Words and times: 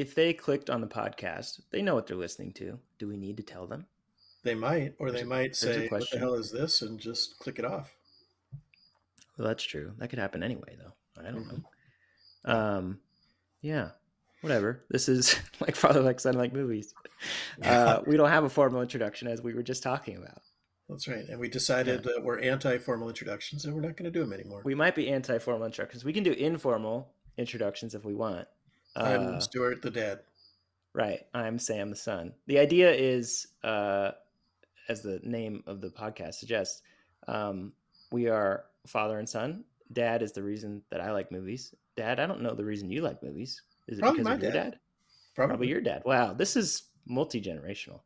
if 0.00 0.14
they 0.14 0.32
clicked 0.32 0.70
on 0.70 0.80
the 0.80 0.86
podcast, 0.86 1.60
they 1.70 1.82
know 1.82 1.94
what 1.94 2.06
they're 2.06 2.16
listening 2.16 2.52
to. 2.52 2.78
Do 2.98 3.06
we 3.06 3.16
need 3.18 3.36
to 3.36 3.42
tell 3.42 3.66
them? 3.66 3.84
They 4.42 4.54
might, 4.54 4.94
or 4.98 5.10
There's 5.10 5.20
they 5.22 5.28
might 5.28 5.50
a 5.50 5.54
say, 5.54 5.88
"What 5.88 6.10
the 6.10 6.18
hell 6.18 6.34
is 6.34 6.50
this?" 6.50 6.80
and 6.80 6.98
just 6.98 7.38
click 7.38 7.58
it 7.58 7.64
off. 7.66 7.94
Well, 9.36 9.46
that's 9.48 9.62
true. 9.62 9.92
That 9.98 10.08
could 10.08 10.18
happen 10.18 10.42
anyway, 10.42 10.76
though. 10.78 10.94
I 11.22 11.30
don't 11.30 11.44
Mhm. 11.44 11.62
know. 12.44 12.52
Um, 12.52 13.00
yeah, 13.60 13.90
whatever. 14.40 14.82
This 14.88 15.08
is 15.10 15.36
like 15.60 15.76
Father, 15.76 16.00
like 16.00 16.18
Son, 16.20 16.34
like 16.34 16.52
movies. 16.52 16.94
Uh, 17.62 18.00
we 18.06 18.16
don't 18.16 18.30
have 18.30 18.44
a 18.44 18.48
formal 18.48 18.80
introduction, 18.80 19.28
as 19.28 19.42
we 19.42 19.52
were 19.52 19.62
just 19.62 19.82
talking 19.82 20.16
about. 20.16 20.40
That's 20.88 21.06
right. 21.06 21.28
And 21.28 21.38
we 21.38 21.50
decided 21.50 22.02
that 22.04 22.24
we're 22.24 22.40
anti-formal 22.40 23.10
introductions, 23.10 23.66
and 23.66 23.74
we're 23.74 23.82
not 23.82 23.98
going 23.98 24.10
to 24.10 24.10
do 24.10 24.20
them 24.20 24.32
anymore. 24.32 24.62
We 24.64 24.74
might 24.74 24.94
be 24.94 25.10
anti-formal 25.10 25.66
introductions. 25.66 26.02
We 26.02 26.14
can 26.14 26.22
do 26.24 26.32
informal 26.32 27.12
introductions 27.36 27.94
if 27.94 28.06
we 28.06 28.14
want. 28.14 28.48
I'm 29.00 29.26
Uh, 29.36 29.40
Stuart 29.40 29.82
the 29.82 29.90
dad. 29.90 30.20
Right. 30.92 31.26
I'm 31.34 31.58
Sam 31.58 31.88
the 31.90 31.96
son. 31.96 32.34
The 32.46 32.58
idea 32.58 32.92
is, 32.92 33.46
uh, 33.62 34.12
as 34.88 35.02
the 35.02 35.20
name 35.22 35.62
of 35.66 35.80
the 35.80 35.90
podcast 35.90 36.34
suggests, 36.34 36.82
um, 37.28 37.72
we 38.10 38.28
are 38.28 38.64
father 38.86 39.18
and 39.18 39.28
son. 39.28 39.64
Dad 39.92 40.22
is 40.22 40.32
the 40.32 40.42
reason 40.42 40.82
that 40.90 41.00
I 41.00 41.12
like 41.12 41.30
movies. 41.30 41.74
Dad, 41.96 42.18
I 42.18 42.26
don't 42.26 42.40
know 42.42 42.54
the 42.54 42.64
reason 42.64 42.90
you 42.90 43.02
like 43.02 43.22
movies. 43.22 43.62
Is 43.86 43.98
it 43.98 44.00
Probably 44.02 44.18
because 44.20 44.28
my 44.30 44.34
of 44.34 44.42
your 44.42 44.52
dad. 44.52 44.70
dad? 44.72 44.78
Probably. 45.34 45.50
Probably 45.52 45.68
your 45.68 45.80
dad. 45.80 46.02
Wow, 46.04 46.32
this 46.32 46.56
is 46.56 46.84
multi 47.06 47.40
generational. 47.40 48.00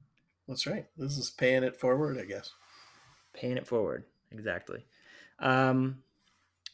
That's 0.46 0.66
right. 0.66 0.86
This 0.96 1.16
is 1.16 1.30
paying 1.30 1.62
it 1.64 1.76
forward, 1.76 2.18
I 2.18 2.24
guess. 2.24 2.52
Paying 3.32 3.56
it 3.56 3.66
forward. 3.66 4.04
Exactly. 4.30 4.84
Um, 5.38 6.02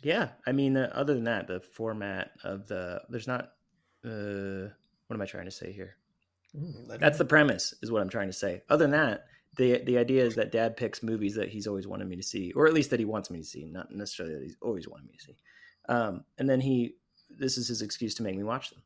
yeah. 0.03 0.31
I 0.47 0.53
mean, 0.53 0.77
uh, 0.77 0.91
other 0.93 1.15
than 1.15 1.25
that, 1.25 1.47
the 1.47 1.61
format 1.61 2.33
of 2.43 2.67
the 2.67 3.03
there's 3.09 3.29
not. 3.29 3.53
Uh, 4.05 4.69
what 5.07 5.15
am 5.17 5.23
I 5.23 5.27
trying 5.27 5.45
to 5.47 5.51
say 5.51 5.73
here? 5.73 5.97
Mm, 6.57 6.99
That's 6.99 7.19
the 7.19 7.25
premise, 7.25 7.75
is 7.83 7.91
what 7.91 8.03
I'm 8.03 8.09
trying 8.09 8.29
to 8.29 8.33
say. 8.33 8.63
Other 8.69 8.85
than 8.85 8.93
that, 8.93 9.27
the 9.57 9.79
the 9.85 9.99
idea 9.99 10.25
is 10.25 10.35
that 10.37 10.53
Dad 10.53 10.77
picks 10.77 11.03
movies 11.03 11.35
that 11.35 11.49
he's 11.49 11.67
always 11.67 11.87
wanted 11.87 12.09
me 12.09 12.17
to 12.17 12.23
see, 12.23 12.53
or 12.53 12.67
at 12.67 12.73
least 12.75 12.91
that 12.91 12.99
he 13.01 13.05
wants 13.05 13.31
me 13.31 13.39
to 13.39 13.45
see, 13.45 13.65
not 13.65 13.91
necessarily 13.93 14.35
that 14.35 14.43
he's 14.43 14.57
always 14.63 14.89
wanted 14.89 15.07
me 15.07 15.15
to 15.19 15.25
see. 15.25 15.37
Um, 15.89 16.25
and 16.39 16.49
then 16.49 16.61
he, 16.61 16.95
this 17.29 17.59
is 17.59 17.69
his 17.69 17.83
excuse 17.83 18.15
to 18.17 18.23
make 18.23 18.37
me 18.37 18.43
watch 18.45 18.71
them, 18.71 18.83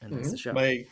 and 0.00 0.12
that's 0.12 0.30
the 0.30 0.36
Mhm. 0.36 0.40
show. 0.40 0.52
My 0.52 0.86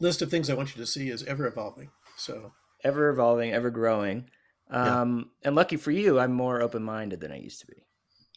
list 0.00 0.22
of 0.22 0.30
things 0.30 0.50
I 0.50 0.54
want 0.54 0.74
you 0.74 0.80
to 0.82 0.86
see 0.86 1.08
is 1.10 1.22
ever 1.24 1.46
evolving. 1.46 1.90
So 2.16 2.52
ever 2.82 3.08
evolving, 3.10 3.52
ever 3.52 3.70
growing. 3.70 4.28
Yeah. 4.70 5.00
Um, 5.02 5.30
and 5.42 5.54
lucky 5.54 5.76
for 5.76 5.90
you, 5.90 6.18
I'm 6.18 6.32
more 6.32 6.60
open 6.62 6.82
minded 6.82 7.20
than 7.20 7.30
I 7.32 7.38
used 7.38 7.60
to 7.60 7.66
be. 7.66 7.86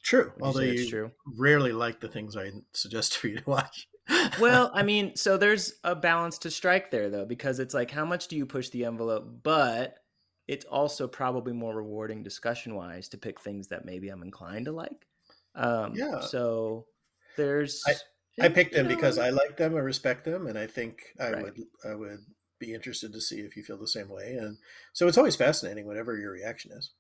true. 0.04 0.32
Would 0.36 0.40
you 0.40 0.46
Although 0.46 0.60
say 0.62 0.76
you 0.84 0.90
true. 0.90 1.12
rarely 1.26 1.72
like 1.74 2.00
the 2.00 2.08
things 2.08 2.36
I 2.38 2.52
suggest 2.74 3.18
for 3.18 3.28
you 3.28 3.40
to 3.40 3.50
watch. 3.50 3.88
Well, 4.36 4.72
I 4.74 4.84
mean, 4.84 5.16
so 5.16 5.38
there's 5.38 5.80
a 5.84 5.96
balance 5.96 6.38
to 6.40 6.52
strike 6.52 6.92
there, 6.92 7.10
though, 7.10 7.26
because 7.26 7.60
it's 7.60 7.74
like, 7.74 7.92
how 7.92 8.06
much 8.06 8.28
do 8.28 8.36
you 8.36 8.46
push 8.46 8.70
the 8.70 8.86
envelope? 8.86 9.44
But 9.44 10.00
it's 10.48 10.66
also 10.66 11.08
probably 11.08 11.54
more 11.54 11.76
rewarding 11.76 12.24
discussion 12.24 12.76
wise 12.76 13.10
to 13.10 13.18
pick 13.18 13.40
things 13.40 13.68
that 13.70 13.86
maybe 13.86 14.10
I'm 14.10 14.24
inclined 14.24 14.66
to 14.66 14.72
like. 14.72 15.08
Um, 15.56 16.06
Yeah. 16.06 16.20
So 16.20 16.88
there's. 17.36 18.06
I 18.40 18.50
picked 18.50 18.74
you 18.76 18.84
them 18.84 18.88
because 18.88 19.18
I 19.18 19.30
like 19.30 19.58
them, 19.58 19.76
I 19.76 19.80
respect 19.80 20.24
them, 20.26 20.46
and 20.48 20.58
I 20.60 20.68
think 20.68 21.16
I 21.20 21.34
Right. 21.34 21.44
would 21.44 21.60
I 21.84 21.96
would 21.96 22.26
be 22.60 22.74
interested 22.74 23.12
to 23.14 23.22
see 23.22 23.42
if 23.42 23.56
you 23.58 23.64
feel 23.64 23.78
the 23.78 23.88
same 23.88 24.10
way. 24.10 24.36
And 24.36 24.58
so 24.94 25.08
it's 25.08 25.18
always 25.18 25.36
fascinating, 25.36 25.86
whatever 25.88 26.18
your 26.18 26.32
reaction 26.32 26.72
is. 26.72 26.92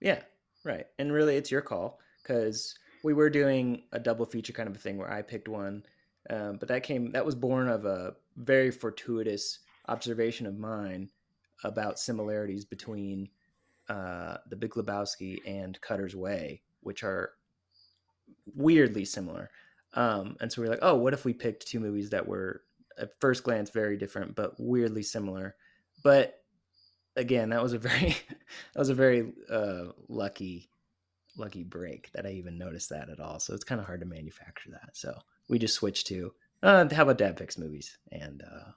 Yeah, 0.00 0.22
right. 0.64 0.86
And 0.98 1.12
really, 1.12 1.36
it's 1.36 1.50
your 1.50 1.62
call 1.62 2.00
because 2.22 2.78
we 3.02 3.14
were 3.14 3.30
doing 3.30 3.84
a 3.92 3.98
double 3.98 4.26
feature 4.26 4.52
kind 4.52 4.68
of 4.68 4.76
a 4.76 4.78
thing 4.78 4.98
where 4.98 5.10
I 5.10 5.22
picked 5.22 5.48
one, 5.48 5.84
um, 6.30 6.56
but 6.58 6.68
that 6.68 6.82
came 6.82 7.12
that 7.12 7.26
was 7.26 7.34
born 7.34 7.68
of 7.68 7.84
a 7.84 8.14
very 8.36 8.70
fortuitous 8.70 9.60
observation 9.88 10.46
of 10.46 10.58
mine 10.58 11.10
about 11.64 11.98
similarities 11.98 12.64
between 12.64 13.28
uh, 13.88 14.36
the 14.48 14.56
Big 14.56 14.72
Lebowski 14.72 15.38
and 15.46 15.80
Cutter's 15.80 16.16
Way, 16.16 16.62
which 16.80 17.04
are 17.04 17.30
weirdly 18.54 19.04
similar. 19.04 19.50
Um, 19.94 20.36
and 20.40 20.52
so 20.52 20.60
we 20.60 20.68
are 20.68 20.70
like, 20.70 20.80
oh, 20.82 20.96
what 20.96 21.14
if 21.14 21.24
we 21.24 21.32
picked 21.32 21.66
two 21.66 21.80
movies 21.80 22.10
that 22.10 22.26
were 22.26 22.62
at 22.98 23.18
first 23.20 23.44
glance 23.44 23.70
very 23.70 23.96
different 23.96 24.34
but 24.34 24.54
weirdly 24.58 25.02
similar? 25.02 25.56
But 26.02 26.42
again, 27.14 27.50
that 27.50 27.62
was 27.62 27.72
a 27.72 27.78
very 27.80 28.16
that 28.74 28.78
was 28.78 28.90
a 28.90 28.94
very 28.94 29.32
uh, 29.50 29.86
lucky 30.08 30.70
lucky 31.38 31.62
break 31.62 32.10
that 32.12 32.26
I 32.26 32.30
even 32.30 32.58
noticed 32.58 32.90
that 32.90 33.10
at 33.10 33.20
all. 33.20 33.38
So 33.38 33.54
it's 33.54 33.64
kind 33.64 33.80
of 33.80 33.86
hard 33.86 34.00
to 34.00 34.06
manufacture 34.06 34.70
that. 34.70 34.90
So 34.96 35.14
we 35.48 35.58
just 35.58 35.74
switched 35.74 36.06
to 36.08 36.32
uh, 36.62 36.88
how 36.92 37.02
about 37.02 37.18
Dad 37.18 37.36
picks 37.36 37.58
movies, 37.58 37.98
and 38.10 38.42
uh, 38.42 38.70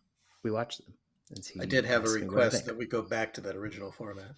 we 0.43 0.51
watched 0.51 0.83
them. 0.83 0.93
And 1.31 1.43
I 1.61 1.65
did 1.65 1.85
have 1.85 2.01
a 2.01 2.05
asked 2.05 2.15
me 2.19 2.27
what 2.27 2.31
I 2.41 2.43
request 2.45 2.65
that 2.65 2.77
we 2.77 2.85
go 2.87 3.01
back 3.01 3.33
to 3.35 3.41
that 3.41 3.55
original 3.55 3.91
format. 3.91 4.31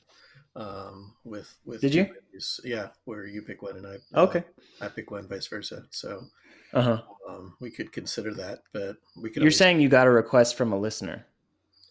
Um, 0.56 1.14
with 1.24 1.54
with 1.66 1.80
Did 1.82 1.96
you? 1.96 2.08
movies. 2.08 2.60
Yeah, 2.66 2.90
where 3.06 3.26
you 3.26 3.42
pick 3.42 3.62
one 3.62 3.78
and 3.78 3.88
I 3.88 4.20
Okay. 4.20 4.44
I 4.82 4.90
pick 4.90 5.10
one, 5.10 5.28
vice 5.28 5.48
versa. 5.48 5.86
So 5.92 6.26
Uh 6.74 6.82
huh. 6.82 7.02
um, 7.30 7.56
we 7.62 7.72
could 7.72 7.92
consider 7.94 8.34
that, 8.34 8.60
but 8.74 8.98
we 9.16 9.30
could. 9.30 9.38
You're 9.38 9.44
always- 9.44 9.58
saying 9.58 9.80
you 9.80 9.88
got 9.90 10.08
a 10.08 10.12
request 10.12 10.56
from 10.58 10.74
a 10.74 10.78
listener, 10.80 11.26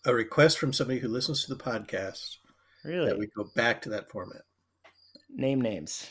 a 0.04 0.12
request 0.14 0.58
from 0.58 0.72
somebody 0.74 1.00
who 1.00 1.08
listens 1.08 1.44
to 1.46 1.54
the 1.54 1.62
podcast 1.62 2.36
really? 2.84 3.06
that 3.06 3.18
we 3.18 3.28
go 3.28 3.44
back 3.56 3.80
to 3.82 3.88
that 3.90 4.10
format. 4.10 4.42
Name 5.30 5.60
names. 5.62 6.10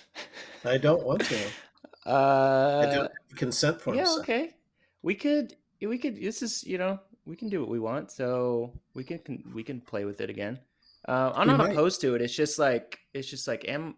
I 0.66 0.78
don't 0.78 1.06
want 1.06 1.22
to. 1.26 1.38
Uh, 2.10 3.08
consent 3.36 3.82
forms. 3.82 3.98
yeah. 3.98 4.16
Okay. 4.20 4.56
We 5.02 5.16
could. 5.16 5.56
We 5.82 5.98
could. 5.98 6.16
This 6.16 6.42
is 6.42 6.64
you 6.66 6.78
know 6.78 7.00
we 7.26 7.36
can 7.36 7.50
do 7.50 7.60
what 7.62 7.70
we 7.70 7.80
want, 7.80 8.12
so 8.12 8.74
we 8.94 9.04
can, 9.04 9.20
can 9.20 9.44
we 9.54 9.64
can 9.64 9.80
play 9.82 10.06
with 10.06 10.20
it 10.22 10.30
again. 10.30 10.60
Uh, 11.08 11.32
I'm 11.36 11.48
We 11.48 11.54
not 11.54 11.58
might. 11.60 11.72
opposed 11.74 12.02
to 12.02 12.16
it. 12.16 12.22
It's 12.22 12.36
just 12.36 12.60
like 12.60 13.00
it's 13.14 13.30
just 13.30 13.48
like 13.48 13.66
am 13.68 13.96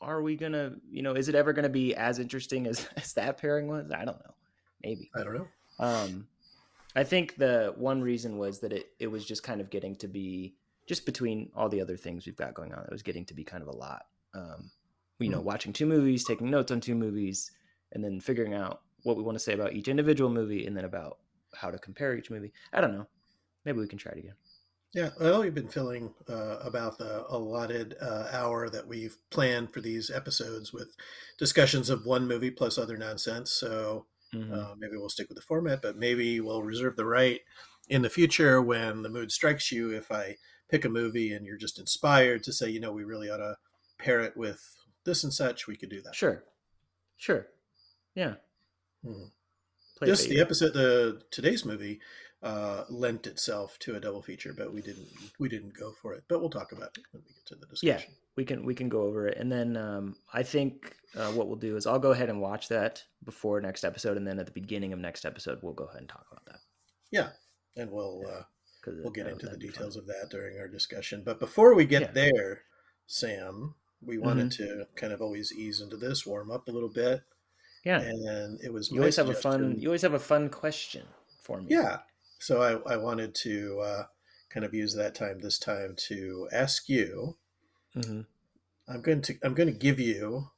are 0.00 0.22
we 0.22 0.36
gonna 0.36 0.74
you 0.90 1.02
know 1.02 1.12
is 1.12 1.28
it 1.28 1.34
ever 1.34 1.52
gonna 1.52 1.68
be 1.68 1.94
as 1.94 2.18
interesting 2.18 2.66
as, 2.66 2.88
as 2.96 3.12
that 3.14 3.38
pairing 3.38 3.66
was? 3.68 3.90
I 3.90 4.04
don't 4.04 4.18
know. 4.24 4.34
Maybe. 4.82 5.10
I 5.14 5.22
don't 5.24 5.34
know. 5.34 5.48
Um, 5.78 6.26
I 6.94 7.04
think 7.04 7.36
the 7.36 7.74
one 7.76 8.00
reason 8.00 8.38
was 8.38 8.60
that 8.60 8.72
it 8.72 8.86
it 8.98 9.08
was 9.08 9.24
just 9.26 9.42
kind 9.42 9.60
of 9.60 9.68
getting 9.68 9.96
to 9.96 10.08
be 10.08 10.54
just 10.86 11.04
between 11.04 11.50
all 11.54 11.68
the 11.68 11.80
other 11.80 11.96
things 11.96 12.24
we've 12.24 12.36
got 12.36 12.54
going 12.54 12.72
on. 12.72 12.84
It 12.84 12.90
was 12.92 13.02
getting 13.02 13.24
to 13.26 13.34
be 13.34 13.44
kind 13.44 13.62
of 13.62 13.68
a 13.68 13.76
lot. 13.76 14.06
Um, 14.34 14.70
you 15.18 15.30
know, 15.30 15.40
Hmm. 15.40 15.42
watching 15.42 15.72
two 15.72 15.86
movies, 15.86 16.24
taking 16.24 16.50
notes 16.50 16.72
on 16.72 16.80
two 16.80 16.94
movies, 16.94 17.50
and 17.92 18.04
then 18.04 18.20
figuring 18.20 18.54
out 18.54 18.82
what 19.02 19.16
we 19.16 19.22
want 19.22 19.36
to 19.36 19.40
say 19.44 19.54
about 19.54 19.72
each 19.74 19.88
individual 19.88 20.30
movie, 20.30 20.66
and 20.66 20.76
then 20.76 20.84
about 20.84 21.18
how 21.54 21.70
to 21.70 21.78
compare 21.78 22.16
each 22.16 22.30
movie. 22.30 22.52
I 22.72 22.80
don't 22.80 22.92
know. 22.92 23.08
Maybe 23.64 23.80
we 23.80 23.88
can 23.88 23.98
try 23.98 24.12
it 24.12 24.18
again. 24.18 24.36
Yeah, 24.94 25.10
well, 25.20 25.42
we've 25.42 25.54
been 25.54 25.68
feeling 25.68 26.14
uh, 26.28 26.58
about 26.62 26.96
the 26.98 27.26
allotted 27.28 27.96
uh, 28.00 28.28
hour 28.32 28.70
that 28.70 28.86
we've 28.86 29.16
planned 29.30 29.72
for 29.72 29.80
these 29.80 30.10
episodes 30.10 30.72
with 30.72 30.96
discussions 31.38 31.90
of 31.90 32.06
one 32.06 32.26
movie 32.26 32.50
plus 32.50 32.78
other 32.78 32.96
nonsense. 32.96 33.52
So 33.52 34.06
Mhm. 34.32 34.66
uh, 34.66 34.74
maybe 34.78 34.96
we'll 34.96 35.10
stick 35.10 35.28
with 35.28 35.36
the 35.36 35.42
format, 35.42 35.82
but 35.82 35.96
maybe 35.98 36.40
we'll 36.40 36.62
reserve 36.62 36.96
the 36.96 37.04
right 37.04 37.40
in 37.88 38.02
the 38.02 38.08
future 38.10 38.62
when 38.62 39.02
the 39.02 39.10
mood 39.10 39.32
strikes 39.32 39.70
you. 39.70 39.90
If 39.90 40.10
I 40.10 40.38
pick 40.70 40.84
a 40.84 40.88
movie 40.88 41.32
and 41.32 41.44
you're 41.44 41.58
just 41.58 41.78
inspired 41.78 42.42
to 42.44 42.52
say, 42.52 42.70
you 42.70 42.80
know, 42.80 42.92
we 42.92 43.04
really 43.04 43.28
ought 43.28 43.36
to 43.38 43.56
pair 43.98 44.20
it 44.20 44.36
with 44.36 44.76
this 45.06 45.24
and 45.24 45.32
such, 45.32 45.66
we 45.66 45.76
could 45.76 45.88
do 45.88 46.02
that. 46.02 46.14
Sure, 46.14 46.44
sure, 47.16 47.46
yeah. 48.14 48.34
Hmm. 49.02 49.24
Play 49.96 50.08
This 50.08 50.26
the 50.26 50.40
episode 50.40 50.74
the 50.74 51.22
today's 51.30 51.64
movie 51.64 52.00
uh, 52.42 52.84
lent 52.90 53.26
itself 53.26 53.78
to 53.78 53.96
a 53.96 54.00
double 54.00 54.20
feature, 54.20 54.52
but 54.52 54.74
we 54.74 54.82
didn't 54.82 55.08
we 55.38 55.48
didn't 55.48 55.72
go 55.78 55.92
for 56.02 56.12
it. 56.12 56.24
But 56.28 56.40
we'll 56.40 56.50
talk 56.50 56.72
about 56.72 56.98
it 56.98 57.04
when 57.12 57.22
we 57.26 57.32
get 57.32 57.46
to 57.46 57.54
the 57.54 57.66
discussion. 57.66 58.10
Yeah. 58.10 58.14
we 58.36 58.44
can 58.44 58.66
we 58.66 58.74
can 58.74 58.90
go 58.90 59.00
over 59.02 59.26
it 59.26 59.38
and 59.38 59.50
then 59.50 59.78
um, 59.78 60.14
i 60.34 60.42
think 60.42 60.94
uh, 61.16 61.32
what 61.32 61.46
we'll 61.48 61.56
do 61.56 61.74
is 61.76 61.86
i'll 61.86 61.98
go 61.98 62.10
ahead 62.10 62.28
and 62.28 62.38
watch 62.38 62.68
that 62.68 63.02
before 63.24 63.62
next 63.62 63.82
episode 63.82 64.18
and 64.18 64.26
then 64.28 64.38
at 64.38 64.44
the 64.44 64.52
beginning 64.52 64.92
of 64.92 64.98
next 64.98 65.24
episode 65.24 65.58
we'll 65.62 65.72
go 65.72 65.84
ahead 65.84 66.00
and 66.00 66.08
talk 66.10 66.26
about 66.30 66.44
that 66.44 66.60
Yeah, 67.10 67.28
and 67.78 67.90
we'll 67.90 68.22
uh, 68.28 68.42
because 68.78 69.00
we'll 69.02 69.12
get 69.12 69.26
into 69.26 69.46
the 69.46 69.56
details 69.56 69.96
of 69.96 70.06
that 70.06 70.28
during 70.30 70.58
our 70.58 70.68
discussion. 70.68 71.22
But 71.24 71.40
before 71.40 71.74
we 71.74 71.86
get 71.86 72.02
Yeah. 72.02 72.10
there, 72.12 72.62
Sam, 73.06 73.74
we 74.02 74.18
wanted 74.18 74.50
to 74.52 74.86
kind 74.96 75.12
of 75.12 75.20
always 75.20 75.52
ease 75.52 75.80
into 75.80 75.96
this, 75.96 76.26
warm 76.26 76.50
up 76.50 76.68
a 76.68 76.70
little 76.72 76.88
bit, 76.88 77.22
yeah 77.84 78.00
and 78.00 78.60
it 78.62 78.72
was 78.72 78.90
you 78.90 78.98
always 79.00 79.16
have 79.16 79.28
a 79.28 79.34
fun 79.34 79.60
suggestion- 79.60 79.80
you 79.82 79.88
always 79.88 80.02
have 80.02 80.14
a 80.14 80.18
fun 80.18 80.48
question 80.48 81.04
for 81.42 81.60
me 81.60 81.66
Yeah, 81.70 81.98
so 82.38 82.62
I 82.62 82.94
I 82.94 82.96
wanted 82.96 83.34
to 83.46 83.80
uh, 83.80 84.02
kind 84.50 84.64
of 84.66 84.74
use 84.74 84.94
that 84.94 85.14
time 85.14 85.40
this 85.40 85.58
time 85.58 85.94
to 86.08 86.48
ask 86.52 86.88
you. 86.88 87.36
hmm 87.94 88.22
I'm 88.88 89.02
going 89.02 89.22
to 89.22 89.34
I'm 89.42 89.54
going 89.54 89.72
to 89.72 89.78
give 89.86 89.98
you 89.98 90.50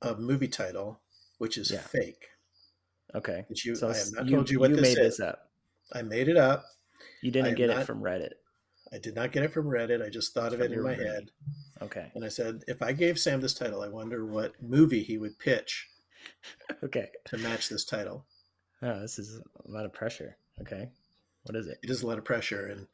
a 0.00 0.14
movie 0.16 0.48
title 0.48 1.00
which 1.38 1.56
is 1.58 1.70
Yeah. 1.70 1.80
fake. 1.80 2.28
okay 3.14 3.44
Which 3.48 3.64
you 3.64 3.74
so 3.76 3.88
I 3.90 3.96
have 3.96 4.12
not 4.12 4.26
you, 4.26 4.36
told 4.36 4.50
you 4.50 4.58
what 4.60 4.70
you 4.70 4.76
this 4.76 4.94
made 4.96 5.02
is. 5.04 5.18
this 5.18 5.20
up 5.28 5.50
I 5.92 6.02
made 6.02 6.28
it 6.28 6.36
up. 6.36 6.64
you 7.22 7.30
didn't 7.30 7.54
get 7.56 7.70
it 7.70 7.76
not- 7.76 7.86
from 7.86 8.00
reddit 8.02 8.32
I 8.94 8.98
did 8.98 9.14
not 9.14 9.32
get 9.32 9.42
it 9.42 9.54
from 9.54 9.68
Reddit. 9.68 10.04
I 10.04 10.10
just 10.10 10.34
thought 10.34 10.52
of 10.52 10.60
it 10.60 10.70
in 10.70 10.82
my 10.82 10.92
head. 10.92 11.30
Okay 11.82 12.10
And 12.14 12.24
I 12.24 12.28
said, 12.28 12.64
if 12.68 12.82
I 12.82 12.92
gave 12.92 13.18
Sam 13.18 13.40
this 13.40 13.54
title, 13.54 13.82
I 13.82 13.88
wonder 13.88 14.24
what 14.24 14.54
movie 14.62 15.02
he 15.02 15.18
would 15.18 15.38
pitch 15.38 15.88
okay 16.84 17.08
to 17.26 17.38
match 17.38 17.68
this 17.68 17.84
title. 17.84 18.24
Oh, 18.82 19.00
this 19.00 19.18
is 19.18 19.40
a 19.66 19.70
lot 19.70 19.84
of 19.84 19.92
pressure. 19.92 20.36
Okay, 20.60 20.88
what 21.44 21.56
is 21.56 21.66
it? 21.66 21.78
It 21.82 21.90
is 21.90 22.02
a 22.02 22.06
lot 22.06 22.18
of 22.18 22.24
pressure, 22.24 22.66
and 22.66 22.86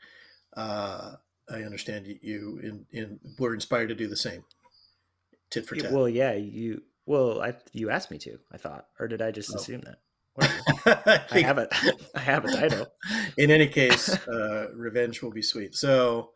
uh, 0.57 1.13
I 1.51 1.63
understand 1.63 2.07
you, 2.23 2.61
in, 2.63 2.87
in 2.93 3.21
were 3.39 3.55
inspired 3.55 3.89
to 3.89 3.95
do 3.95 4.07
the 4.07 4.17
same. 4.17 4.45
Tit 5.51 5.67
for 5.67 5.77
tat. 5.77 5.93
Well, 5.93 6.09
yeah, 6.09 6.33
you. 6.35 6.83
Well, 7.07 7.41
I 7.41 7.55
you 7.73 7.89
asked 7.91 8.11
me 8.11 8.19
to. 8.19 8.39
I 8.53 8.59
thought, 8.59 8.87
or 9.01 9.09
did 9.09 9.23
I 9.23 9.31
just 9.31 9.51
Oh. 9.53 9.57
assume 9.57 9.81
that? 9.83 9.99
Whatever. 10.35 11.25
I 11.33 11.41
have 11.41 11.59
a 11.59 11.69
I 12.15 12.21
have 12.21 12.45
a 12.45 12.53
title. 12.53 12.87
In 13.37 13.51
any 13.51 13.67
case, 13.67 14.11
uh, 14.29 14.69
revenge 14.75 15.23
will 15.23 15.33
be 15.33 15.43
sweet. 15.43 15.75
So 15.75 16.31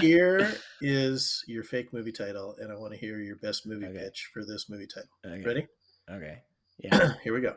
here 0.00 0.52
is 0.80 1.44
your 1.46 1.64
fake 1.64 1.92
movie 1.92 2.12
title, 2.12 2.56
and 2.60 2.70
I 2.70 2.76
want 2.76 2.92
to 2.92 2.98
hear 2.98 3.20
your 3.20 3.36
best 3.36 3.66
movie 3.66 3.86
Okay. 3.86 3.98
pitch 3.98 4.30
for 4.32 4.44
this 4.44 4.68
movie 4.68 4.86
title. 4.86 5.10
Okay. 5.24 5.42
Ready? 5.44 5.66
Okay. 6.10 6.38
Yeah. 6.78 7.14
here 7.24 7.32
we 7.32 7.40
go. 7.40 7.54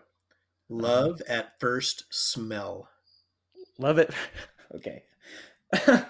Love 0.69 1.21
at 1.27 1.59
first 1.59 2.05
smell. 2.09 2.87
Love 3.77 3.97
it. 3.97 4.11
Okay. 4.75 5.01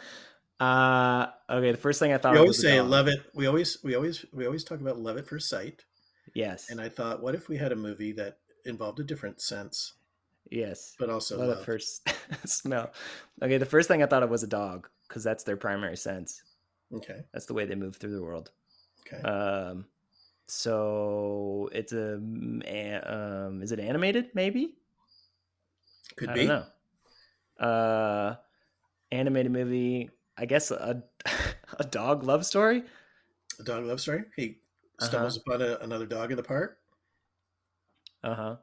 uh 0.59 1.27
okay, 1.50 1.71
the 1.71 1.77
first 1.77 1.97
thing 1.97 2.12
I 2.12 2.18
thought 2.18 2.33
We 2.33 2.39
of 2.39 2.41
always 2.41 2.57
was 2.57 2.62
say 2.62 2.81
love 2.81 3.07
it. 3.07 3.19
We 3.33 3.47
always 3.47 3.77
we 3.86 3.95
always 3.95 4.25
we 4.33 4.45
always 4.45 4.65
talk 4.65 4.81
about 4.81 5.00
love 5.00 5.15
at 5.18 5.25
first 5.25 5.47
sight. 5.47 5.86
Yes. 6.33 6.69
And 6.69 6.81
I 6.81 6.89
thought, 6.89 7.21
what 7.24 7.36
if 7.36 7.47
we 7.47 7.56
had 7.56 7.71
a 7.71 7.77
movie 7.77 8.12
that 8.13 8.39
involved 8.65 9.00
a 9.00 9.03
different 9.03 9.39
sense, 9.39 9.94
yes. 10.51 10.94
but 11.00 11.09
also 11.09 11.38
love, 11.38 11.47
love? 11.47 11.59
it 11.59 11.65
first 11.65 12.09
smell. 12.45 12.91
Okay, 13.41 13.57
the 13.57 13.65
first 13.65 13.88
thing 13.88 14.03
I 14.03 14.07
thought 14.07 14.24
of 14.24 14.30
was 14.30 14.44
a 14.44 14.47
dog 14.47 14.89
because 15.09 15.23
that's 15.25 15.44
their 15.44 15.57
primary 15.57 15.97
sense. 15.97 16.44
Okay. 16.94 17.25
That's 17.33 17.45
the 17.47 17.53
way 17.53 17.65
they 17.65 17.75
move 17.75 17.97
through 17.97 18.15
the 18.15 18.23
world. 18.23 18.51
Okay. 19.01 19.21
Um 19.27 19.85
so 20.47 21.69
it's 21.73 21.94
a 21.94 22.15
um 22.15 23.61
is 23.61 23.71
it 23.71 23.79
animated 23.79 24.29
maybe? 24.33 24.75
Could 26.15 26.29
I 26.29 26.33
be. 26.33 26.47
don't 26.47 26.47
know. 27.59 27.65
Uh, 27.65 28.35
animated 29.11 29.51
movie. 29.51 30.09
I 30.38 30.45
guess 30.45 30.71
a 30.71 31.03
a 31.79 31.83
dog 31.83 32.23
love 32.23 32.45
story. 32.45 32.83
A 33.59 33.63
dog 33.63 33.83
love 33.85 34.00
story. 34.01 34.23
He 34.35 34.62
Uh-huh. 35.00 35.07
stumbles 35.07 35.38
upon 35.38 35.62
a, 35.62 35.77
another 35.81 36.05
dog 36.05 36.31
in 36.31 36.38
the 36.38 36.44
park, 36.44 36.79
Uh 38.23 38.35
huh. 38.35 38.55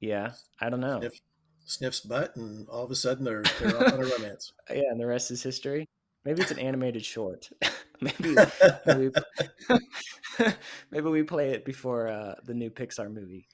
Yeah, 0.00 0.32
I 0.60 0.68
don't 0.70 0.80
know. 0.80 0.98
sniff, 1.00 1.20
sniffs 1.64 2.00
butt, 2.00 2.36
and 2.36 2.68
all 2.68 2.84
of 2.84 2.90
a 2.90 2.94
sudden 2.94 3.24
they're, 3.24 3.42
they're 3.60 3.76
off 3.76 3.92
on 3.92 4.00
a 4.00 4.06
romance. 4.06 4.52
Yeah, 4.70 4.90
and 4.90 5.00
the 5.00 5.06
rest 5.06 5.30
is 5.30 5.42
history. 5.42 5.86
Maybe 6.24 6.42
it's 6.42 6.50
an 6.50 6.58
animated 6.58 7.04
short. 7.04 7.50
maybe 8.00 8.36
maybe 8.86 9.08
we, 9.08 10.46
maybe 10.90 11.08
we 11.08 11.22
play 11.22 11.50
it 11.50 11.64
before 11.64 12.08
uh, 12.08 12.36
the 12.44 12.54
new 12.54 12.70
Pixar 12.70 13.12
movie 13.12 13.48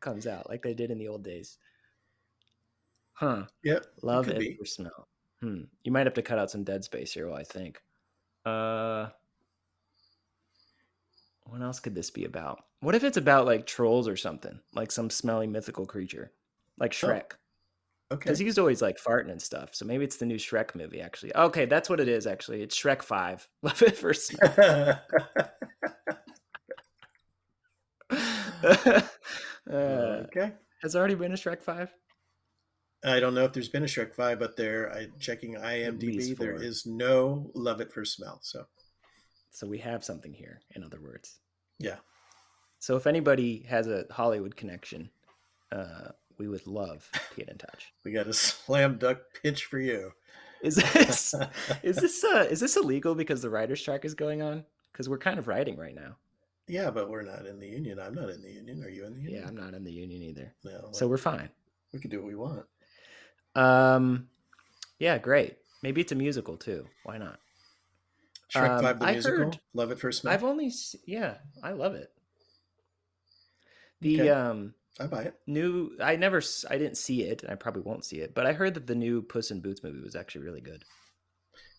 comes 0.00 0.26
out, 0.26 0.48
like 0.48 0.62
they 0.62 0.74
did 0.74 0.90
in 0.90 0.98
the 0.98 1.08
old 1.08 1.24
days. 1.24 1.58
Huh. 3.14 3.44
Yep. 3.64 3.86
Love 4.02 4.28
it 4.28 4.38
be. 4.38 4.56
for 4.56 4.66
smell. 4.66 5.08
Hmm. 5.40 5.62
You 5.84 5.92
might 5.92 6.06
have 6.06 6.14
to 6.14 6.22
cut 6.22 6.38
out 6.38 6.50
some 6.50 6.64
dead 6.64 6.84
space 6.84 7.12
here 7.12 7.28
while 7.28 7.38
I 7.38 7.44
think. 7.44 7.80
Uh 8.44 9.08
what 11.44 11.62
else 11.62 11.80
could 11.80 11.94
this 11.94 12.10
be 12.10 12.24
about? 12.24 12.64
What 12.80 12.94
if 12.94 13.04
it's 13.04 13.16
about 13.16 13.46
like 13.46 13.66
trolls 13.66 14.08
or 14.08 14.16
something? 14.16 14.58
Like 14.74 14.90
some 14.90 15.10
smelly 15.10 15.46
mythical 15.46 15.86
creature. 15.86 16.32
Like 16.78 16.94
Oh, 17.02 17.06
Shrek. 17.08 17.32
Okay. 18.12 18.18
Because 18.24 18.38
he's 18.38 18.58
always 18.58 18.80
like 18.82 18.98
farting 18.98 19.30
and 19.30 19.42
stuff. 19.42 19.74
So 19.74 19.84
maybe 19.84 20.04
it's 20.04 20.16
the 20.16 20.26
new 20.26 20.36
Shrek 20.36 20.74
movie, 20.76 21.00
actually. 21.00 21.34
Okay, 21.34 21.64
that's 21.64 21.90
what 21.90 21.98
it 21.98 22.08
is, 22.08 22.26
actually. 22.26 22.62
It's 22.62 22.78
Shrek 22.80 23.02
5. 23.02 23.48
Love 23.62 23.82
it 23.82 23.96
for 23.96 24.14
smell. 24.14 24.54
uh, 28.12 29.02
okay. 29.68 30.52
has 30.82 30.92
there 30.92 31.00
already 31.00 31.14
been 31.16 31.32
a 31.32 31.36
Shrek 31.36 31.62
5? 31.62 31.92
I 33.04 33.20
don't 33.20 33.34
know 33.34 33.44
if 33.44 33.52
there's 33.52 33.68
been 33.68 33.82
a 33.84 33.86
Shrek 33.86 34.14
Five, 34.14 34.38
but 34.40 34.56
there, 34.56 34.92
I 34.92 35.08
checking 35.20 35.54
IMDb, 35.54 36.36
there 36.36 36.54
is 36.56 36.86
no 36.86 37.50
love 37.54 37.80
it 37.80 37.92
for 37.92 38.04
smell. 38.04 38.40
So 38.42 38.64
So 39.50 39.66
we 39.66 39.78
have 39.78 40.04
something 40.04 40.32
here, 40.32 40.60
in 40.74 40.82
other 40.82 41.00
words. 41.00 41.38
yeah, 41.78 41.96
So 42.80 42.96
if 42.96 43.06
anybody 43.06 43.64
has 43.68 43.86
a 43.86 44.06
Hollywood 44.10 44.56
connection, 44.56 45.10
uh, 45.70 46.08
we 46.38 46.48
would 46.48 46.66
love 46.66 47.08
to 47.12 47.20
get 47.36 47.48
in 47.48 47.58
touch. 47.58 47.92
we 48.04 48.12
got 48.12 48.26
a 48.26 48.32
slam 48.32 48.98
dunk 48.98 49.18
pitch 49.42 49.64
for 49.64 49.78
you. 49.78 50.12
Is 50.62 50.76
this 50.94 51.34
is 51.82 51.96
this 51.96 52.24
uh, 52.24 52.46
is 52.50 52.60
this 52.60 52.76
illegal 52.76 53.14
because 53.14 53.42
the 53.42 53.50
writer's 53.50 53.80
strike 53.80 54.04
is 54.04 54.14
going 54.14 54.42
on? 54.42 54.64
Because 54.92 55.08
we're 55.08 55.18
kind 55.18 55.38
of 55.38 55.48
writing 55.48 55.76
right 55.76 55.94
now. 55.94 56.16
yeah, 56.68 56.90
but 56.90 57.10
we're 57.10 57.22
not 57.22 57.44
in 57.46 57.58
the 57.60 57.66
union. 57.68 57.98
I'm 58.00 58.14
not 58.14 58.30
in 58.30 58.40
the 58.42 58.50
union. 58.50 58.82
Are 58.82 58.88
you 58.88 59.04
in 59.04 59.14
the 59.14 59.20
union? 59.20 59.42
Yeah, 59.42 59.48
I'm 59.48 59.56
not 59.56 59.74
in 59.74 59.84
the 59.84 59.92
union 59.92 60.22
either, 60.22 60.54
No. 60.64 60.88
so 60.92 61.06
we're 61.06 61.18
fine. 61.18 61.50
we 61.92 62.00
can 62.00 62.10
do 62.10 62.18
what 62.18 62.26
we 62.26 62.34
want. 62.34 62.64
Um, 63.54 64.28
yeah, 64.98 65.18
great. 65.18 65.56
Maybe 65.82 66.00
it's 66.00 66.12
a 66.12 66.16
musical 66.16 66.56
too. 66.56 66.86
Why 67.04 67.18
not? 67.18 67.38
Shrek 68.54 68.78
Um, 68.78 68.82
Five, 68.82 68.98
the 69.00 69.06
I 69.06 69.12
musical. 69.12 69.38
heard- 69.38 69.60
love 69.74 69.90
it 69.90 69.98
first. 69.98 70.24
I've 70.26 70.44
only 70.44 70.72
yeah, 71.06 71.36
I 71.62 71.72
love 71.72 71.94
it. 71.94 72.10
The 74.00 74.20
Okay. 74.22 74.30
um 74.30 74.74
I 74.98 75.06
buy 75.06 75.22
it. 75.22 75.34
new 75.46 75.96
I 76.02 76.16
never 76.16 76.42
I 76.70 76.78
didn't 76.78 76.96
see 76.96 77.22
it 77.22 77.42
and 77.42 77.52
I 77.52 77.54
probably 77.54 77.82
won't 77.82 78.04
see 78.04 78.18
it, 78.18 78.34
but 78.34 78.46
I 78.46 78.52
heard 78.52 78.74
that 78.74 78.86
the 78.86 78.94
new 78.94 79.22
Puss 79.22 79.50
in 79.50 79.60
Boots 79.60 79.82
movie 79.82 80.00
was 80.00 80.16
actually 80.16 80.44
really 80.44 80.60
good. 80.60 80.84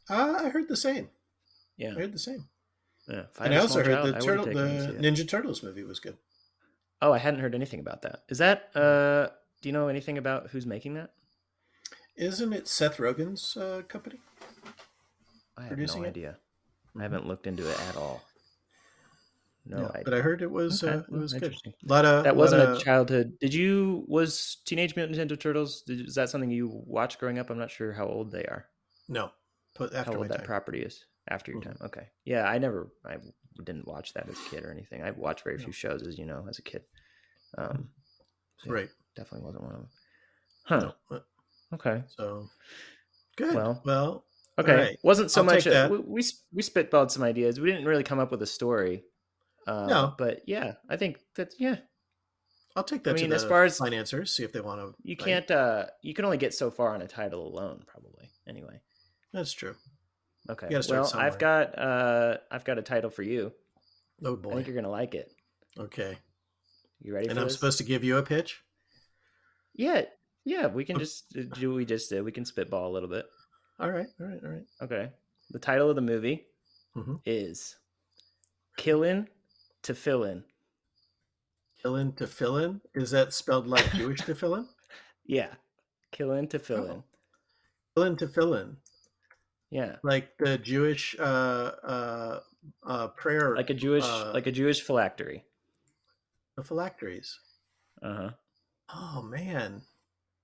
Uh, 0.09 0.39
I 0.43 0.49
heard 0.49 0.67
the 0.67 0.77
same. 0.77 1.09
Yeah, 1.77 1.91
I 1.91 1.99
heard 1.99 2.13
the 2.13 2.19
same. 2.19 2.45
yeah. 3.07 3.23
And 3.39 3.53
I 3.53 3.57
also 3.57 3.83
heard 3.83 3.95
child, 3.95 4.07
the 4.07 4.19
turtle, 4.19 4.45
taken 4.45 4.63
them 4.63 4.87
to 4.87 4.93
the. 4.93 4.99
Ninja 4.99 5.27
Turtles 5.27 5.63
movie 5.63 5.83
was 5.83 5.99
good. 5.99 6.17
Oh, 7.01 7.11
I 7.11 7.17
hadn't 7.17 7.39
heard 7.39 7.55
anything 7.55 7.79
about 7.79 8.03
that. 8.03 8.23
Is 8.29 8.37
that 8.37 8.69
uh 8.75 9.29
do 9.61 9.69
you 9.69 9.73
know 9.73 9.87
anything 9.87 10.17
about 10.17 10.49
who's 10.51 10.65
making 10.65 10.93
that? 10.93 11.11
Isn't 12.15 12.53
it 12.53 12.67
Seth 12.67 12.97
Rogen's 12.97 13.55
uh, 13.57 13.83
company? 13.87 14.17
I 15.57 15.63
have 15.65 15.77
no 15.77 16.03
it? 16.03 16.07
idea. 16.07 16.37
I 16.97 17.03
haven't 17.03 17.27
looked 17.27 17.45
into 17.45 17.69
it 17.69 17.79
at 17.89 17.95
all. 17.95 18.23
No, 19.69 19.79
Yeah, 19.79 19.87
idea. 19.89 20.01
but 20.05 20.13
I 20.13 20.21
heard 20.21 20.41
it 20.41 20.49
was 20.51 20.83
Okay, 20.83 20.93
uh, 20.93 20.99
it 20.99 21.11
was 21.11 21.33
good. 21.33 21.43
interesting. 21.43 21.73
A 21.89 21.93
lot 21.93 22.05
of 22.05 22.23
that 22.23 22.35
wasn't 22.35 22.63
lot 22.63 22.77
a 22.77 22.83
childhood. 22.83 23.37
Did 23.39 23.53
you 23.53 24.05
was 24.07 24.57
Teenage 24.65 24.95
Mutant 24.95 25.17
Ninja 25.17 25.39
Turtles? 25.39 25.81
Did, 25.81 26.07
is 26.07 26.15
that 26.15 26.29
something 26.29 26.49
you 26.49 26.69
watched 26.85 27.19
growing 27.19 27.37
up? 27.39 27.49
I'm 27.49 27.57
not 27.57 27.71
sure 27.71 27.91
how 27.93 28.05
old 28.07 28.31
they 28.31 28.45
are. 28.45 28.65
no. 29.07 29.31
How 29.77 29.85
after 29.93 30.11
my 30.13 30.17
old 30.17 30.29
that 30.29 30.37
time. 30.37 30.45
property 30.47 30.81
is 30.81 31.05
after 31.29 31.51
your 31.51 31.61
Mhm. 31.61 31.65
time. 31.65 31.77
Okay, 31.81 32.07
yeah, 32.25 32.49
I 32.49 32.57
never, 32.57 32.91
I 33.05 33.17
didn't 33.63 33.87
watch 33.87 34.13
that 34.13 34.27
as 34.27 34.39
a 34.39 34.49
kid 34.49 34.63
or 34.63 34.71
anything. 34.71 35.03
I 35.03 35.11
watched 35.11 35.43
very 35.43 35.57
No. 35.57 35.65
few 35.65 35.73
shows, 35.73 36.07
as 36.07 36.17
you 36.17 36.25
know, 36.25 36.47
as 36.49 36.57
a 36.57 36.63
kid. 36.63 36.83
Um, 37.57 37.89
so 38.57 38.71
Right. 38.71 38.89
definitely 39.15 39.45
wasn't 39.45 39.63
one 39.65 39.73
of 39.73 39.79
them. 39.81 39.89
Huh. 40.63 40.93
No, 41.11 41.21
Okay. 41.73 42.03
So 42.07 42.49
good. 43.35 43.53
Well, 43.55 43.81
Well, 43.85 44.25
Okay. 44.59 44.75
right. 44.75 44.99
Wasn't 45.03 45.29
so 45.29 45.41
I'll 45.41 45.45
much. 45.45 45.67
A, 45.67 45.87
we, 45.91 45.99
we 45.99 46.21
we 46.53 46.61
spitballed 46.63 47.11
some 47.11 47.21
ideas. 47.23 47.59
We 47.59 47.69
didn't 47.69 47.85
really 47.85 48.03
come 48.03 48.19
up 48.19 48.31
with 48.31 48.41
a 48.41 48.47
story. 48.47 49.05
Uh, 49.67 49.85
No. 49.87 50.13
But 50.17 50.41
yeah, 50.47 50.73
I 50.89 50.95
think 50.97 51.19
that 51.35 51.53
yeah, 51.59 51.77
I'll 52.75 52.83
take 52.83 53.03
that 53.03 53.17
I 53.17 53.21
mean, 53.21 53.33
as 53.33 53.43
far 53.43 53.63
as- 53.65 53.77
financiers. 53.77 54.31
See 54.31 54.43
if 54.43 54.51
they 54.53 54.61
want 54.61 54.79
to. 54.81 54.95
you 55.03 55.15
can't. 55.17 55.49
uh 55.51 55.85
You 56.01 56.13
can 56.13 56.25
only 56.25 56.37
get 56.37 56.53
so 56.53 56.71
far 56.71 56.93
on 56.95 57.01
a 57.01 57.07
title 57.07 57.45
alone, 57.47 57.83
probably. 57.85 58.29
Anyway. 58.47 58.81
That's 59.33 59.51
true. 59.51 59.75
Okay. 60.49 60.67
Well, 60.71 60.81
somewhere. 60.81 61.25
I've 61.27 61.37
got 61.37 61.77
uh 61.77 62.37
I've 62.49 62.63
got 62.63 62.77
a 62.79 62.81
title 62.81 63.09
for 63.09 63.23
you. 63.23 63.51
Oh 64.23 64.33
I 64.33 64.35
boy. 64.37 64.53
think 64.53 64.67
you're 64.67 64.75
gonna 64.75 64.89
like 64.89 65.13
it. 65.15 65.29
Okay. 65.77 66.17
You 67.01 67.13
ready 67.13 67.27
And 67.27 67.37
I'm 67.37 67.45
this? 67.45 67.53
supposed 67.53 67.77
to 67.79 67.83
give 67.83 68.03
you 68.03 68.17
a 68.17 68.23
pitch. 68.23 68.61
Yeah, 69.75 70.03
yeah. 70.45 70.67
We 70.67 70.85
can 70.85 70.97
just 70.97 71.35
uh, 71.37 71.41
do 71.53 71.69
what 71.69 71.75
we 71.75 71.85
just 71.85 72.09
did. 72.09 72.23
We 72.23 72.31
can 72.31 72.45
spitball 72.45 72.89
a 72.89 72.93
little 72.93 73.09
bit. 73.09 73.25
All 73.79 73.91
right. 73.91 74.07
All 74.19 74.25
right. 74.27 74.39
All 74.43 74.49
right. 74.49 74.65
Okay. 74.81 75.11
The 75.51 75.59
title 75.59 75.89
of 75.89 75.95
the 75.95 76.01
movie 76.01 76.47
Mhm. 76.95 77.19
is 77.25 77.75
"Killin' 78.77 79.27
to 79.87 79.95
Fill 79.95 80.23
In." 80.23 80.43
Fill 81.81 81.95
in 81.97 82.13
to 82.13 82.25
fill 82.27 82.57
in. 82.57 82.81
Is 82.95 83.11
that 83.11 83.33
spelled 83.33 83.67
like 83.67 83.89
Jewish 83.93 84.21
to 84.21 84.33
fill 84.35 84.55
in? 84.55 84.67
Yeah, 85.25 85.49
"Killin' 86.11 86.47
to 86.49 86.59
Fill 86.59 86.87
Oh. 86.89 86.91
In." 86.93 87.03
Fill 87.95 88.03
in 88.03 88.17
to 88.17 88.27
fill 88.27 88.53
in. 88.55 88.77
Yeah, 89.69 89.97
Like 90.01 90.37
the 90.39 90.57
Jewish 90.57 91.15
uh, 91.19 91.23
uh, 91.83 92.39
uh, 92.85 93.07
prayer, 93.09 93.53
like 93.55 93.69
a 93.69 93.73
Jewish, 93.73 94.03
uh, 94.05 94.31
like 94.33 94.47
a 94.47 94.51
Jewish 94.51 94.81
phylactery. 94.81 95.43
the 96.55 96.63
phylacteries. 96.63 97.37
Uh 98.01 98.15
huh. 98.15 98.29
Oh 98.95 99.21
man, 99.23 99.81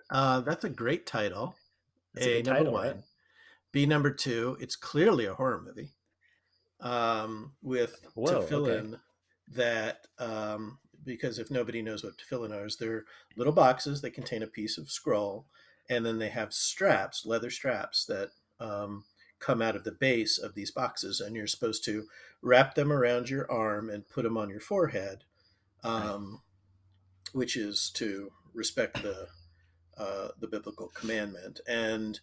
uh, 0.09 0.41
that's 0.41 0.65
a 0.65 0.69
great 0.69 1.05
title. 1.05 1.55
That's 2.13 2.27
a 2.27 2.39
A 2.39 2.43
number 2.43 2.59
title, 2.59 2.73
one. 2.73 2.88
right? 2.88 2.97
B 3.71 3.85
number 3.85 4.12
two. 4.12 4.57
It's 4.59 4.75
clearly 4.75 5.25
a 5.25 5.33
horror 5.33 5.62
movie. 5.65 5.91
Um, 6.81 7.53
with 7.62 8.05
Whoa, 8.15 8.41
tefillin 8.43 9.00
that 9.47 10.07
um, 10.19 10.79
because 11.03 11.39
if 11.39 11.51
nobody 11.51 11.81
knows 11.81 12.03
what 12.03 12.13
tefillin 12.17 12.51
are, 12.51 12.65
is 12.65 12.77
they're 12.77 13.05
little 13.35 13.53
boxes 13.53 14.01
that 14.01 14.12
contain 14.12 14.43
a 14.43 14.47
piece 14.47 14.77
of 14.77 14.91
scroll, 14.91 15.45
and 15.89 16.05
then 16.05 16.19
they 16.19 16.29
have 16.29 16.53
straps, 16.53 17.25
leather 17.25 17.50
straps 17.50 18.05
that 18.05 18.29
um, 18.59 19.03
come 19.39 19.62
out 19.62 19.75
of 19.75 19.83
the 19.83 19.91
base 19.91 20.38
of 20.38 20.55
these 20.55 20.71
boxes, 20.71 21.19
and 21.19 21.35
you're 21.35 21.47
supposed 21.47 21.83
to 21.85 22.05
wrap 22.41 22.75
them 22.75 22.91
around 22.91 23.29
your 23.29 23.50
arm 23.51 23.89
and 23.89 24.07
put 24.09 24.23
them 24.23 24.38
on 24.38 24.50
your 24.50 24.59
forehead, 24.59 25.23
um, 25.83 26.41
which 27.33 27.55
is 27.57 27.91
to 27.95 28.31
respect 28.53 29.01
the 29.01 29.27
uh, 29.97 30.29
the 30.39 30.47
biblical 30.47 30.88
commandment. 30.88 31.59
And 31.67 32.19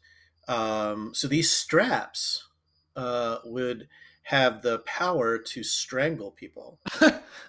um, 0.48 1.12
so 1.14 1.28
these 1.28 1.52
straps 1.52 2.48
uh, 2.96 3.38
would 3.44 3.86
have 4.22 4.62
the 4.62 4.78
power 4.80 5.38
to 5.38 5.62
strangle 5.62 6.30
people. 6.30 6.78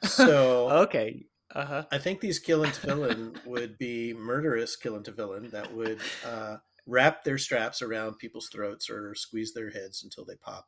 so 0.04 0.70
okay, 0.84 1.26
uh-huh. 1.54 1.86
I 1.92 1.98
think 1.98 2.20
these 2.22 2.40
killing 2.40 2.72
villain 2.72 3.36
would 3.46 3.78
be 3.78 4.14
murderous 4.14 4.76
killing 4.76 5.04
villain 5.04 5.50
that 5.52 5.74
would 5.74 6.00
uh, 6.26 6.58
wrap 6.88 7.24
their 7.24 7.38
straps 7.38 7.82
around 7.82 8.18
people's 8.18 8.48
throats 8.50 8.90
or 8.90 9.14
squeeze 9.16 9.54
their 9.54 9.70
heads 9.70 10.04
until 10.04 10.26
they 10.26 10.36
pop. 10.36 10.68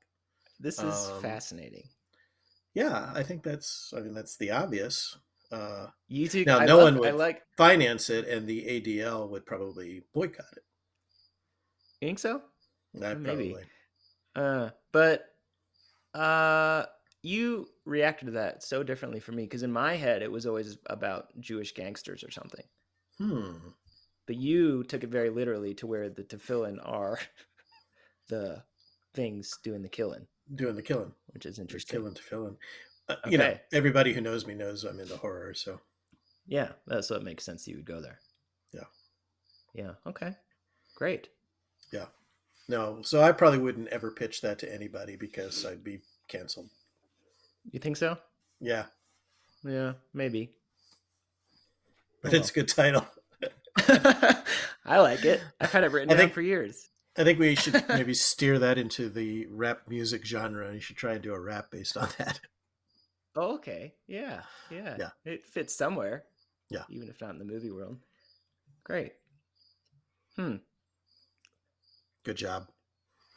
This 0.59 0.79
is 0.79 1.09
Um, 1.09 1.21
fascinating. 1.21 1.87
Yeah, 2.73 3.11
I 3.13 3.23
think 3.23 3.43
that's. 3.43 3.93
I 3.95 3.99
mean, 4.01 4.13
that's 4.13 4.37
the 4.37 4.51
obvious. 4.51 5.17
Uh, 5.51 5.87
You 6.07 6.27
two, 6.27 6.43
now, 6.45 6.59
I 6.59 6.65
no 6.65 6.77
love- 6.77 6.93
one 6.95 6.99
would- 6.99 7.15
like. 7.15 7.43
finance 7.57 8.09
it, 8.09 8.27
and 8.27 8.47
the 8.47 8.65
ADL 8.65 9.29
would 9.29 9.45
probably 9.45 10.03
boycott 10.13 10.45
it. 10.57 10.63
You 12.01 12.07
think 12.07 12.19
so? 12.19 12.41
That 12.95 13.19
Maybe. 13.19 13.51
probably. 13.53 13.65
Uh, 14.35 14.69
but 14.91 15.32
uh, 16.13 16.85
you 17.21 17.67
reacted 17.85 18.25
to 18.27 18.31
that 18.33 18.63
so 18.63 18.83
differently 18.83 19.19
for 19.19 19.31
me 19.31 19.43
because 19.43 19.63
in 19.63 19.71
my 19.71 19.95
head 19.95 20.21
it 20.21 20.31
was 20.31 20.45
always 20.45 20.77
about 20.87 21.29
Jewish 21.39 21.73
gangsters 21.73 22.23
or 22.23 22.31
something. 22.31 22.65
Hmm. 23.17 23.53
But 24.25 24.35
you 24.37 24.83
took 24.83 25.03
it 25.03 25.09
very 25.09 25.29
literally 25.29 25.73
to 25.75 25.87
where 25.87 26.09
the 26.09 26.23
tefillin 26.23 26.79
are 26.83 27.19
the 28.29 28.63
things 29.13 29.57
doing 29.63 29.81
the 29.81 29.89
killing, 29.89 30.27
Doing 30.55 30.75
the 30.75 30.81
killing. 30.81 31.13
which 31.27 31.45
is 31.45 31.59
interesting. 31.59 31.99
killing 31.99 32.13
to 32.13 32.21
filling. 32.23 32.57
Uh, 33.09 33.15
You 33.27 33.37
know, 33.37 33.45
Okay. 33.45 33.61
everybody 33.73 34.13
who 34.13 34.21
knows 34.21 34.45
me 34.47 34.53
knows 34.55 34.83
I'm 34.85 34.99
into 34.99 35.17
horror, 35.17 35.53
so 35.53 35.79
Yeah, 36.47 36.71
that's 36.87 37.09
what 37.09 37.23
makes 37.23 37.43
sense. 37.43 37.65
that 37.65 37.71
You 37.71 37.77
would 37.77 37.85
go 37.85 38.01
there. 38.01 38.19
Yeah. 38.73 38.85
Yeah. 39.73 39.91
Okay. 40.07 40.35
Great. 40.95 41.29
No. 42.67 43.01
So 43.03 43.21
I 43.21 43.31
probably 43.31 43.59
wouldn't 43.59 43.89
ever 43.89 44.11
pitch 44.11 44.41
that 44.41 44.59
to 44.59 44.73
anybody 44.73 45.15
because 45.15 45.65
I'd 45.65 45.83
be 45.83 46.01
canceled. 46.27 46.69
You 47.71 47.79
think 47.79 47.97
so? 47.97 48.17
Yeah, 48.59 48.85
Yeah, 49.63 49.93
maybe. 50.13 50.51
but 52.21 52.33
Oh, 52.33 52.37
it's 52.37 52.49
a 52.49 52.53
good 52.53 52.67
title. 52.67 53.05
I 54.85 54.99
like 54.99 55.23
it. 55.25 55.41
I've 55.59 55.71
had 55.71 55.83
it 55.83 55.91
written 55.91 56.09
I 56.09 56.13
down 56.13 56.19
think- 56.19 56.33
for 56.33 56.41
years. 56.41 56.89
I 57.15 57.23
think 57.23 57.37
we 57.39 57.53
should 57.55 57.83
maybe 57.89 58.13
steer 58.15 58.57
that 58.59 58.77
into 58.79 59.07
the 59.07 59.45
rap 59.51 59.81
music 59.87 60.25
genre. 60.25 60.73
You 60.73 60.79
should 60.79 60.95
try 60.97 61.13
and 61.13 61.21
do 61.21 61.33
a 61.33 61.39
rap 61.39 61.69
based 61.71 61.95
on 61.95 62.09
that. 62.17 62.39
Oh, 63.35 63.55
okay. 63.55 63.93
Yeah. 64.07 64.41
Yeah. 64.71 64.95
Yeah. 64.99 65.09
It 65.23 65.45
fits 65.45 65.75
somewhere. 65.75 66.23
Yeah. 66.71 66.83
Even 66.89 67.09
if 67.09 67.21
not 67.21 67.29
in 67.31 67.37
the 67.39 67.45
movie 67.45 67.69
world. 67.71 67.97
Great. 68.83 69.13
Hmm. 70.37 70.55
Good 72.23 72.35
job. 72.37 72.67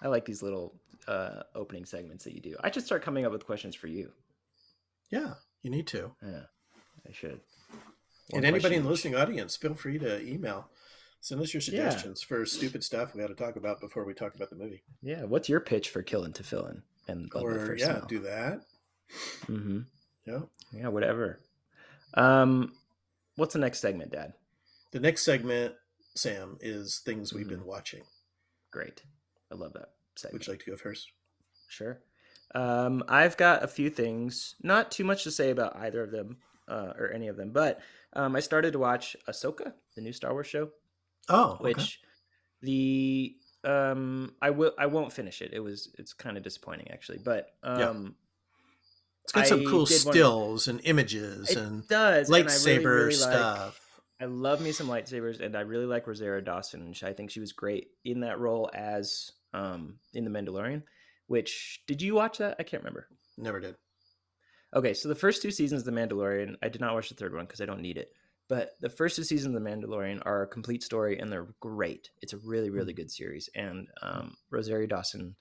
I 0.01 0.09
like 0.09 0.25
these 0.25 0.43
little 0.43 0.75
uh, 1.09 1.43
opening 1.55 1.85
segments 1.85 2.25
that 2.25 2.35
you 2.35 2.41
do. 2.41 2.57
I 2.63 2.71
should 2.71 2.85
start 2.85 3.03
coming 3.03 3.25
up 3.25 3.33
with 3.33 3.47
questions 3.47 3.75
for 3.75 3.87
you. 3.87 4.13
Yeah, 5.11 5.35
you 5.63 5.71
need 5.71 5.87
to. 5.89 6.13
Yeah. 6.25 6.43
I 7.09 7.13
should. 7.13 7.41
and 8.33 8.45
anybody 8.45 8.75
in 8.77 8.83
the 8.83 8.89
listening 8.89 9.15
audience, 9.15 9.57
feel 9.57 9.75
free 9.75 9.99
to 9.99 10.21
email. 10.27 10.69
Send 11.21 11.41
us 11.41 11.55
your 11.55 11.61
Yeah. 11.61 11.89
suggestions 11.91 12.23
for 12.23 12.45
stupid 12.47 12.85
stuff 12.85 13.15
we 13.15 13.21
got 13.21 13.29
to 13.29 13.35
talk 13.35 13.57
about 13.57 13.81
before 13.81 14.05
we 14.05 14.15
talk 14.15 14.35
about 14.35 14.51
the 14.51 14.57
movie. 14.57 14.83
Yeah. 15.03 15.25
What's 15.25 15.49
your 15.49 15.61
pitch 15.61 15.91
for 15.91 16.03
killing 16.03 16.33
to 16.35 16.43
fill 16.45 16.67
in 16.67 16.83
and 17.09 17.31
or 17.35 17.75
yeah, 17.79 17.87
Smell? 17.97 18.07
do 18.09 18.19
that. 18.21 18.61
Mm-hmm. 19.47 19.81
Yeah. 20.27 20.41
Yeah. 20.73 20.89
Whatever. 20.89 21.41
Um, 22.15 22.75
what's 23.37 23.53
the 23.55 23.59
next 23.61 23.81
segment, 23.81 24.13
Dad? 24.13 24.35
The 24.93 25.01
next 25.01 25.23
segment, 25.23 25.75
Sam, 26.15 26.59
is 26.61 26.99
things 27.05 27.33
we've 27.33 27.47
Mhm. 27.47 27.51
been 27.51 27.65
watching. 27.65 28.03
Great. 28.77 29.03
I 29.51 29.55
love 29.55 29.73
that 29.73 29.91
segment. 30.17 30.41
Would 30.41 30.47
you 30.47 30.53
like 30.53 30.65
to 30.65 30.71
go 30.73 30.77
first? 30.77 31.11
Sure. 31.69 31.99
Um, 32.55 33.03
I've 33.09 33.37
got 33.39 33.63
a 33.65 33.69
few 33.69 33.89
things, 33.89 34.55
not 34.63 34.91
too 34.91 35.03
much 35.05 35.25
to 35.25 35.31
say 35.31 35.49
about 35.51 35.77
either 35.77 36.03
of 36.03 36.11
them 36.11 36.37
uh, 36.69 36.93
or 36.99 37.11
any 37.11 37.29
of 37.29 37.37
them, 37.39 37.53
but 37.53 37.81
um, 38.13 38.37
I 38.37 38.41
started 38.41 38.73
to 38.75 38.79
watch 38.79 39.17
Ahsoka, 39.29 39.73
the 39.95 40.03
new 40.03 40.13
Star 40.13 40.33
Wars 40.33 40.47
show, 40.47 40.69
Oh, 41.31 41.53
okay. 41.53 41.63
which 41.65 42.01
the 42.61 43.35
um, 43.65 44.35
I 44.43 44.51
will 44.51 44.73
I 44.79 44.87
won't 44.87 45.13
finish 45.13 45.41
it. 45.41 45.51
It 45.55 45.61
was 45.61 45.89
it's 45.99 46.13
kind 46.13 46.37
of 46.37 46.43
disappointing 46.43 46.91
actually, 46.91 47.19
but 47.25 47.49
Yeah. 47.65 47.89
um, 47.89 48.15
it's 49.25 49.33
got 49.33 49.47
some 49.47 49.61
I 49.61 49.65
cool 49.65 49.87
stills 49.87 50.69
and 50.69 50.81
images 50.85 51.51
and 51.57 51.87
does 51.89 52.29
and 52.29 52.37
I 52.37 52.39
really, 52.41 52.49
lightsaber 52.51 52.85
really 52.85 53.05
like- 53.07 53.33
stuff. 53.33 53.81
I 54.21 54.25
love 54.25 54.61
me 54.61 54.73
some 54.73 54.89
lightsabers, 54.89 55.41
and 55.41 55.57
I 55.57 55.61
really 55.61 55.85
like 55.87 56.07
Rosario 56.07 56.41
Dawson. 56.41 56.81
and 56.81 57.01
I 57.03 57.13
think 57.13 57.31
she 57.31 57.41
was 57.41 57.53
great 57.53 57.89
in 58.05 58.21
that 58.21 58.39
role 58.39 58.71
as 58.75 59.31
um, 59.53 59.99
in 60.15 60.25
the 60.25 60.31
Mandalorian. 60.31 60.83
Which 61.27 61.83
did 61.87 62.01
you 62.01 62.15
watch 62.15 62.39
that? 62.39 62.57
I 62.59 62.63
can't 62.63 62.83
remember. 62.83 63.09
Never 63.37 63.61
did. 63.61 63.77
Okay, 64.75 64.95
so 64.95 65.09
the 65.09 65.15
first 65.15 65.43
two 65.43 65.51
seasons 65.51 65.87
of 65.87 65.95
The 65.95 66.01
Mandalorian, 66.01 66.57
I 66.63 66.69
did 66.69 66.81
not 66.81 66.95
watch 66.95 67.09
the 67.09 67.15
third 67.15 67.35
one 67.35 67.45
because 67.45 67.61
I 67.61 67.67
don't 67.67 67.83
need 67.83 67.99
it. 67.99 68.11
But 68.49 68.73
the 68.81 68.89
first 68.89 69.17
two 69.17 69.25
seasons 69.25 69.55
of 69.55 69.63
The 69.63 69.69
Mandalorian 69.69 70.23
are 70.25 70.43
a 70.43 70.49
complete 70.49 70.83
story 70.83 71.19
and 71.19 71.31
they're 71.31 71.49
great. 71.61 72.11
It's 72.23 72.33
a 72.33 72.39
really, 72.39 72.71
really 72.71 72.93
good 72.93 73.11
series. 73.11 73.49
And 73.55 73.89
um, 74.03 74.37
Rosario 74.51 74.87
Dawson 74.87 75.35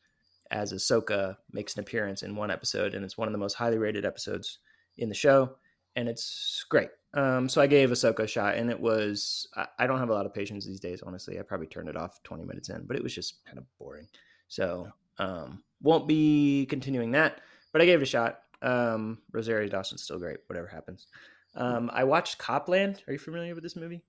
as 0.52 0.74
Ahsoka 0.74 1.38
makes 1.52 1.76
an 1.76 1.82
appearance 1.82 2.24
in 2.24 2.36
one 2.36 2.52
episode, 2.52 2.94
and 2.94 3.04
it's 3.04 3.18
one 3.18 3.28
of 3.28 3.32
the 3.32 3.40
most 3.40 3.54
highly 3.56 3.78
rated 3.78 4.06
episodes 4.06 4.60
in 4.98 5.10
the 5.10 5.16
show. 5.16 5.56
And 5.96 6.10
it's 6.10 6.66
great. 6.70 6.90
Um, 7.14 7.48
so 7.48 7.62
I 7.62 7.68
gave 7.68 7.90
Ahsoka 7.92 8.20
a 8.20 8.28
shot, 8.28 8.56
and 8.56 8.70
it 8.70 8.80
was. 8.80 9.48
I, 9.56 9.68
I 9.80 9.88
don't 9.88 10.00
have 10.00 10.10
a 10.10 10.14
lot 10.14 10.26
of 10.26 10.34
patience 10.34 10.66
these 10.66 10.82
days, 10.82 11.02
honestly. 11.02 11.40
I 11.40 11.44
probably 11.44 11.68
turned 11.68 11.88
it 11.88 11.96
off 11.96 12.22
20 12.24 12.44
minutes 12.44 12.70
in, 12.70 12.84
but 12.86 12.98
it 12.98 13.04
was 13.04 13.16
just 13.16 13.46
kind 13.46 13.58
of 13.58 13.66
boring. 13.80 14.08
So 14.48 14.90
um, 15.18 15.64
won't 15.82 16.08
be 16.08 16.66
continuing 16.70 17.12
that, 17.12 17.42
but 17.72 17.82
I 17.82 17.86
gave 17.86 18.00
it 18.00 18.04
a 18.04 18.08
shot. 18.08 18.42
Um, 18.62 19.20
Rosario 19.32 19.70
Dawson's 19.70 20.04
still 20.04 20.20
great, 20.20 20.38
whatever 20.48 20.68
happens. 20.68 21.08
Um, 21.56 21.90
I 21.94 22.04
watched 22.04 22.38
Copland. 22.38 23.02
Are 23.08 23.14
you 23.14 23.20
familiar 23.20 23.54
with 23.54 23.64
this 23.64 23.76
movie? 23.76 24.02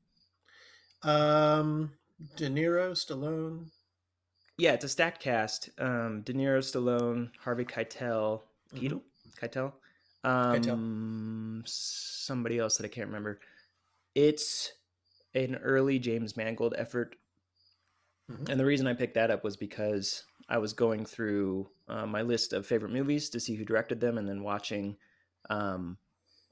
Um, 1.03 1.93
De 2.37 2.49
Niro, 2.49 2.93
Stallone. 2.93 3.67
Yeah, 4.59 4.73
it's 4.73 4.85
a 4.85 4.89
stacked 4.89 5.23
cast. 5.23 5.71
Um, 5.79 6.23
De 6.23 6.33
Niro, 6.33 6.59
Stallone, 6.59 7.31
Harvey 7.39 7.65
Keitel, 7.65 8.41
Keitel, 8.75 9.03
Keitel, 9.41 9.73
um, 10.27 11.63
somebody 11.67 12.59
else 12.59 12.77
that 12.77 12.85
I 12.85 12.89
can't 12.89 13.07
remember. 13.09 13.41
It's 14.15 14.73
an 15.35 15.57
early 15.57 15.99
James 15.99 16.37
Mangold 16.37 16.75
effort, 16.77 17.17
Mhm. 18.31 18.49
and 18.49 18.59
the 18.61 18.65
reason 18.65 18.87
I 18.87 18.95
picked 18.95 19.15
that 19.15 19.31
up 19.31 19.45
was 19.45 19.57
because 19.57 20.25
I 20.49 20.59
was 20.59 20.73
going 20.73 21.05
through 21.07 21.71
uh, 21.89 22.07
my 22.07 22.23
list 22.23 22.53
of 22.53 22.67
favorite 22.67 22.93
movies 22.93 23.31
to 23.31 23.39
see 23.41 23.55
who 23.55 23.65
directed 23.65 24.01
them, 24.01 24.19
and 24.19 24.29
then 24.29 24.43
watching 24.43 24.97
um, 25.51 25.97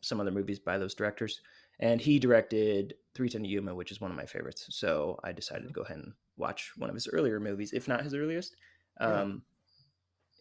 some 0.01 0.21
other 0.21 0.31
movies 0.31 0.61
by 0.61 0.79
those 0.79 0.95
directors. 0.95 1.41
And 1.81 2.01
he 2.01 2.21
directed 2.21 2.95
Three 3.15 3.29
Ten 3.29 3.43
to 3.43 3.49
Yuma, 3.49 3.75
which 3.75 3.91
is 3.91 4.01
one 4.01 4.13
of 4.13 4.17
my 4.17 4.27
favorites. 4.27 4.67
So 4.71 5.19
I 5.25 5.33
decided 5.33 5.67
to 5.67 5.73
go 5.73 5.83
ahead 5.83 5.97
and 5.97 6.13
watch 6.37 6.71
one 6.77 6.89
of 6.89 6.95
his 6.95 7.09
earlier 7.09 7.41
movies, 7.41 7.73
if 7.73 7.89
not 7.89 8.05
his 8.05 8.15
earliest, 8.15 8.55
Yeah. 9.01 9.21
um, 9.23 9.43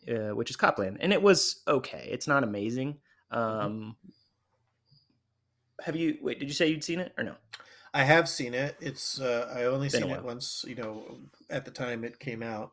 uh, 0.08 0.36
which 0.36 0.52
is 0.52 0.56
Copland. 0.56 0.98
And 1.00 1.12
it 1.12 1.22
was 1.24 1.64
okay. 1.68 2.08
It's 2.12 2.28
not 2.28 2.44
amazing. 2.44 3.02
Um, 3.34 3.96
have 5.82 5.96
you? 5.96 6.18
Wait, 6.22 6.40
did 6.40 6.48
you 6.48 6.54
say 6.54 6.68
you'd 6.68 6.84
seen 6.84 7.00
it 7.00 7.14
or 7.18 7.24
no? 7.24 7.36
I 7.94 8.04
have 8.04 8.28
seen 8.28 8.54
it. 8.54 8.76
It's 8.82 9.20
uh, 9.20 9.52
I 9.56 9.66
only 9.66 9.90
Been 9.90 10.02
seen 10.04 10.12
it 10.12 10.24
once. 10.24 10.66
You 10.68 10.76
know, 10.76 11.18
at 11.50 11.66
the 11.66 11.72
time 11.72 12.04
it 12.04 12.20
came 12.20 12.42
out. 12.42 12.72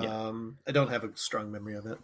Yeah. 0.00 0.26
Um, 0.28 0.58
I 0.66 0.72
don't 0.72 0.90
have 0.90 1.04
a 1.04 1.10
strong 1.14 1.50
memory 1.50 1.74
of 1.74 1.86
it. 1.86 1.98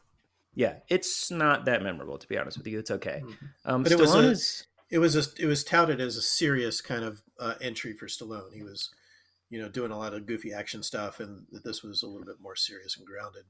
Yeah, 0.54 0.76
it's 0.88 1.30
not 1.30 1.64
that 1.64 1.82
memorable 1.82 2.18
to 2.18 2.28
be 2.28 2.36
honest 2.36 2.58
with 2.58 2.66
you. 2.66 2.78
It's 2.78 2.90
okay. 2.90 3.22
Um, 3.64 3.82
But 3.82 3.92
it 3.92 3.98
was 3.98 4.10
Stallone 4.10 4.24
a- 4.24 4.30
is 4.30 4.66
It 4.90 4.98
was 4.98 5.16
a, 5.16 5.42
it 5.42 5.46
was 5.46 5.64
touted 5.64 6.00
as 6.00 6.16
a 6.16 6.22
serious 6.22 6.80
kind 6.82 7.04
of 7.04 7.22
uh, 7.38 7.54
entry 7.60 7.94
for 7.94 8.06
Stallone. 8.06 8.52
He 8.52 8.62
was, 8.62 8.90
you 9.48 9.58
know, 9.60 9.68
doing 9.70 9.90
a 9.90 9.98
lot 9.98 10.12
of 10.12 10.26
goofy 10.26 10.52
action 10.52 10.82
stuff, 10.82 11.20
and 11.20 11.46
that 11.52 11.64
this 11.64 11.82
was 11.82 12.02
a 12.02 12.06
little 12.06 12.26
bit 12.26 12.40
more 12.40 12.56
serious 12.56 12.96
and 12.98 13.06
grounded. 13.06 13.44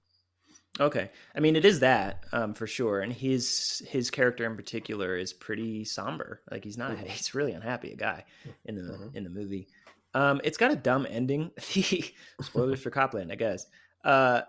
Okay, 0.80 1.10
I 1.34 1.40
mean 1.40 1.54
it 1.54 1.64
is 1.66 1.80
that 1.80 2.24
um, 2.32 2.54
for 2.54 2.66
sure, 2.66 3.00
and 3.00 3.12
his 3.12 3.82
his 3.86 4.10
character 4.10 4.44
in 4.46 4.56
particular 4.56 5.16
is 5.16 5.32
pretty 5.32 5.84
somber. 5.84 6.40
Like 6.50 6.64
he's 6.64 6.78
not 6.78 6.96
Mhm. 6.96 7.06
he's 7.08 7.34
really 7.34 7.52
unhappy 7.52 7.92
a 7.92 7.96
guy 7.96 8.24
in 8.64 8.76
the 8.76 8.92
Mhm. 8.94 9.14
in 9.14 9.24
the 9.24 9.30
movie. 9.30 9.68
Um, 10.14 10.40
it's 10.44 10.58
got 10.58 10.70
a 10.70 10.76
dumb 10.76 11.06
ending. 11.08 11.50
Spoilers 12.40 12.80
for 12.82 12.90
Copland, 12.90 13.30
I 13.32 13.34
guess. 13.34 13.66
Uh, 14.04 14.42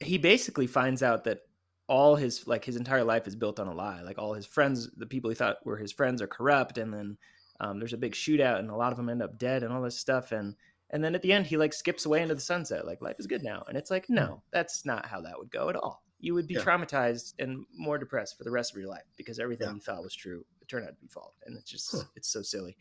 he 0.00 0.18
basically 0.18 0.66
finds 0.66 1.02
out 1.02 1.24
that 1.24 1.40
all 1.88 2.14
his 2.14 2.46
like 2.46 2.64
his 2.64 2.76
entire 2.76 3.04
life 3.04 3.26
is 3.26 3.34
built 3.34 3.58
on 3.58 3.66
a 3.66 3.74
lie. 3.74 4.02
Like 4.02 4.18
all 4.18 4.34
his 4.34 4.46
friends, 4.46 4.90
the 4.96 5.06
people 5.06 5.30
he 5.30 5.34
thought 5.34 5.64
were 5.64 5.76
his 5.76 5.92
friends, 5.92 6.20
are 6.22 6.26
corrupt, 6.26 6.76
and 6.78 6.92
then 6.92 7.16
um, 7.58 7.78
there's 7.78 7.92
a 7.92 7.98
big 7.98 8.12
shootout, 8.12 8.58
and 8.58 8.70
a 8.70 8.76
lot 8.76 8.92
of 8.92 8.96
them 8.98 9.08
end 9.08 9.22
up 9.22 9.38
dead, 9.38 9.62
and 9.62 9.72
all 9.72 9.82
this 9.82 9.98
stuff, 9.98 10.32
and 10.32 10.54
and 10.90 11.02
then 11.02 11.14
at 11.14 11.22
the 11.22 11.32
end 11.32 11.46
he 11.46 11.56
like 11.56 11.72
skips 11.72 12.06
away 12.06 12.22
into 12.22 12.34
the 12.34 12.40
sunset 12.40 12.86
like 12.86 13.00
life 13.00 13.16
is 13.18 13.26
good 13.26 13.42
now 13.42 13.62
and 13.68 13.76
it's 13.76 13.90
like 13.90 14.08
no 14.08 14.42
that's 14.52 14.84
not 14.84 15.06
how 15.06 15.20
that 15.20 15.38
would 15.38 15.50
go 15.50 15.68
at 15.68 15.76
all 15.76 16.02
you 16.18 16.34
would 16.34 16.46
be 16.46 16.54
Yeah. 16.54 16.60
traumatized 16.60 17.34
and 17.38 17.64
more 17.74 17.96
depressed 17.98 18.36
for 18.36 18.44
the 18.44 18.50
rest 18.50 18.72
of 18.72 18.78
your 18.78 18.88
life 18.90 19.04
because 19.16 19.38
everything 19.38 19.68
Yeah. 19.68 19.74
you 19.74 19.80
thought 19.80 20.02
was 20.02 20.14
true 20.14 20.44
turned 20.68 20.86
out 20.86 20.94
to 20.94 21.00
be 21.00 21.08
false 21.08 21.34
and 21.46 21.56
it's 21.56 21.70
just 21.70 21.90
Huh. 21.92 22.04
it's 22.16 22.28
so 22.28 22.42
silly 22.42 22.76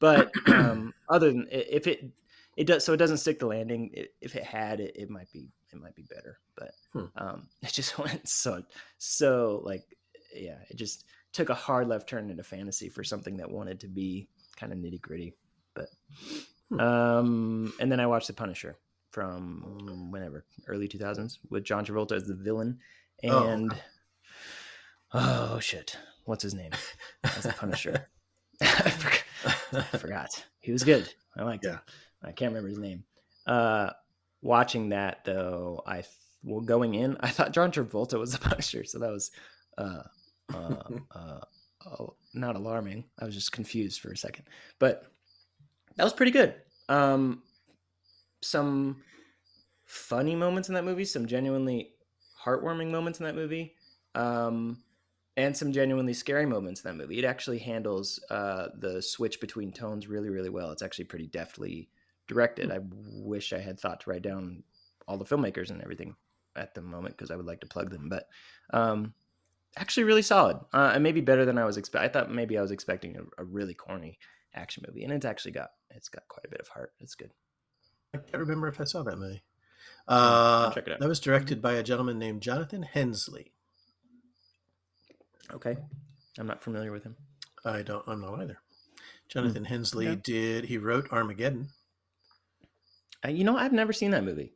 But 0.00 0.30
um, 0.48 0.92
other 1.08 1.30
than 1.32 1.46
if 1.50 1.86
it 1.86 2.04
it 2.56 2.66
does, 2.68 2.84
so 2.84 2.92
it 2.92 2.98
doesn't 2.98 3.16
stick 3.18 3.40
the 3.40 3.46
landing. 3.46 3.90
if 4.20 4.36
it 4.36 4.44
had, 4.44 4.78
it, 4.78 4.94
it 4.94 5.10
might 5.10 5.30
be 5.32 5.48
it 5.72 5.80
might 5.80 5.94
be 5.96 6.02
better. 6.02 6.38
But 6.56 6.70
hmm. 6.92 7.06
um, 7.16 7.48
it 7.62 7.72
just 7.72 7.98
went 7.98 8.28
so 8.28 8.62
so 8.98 9.60
like 9.64 9.82
yeah, 10.34 10.58
it 10.68 10.76
just 10.76 11.04
took 11.32 11.48
a 11.48 11.54
hard 11.54 11.88
left 11.88 12.08
turn 12.08 12.30
into 12.30 12.42
fantasy 12.44 12.88
for 12.88 13.02
something 13.02 13.36
that 13.38 13.50
wanted 13.50 13.80
to 13.80 13.88
be 13.88 14.28
kind 14.56 14.72
of 14.72 14.78
nitty 14.78 15.00
gritty. 15.00 15.34
But. 15.74 15.88
Um, 16.80 17.72
and 17.80 17.90
then 17.90 18.00
I 18.00 18.06
watched 18.06 18.26
The 18.26 18.32
Punisher 18.32 18.76
from 19.10 20.10
whenever 20.10 20.44
early 20.66 20.88
2000s 20.88 21.38
with 21.50 21.64
John 21.64 21.84
Travolta 21.84 22.12
as 22.12 22.26
the 22.26 22.34
villain 22.34 22.78
oh, 23.24 23.48
and 23.48 23.72
oh, 25.12 25.52
oh 25.54 25.60
shit. 25.60 25.96
What's 26.24 26.42
his 26.42 26.54
name? 26.54 26.72
As 27.22 27.44
the 27.44 27.52
Punisher. 27.52 28.08
I, 28.60 28.90
forgot. 28.90 29.22
I 29.72 29.98
forgot. 29.98 30.44
He 30.60 30.72
was 30.72 30.84
good. 30.84 31.12
I 31.36 31.42
liked 31.42 31.64
yeah. 31.64 31.72
him 31.72 31.80
I 32.22 32.32
can't 32.32 32.50
remember 32.50 32.68
his 32.68 32.78
name. 32.78 33.04
Uh 33.46 33.90
watching 34.42 34.90
that 34.90 35.24
though 35.24 35.82
I 35.86 36.04
well 36.42 36.60
going 36.60 36.94
in 36.94 37.16
I 37.20 37.28
thought 37.28 37.52
John 37.52 37.72
Travolta 37.72 38.18
was 38.18 38.32
the 38.32 38.38
Punisher 38.48 38.84
so 38.84 38.98
that 38.98 39.10
was 39.10 39.30
uh 39.76 40.02
uh, 40.52 40.76
uh 41.14 41.40
oh, 41.86 42.14
not 42.32 42.56
alarming. 42.56 43.04
I 43.18 43.24
was 43.24 43.34
just 43.34 43.52
confused 43.52 44.00
for 44.00 44.12
a 44.12 44.16
second. 44.16 44.44
But 44.78 45.04
that 45.96 46.04
was 46.04 46.12
pretty 46.12 46.32
good 46.32 46.54
um 46.88 47.42
some 48.42 49.02
funny 49.84 50.34
moments 50.34 50.68
in 50.68 50.74
that 50.74 50.84
movie, 50.84 51.04
some 51.04 51.26
genuinely 51.26 51.94
heartwarming 52.44 52.90
moments 52.90 53.20
in 53.20 53.26
that 53.26 53.34
movie, 53.34 53.74
um, 54.14 54.82
and 55.36 55.56
some 55.56 55.72
genuinely 55.72 56.14
scary 56.14 56.46
moments 56.46 56.82
in 56.82 56.90
that 56.90 57.02
movie. 57.02 57.18
It 57.18 57.24
actually 57.24 57.58
handles 57.58 58.20
uh, 58.30 58.68
the 58.78 59.02
switch 59.02 59.40
between 59.40 59.72
tones 59.72 60.06
really, 60.06 60.30
really 60.30 60.50
well. 60.50 60.70
It's 60.70 60.82
actually 60.82 61.06
pretty 61.06 61.26
deftly 61.26 61.88
directed. 62.28 62.70
I 62.70 62.80
wish 62.82 63.52
I 63.52 63.58
had 63.58 63.78
thought 63.78 64.00
to 64.00 64.10
write 64.10 64.22
down 64.22 64.62
all 65.08 65.18
the 65.18 65.24
filmmakers 65.24 65.70
and 65.70 65.82
everything 65.82 66.16
at 66.56 66.74
the 66.74 66.82
moment 66.82 67.16
because 67.16 67.30
I 67.30 67.36
would 67.36 67.46
like 67.46 67.60
to 67.60 67.66
plug 67.66 67.90
them, 67.90 68.08
but 68.08 68.28
um, 68.72 69.12
actually 69.76 70.04
really 70.04 70.22
solid 70.22 70.56
uh, 70.72 70.92
and 70.94 71.02
maybe 71.02 71.20
better 71.20 71.44
than 71.44 71.58
I 71.58 71.64
was 71.64 71.76
expecting. 71.76 72.08
I 72.08 72.12
thought 72.12 72.30
maybe 72.30 72.56
I 72.56 72.62
was 72.62 72.70
expecting 72.70 73.16
a, 73.16 73.42
a 73.42 73.44
really 73.44 73.74
corny 73.74 74.18
action 74.54 74.84
movie, 74.86 75.04
and 75.04 75.12
it's 75.12 75.24
actually 75.24 75.52
got 75.52 75.70
it's 75.90 76.08
got 76.08 76.26
quite 76.28 76.44
a 76.46 76.50
bit 76.50 76.60
of 76.60 76.68
heart. 76.68 76.92
It's 77.00 77.14
good. 77.14 77.32
I 78.14 78.18
can't 78.18 78.40
remember 78.40 78.68
if 78.68 78.80
I 78.80 78.84
saw 78.84 79.02
that 79.02 79.18
movie. 79.18 79.42
Uh, 80.06 80.70
check 80.72 80.86
it 80.86 80.92
out. 80.92 81.00
That 81.00 81.08
was 81.08 81.20
directed 81.20 81.60
by 81.60 81.74
a 81.74 81.82
gentleman 81.82 82.18
named 82.18 82.42
Jonathan 82.42 82.82
Hensleigh. 82.82 83.50
Okay, 85.52 85.76
I'm 86.38 86.46
not 86.46 86.62
familiar 86.62 86.92
with 86.92 87.04
him. 87.04 87.16
I 87.64 87.82
don't. 87.82 88.04
I'm 88.06 88.20
not 88.20 88.40
either. 88.40 88.58
Jonathan 89.28 89.64
mm. 89.64 89.68
Hensleigh 89.68 90.04
yeah. 90.04 90.16
did. 90.22 90.64
He 90.66 90.78
wrote 90.78 91.10
Armageddon. 91.10 91.68
Uh, 93.24 93.30
you 93.30 93.44
know, 93.44 93.56
I've 93.56 93.72
never 93.72 93.92
seen 93.92 94.10
that 94.10 94.24
movie. 94.24 94.52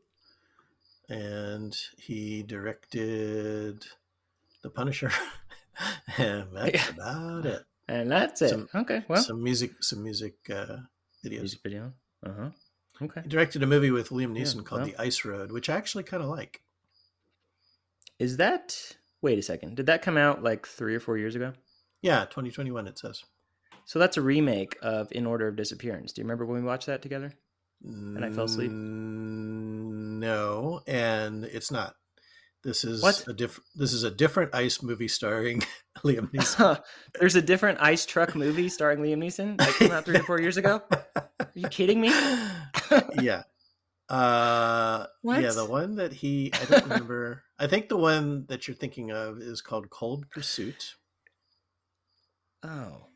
And 1.09 1.75
he 1.97 2.43
directed 2.43 3.87
The 4.62 4.71
Punisher. 4.71 5.11
and 6.19 6.49
that's 6.52 6.75
yeah. 6.75 6.88
about 6.90 7.47
it. 7.47 7.64
And 7.88 8.11
that's 8.11 8.42
it. 8.42 8.50
Some, 8.50 8.68
okay. 8.75 9.04
Well, 9.09 9.23
some 9.23 9.42
music, 9.42 9.83
some 9.83 10.02
music 10.02 10.35
uh, 10.50 10.76
videos. 11.25 11.40
Music 11.40 11.61
video. 11.62 11.92
Uh 12.25 12.33
huh. 12.38 12.50
Okay. 13.00 13.23
He 13.23 13.28
directed 13.28 13.62
a 13.62 13.66
movie 13.66 13.90
with 13.90 14.11
Liam 14.11 14.37
Neeson 14.37 14.57
yeah, 14.57 14.62
called 14.62 14.83
well. 14.83 14.90
The 14.90 15.00
Ice 15.00 15.25
Road, 15.25 15.52
which 15.52 15.71
I 15.71 15.76
actually 15.76 16.04
kind 16.04 16.23
of 16.23 16.28
like. 16.28 16.62
Is 18.18 18.37
that? 18.38 18.97
Wait 19.23 19.38
a 19.38 19.42
second. 19.42 19.76
Did 19.76 19.87
that 19.87 20.02
come 20.02 20.16
out 20.16 20.42
like 20.42 20.66
three 20.66 20.95
or 20.95 21.00
four 21.00 21.16
years 21.16 21.35
ago? 21.35 21.52
Yeah, 22.02 22.25
2021. 22.25 22.87
It 22.87 22.99
says. 22.99 23.25
So 23.85 23.99
that's 23.99 24.18
a 24.18 24.23
remake 24.23 24.76
of 24.83 25.09
In 25.12 25.26
Order 25.26 25.49
of 25.49 25.57
Disappearance. 25.57 26.12
Do 26.12 26.21
you 26.21 26.25
remember 26.25 26.45
when 26.45 26.61
we 26.61 26.66
watched 26.66 26.87
that 26.87 27.00
together? 27.00 27.33
And 27.85 28.25
I 28.25 28.30
fell 28.30 28.45
asleep. 28.45 28.71
No, 28.71 30.81
and 30.87 31.44
it's 31.44 31.70
not. 31.70 31.94
This 32.64 32.85
is 32.85 33.03
what? 33.03 33.25
a 33.29 33.33
different. 33.33 33.66
This 33.77 33.92
is 33.92 34.03
a 34.03 34.11
different 34.11 34.55
ice 34.55 34.83
movie 34.83 35.09
starring 35.09 35.62
Liam 35.99 36.31
Neeson. 36.33 36.83
There's 37.21 37.37
a 37.37 37.42
different 37.42 37.79
ice 37.81 38.05
truck 38.05 38.35
movie 38.35 38.68
starring 38.68 38.99
Liam 38.99 39.18
Neeson 39.18 39.59
that 39.59 39.75
came 39.75 39.92
out 39.92 40.05
three 40.05 40.16
or 40.16 40.23
four 40.25 40.40
years 40.40 40.57
ago. 40.57 40.83
Are 40.90 41.51
you 41.55 41.68
kidding 41.68 42.01
me? 42.01 42.09
yeah. 43.23 43.42
Uh, 44.09 45.07
what? 45.23 45.42
Yeah, 45.42 45.53
the 45.53 45.66
one 45.66 45.97
that 45.97 46.12
he. 46.12 46.51
I 46.53 46.64
don't 46.64 46.83
remember. 46.85 47.44
I 47.59 47.68
think 47.68 47.88
the 47.88 47.97
one 47.97 48.47
that 48.49 48.66
you're 48.66 48.77
thinking 48.77 49.12
of 49.12 49.38
is 49.38 49.61
called 49.61 49.90
Cold 49.90 50.29
Pursuit. 50.31 50.97
Oh. 52.64 53.07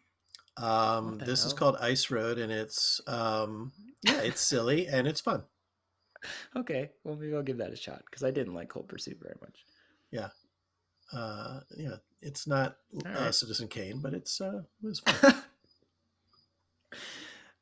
Um, 0.57 1.18
this 1.18 1.40
hell? 1.40 1.46
is 1.48 1.52
called 1.55 1.76
Ice 1.81 2.11
Road, 2.11 2.38
and 2.38 2.52
it's 2.52 3.00
um, 3.09 3.72
yeah, 4.02 4.20
it's 4.20 4.40
silly 4.40 4.87
and 4.87 5.09
it's 5.09 5.20
fun 5.20 5.44
okay, 6.56 6.90
well 7.04 7.16
maybe 7.16 7.35
I'll 7.35 7.42
give 7.42 7.58
that 7.58 7.72
a 7.72 7.76
shot 7.76 8.02
because 8.06 8.22
I 8.22 8.30
didn't 8.30 8.54
like 8.54 8.68
Cold 8.68 8.88
Pursuit 8.88 9.18
very 9.20 9.37
much. 9.40 9.64
Yeah, 10.11 10.28
uh, 11.12 11.61
yeah, 11.76 11.96
it's 12.20 12.46
not 12.46 12.76
uh, 13.04 13.11
right. 13.11 13.35
Citizen 13.35 13.68
Kane, 13.68 14.00
but 14.00 14.14
it's 14.14 14.40
uh, 14.40 14.62
it 14.82 14.87
was 14.87 15.00
fun. 15.00 15.35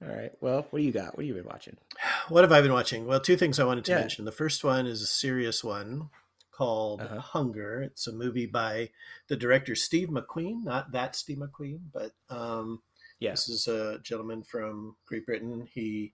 All 0.03 0.09
right. 0.09 0.33
Well, 0.41 0.67
what 0.71 0.79
do 0.79 0.85
you 0.85 0.93
got? 0.93 1.17
What 1.17 1.25
have 1.25 1.27
you 1.27 1.35
been 1.35 1.45
watching? 1.45 1.77
What 2.29 2.45
have 2.45 2.53
I 2.53 2.61
been 2.61 2.73
watching? 2.73 3.07
Well, 3.07 3.19
two 3.19 3.37
things 3.37 3.59
I 3.59 3.65
wanted 3.65 3.85
to 3.87 3.93
yeah. 3.93 3.99
mention. 3.99 4.25
The 4.25 4.31
first 4.31 4.63
one 4.63 4.87
is 4.87 5.03
a 5.03 5.07
serious 5.07 5.65
one 5.65 6.11
called 6.53 7.01
uh-huh. 7.01 7.19
Hunger. 7.19 7.83
It's 7.83 8.07
a 8.07 8.13
movie 8.13 8.47
by 8.47 8.91
the 9.27 9.35
director 9.35 9.75
Steve 9.75 10.11
McQueen, 10.11 10.63
not 10.63 10.93
that 10.93 11.17
Steve 11.17 11.39
McQueen, 11.39 11.81
but 11.93 12.13
um, 12.29 12.83
yeah. 13.19 13.33
this 13.33 13.49
is 13.49 13.67
a 13.67 13.99
gentleman 14.05 14.45
from 14.45 14.95
Great 15.07 15.27
Britain. 15.27 15.67
He 15.73 16.13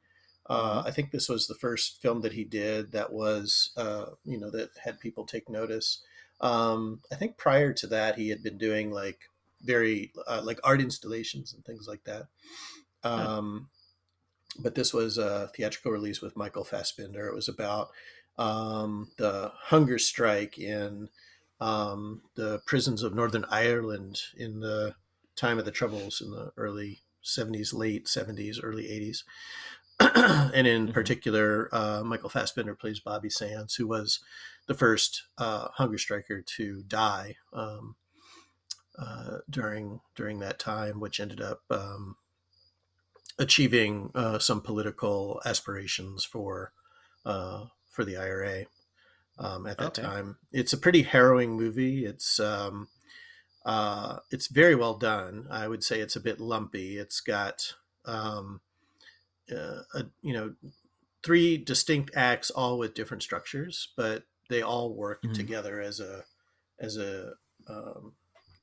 uh. 0.49 0.83
I 0.87 0.91
think 0.91 1.11
this 1.11 1.29
was 1.29 1.47
the 1.47 1.55
first 1.55 2.01
film 2.03 2.21
that 2.23 2.33
he 2.35 2.45
did 2.45 2.93
that 2.93 3.13
was, 3.13 3.71
uh, 3.77 4.07
you 4.25 4.39
know, 4.39 4.51
that 4.51 4.71
had 4.85 5.01
people 5.01 5.25
take 5.25 5.49
notice. 5.49 6.03
Um, 6.41 7.01
I 7.13 7.17
think 7.17 7.37
prior 7.37 7.73
to 7.75 7.87
that, 7.89 8.17
he 8.17 8.29
had 8.29 8.43
been 8.43 8.59
doing 8.59 8.91
like 8.91 9.31
very 9.63 10.13
uh, 10.27 10.43
like 10.45 10.61
art 10.63 10.81
installations 10.81 11.53
and 11.55 11.65
things 11.65 11.87
like 11.89 12.05
that. 12.05 12.27
Um, 13.03 13.69
But 14.59 14.75
this 14.75 14.95
was 14.95 15.19
a 15.19 15.51
theatrical 15.55 15.93
release 15.93 16.21
with 16.23 16.37
Michael 16.37 16.65
Fassbender. 16.65 17.27
It 17.27 17.35
was 17.35 17.49
about 17.49 17.91
um, 18.39 19.11
the 19.19 19.53
hunger 19.55 19.99
strike 19.99 20.59
in 20.59 21.09
um, 21.61 22.23
the 22.37 22.61
prisons 22.67 23.03
of 23.03 23.15
Northern 23.15 23.45
Ireland 23.51 24.21
in 24.37 24.61
the 24.61 24.95
time 25.37 25.59
of 25.59 25.65
the 25.65 25.71
Troubles 25.71 26.21
in 26.21 26.31
the 26.31 26.53
early 26.57 27.01
70s, 27.25 27.75
late 27.75 28.07
70s, 28.07 28.59
early 28.63 28.85
80s. 28.85 29.25
and 30.01 30.67
in 30.67 30.85
mm-hmm. 30.85 30.93
particular, 30.93 31.69
uh, 31.73 32.03
Michael 32.05 32.29
Fassbender 32.29 32.75
plays 32.75 33.01
Bobby 33.01 33.31
Sands, 33.31 33.77
who 33.77 33.87
was 33.87 34.21
the 34.67 34.75
first 34.75 35.25
uh, 35.39 35.69
hunger 35.75 35.99
striker 35.99 36.43
to 36.43 36.83
die 36.87 37.37
um, 37.53 37.97
uh, 38.99 39.39
during 39.49 40.01
during 40.15 40.41
that 40.41 40.59
time, 40.59 41.01
which 41.01 41.21
ended 41.21 41.41
up 41.41 41.63
um, 41.71 42.17
achieving 43.39 44.11
uh, 44.15 44.39
some 44.39 44.61
political 44.61 45.41
aspirations 45.45 46.25
for 46.25 46.73
uh, 47.25 47.65
for 47.91 48.05
the 48.05 48.17
IRA 48.17 48.67
um, 49.39 49.67
at 49.67 49.79
that 49.79 49.99
okay. 49.99 50.03
time. 50.03 50.37
It's 50.53 50.73
a 50.73 50.79
pretty 50.79 51.03
harrowing 51.03 51.57
movie. 51.57 52.05
It's 52.05 52.41
um, 52.41 52.89
uh, 53.65 54.19
it's 54.31 54.49
very 54.49 54.75
well 54.75 54.95
done. 54.95 55.47
I 55.51 55.69
would 55.69 55.83
say 55.83 56.01
it's 56.01 56.17
a 56.17 56.21
bit 56.21 56.41
lumpy. 56.41 56.99
It's 56.99 57.21
got 57.21 57.75
um, 58.05 58.61
uh, 59.53 59.83
a, 59.95 60.05
you 60.23 60.33
know 60.33 60.55
three 61.23 61.57
distinct 61.57 62.11
acts 62.15 62.51
all 62.51 62.79
with 62.79 62.95
different 62.95 63.23
structures 63.23 63.89
but 63.97 64.25
they 64.49 64.63
all 64.63 64.95
work 64.95 65.23
mm-hmm. 65.23 65.35
together 65.35 65.81
as 65.81 66.01
a 66.01 66.25
as 66.79 66.97
a 66.97 67.33
um, 67.69 68.13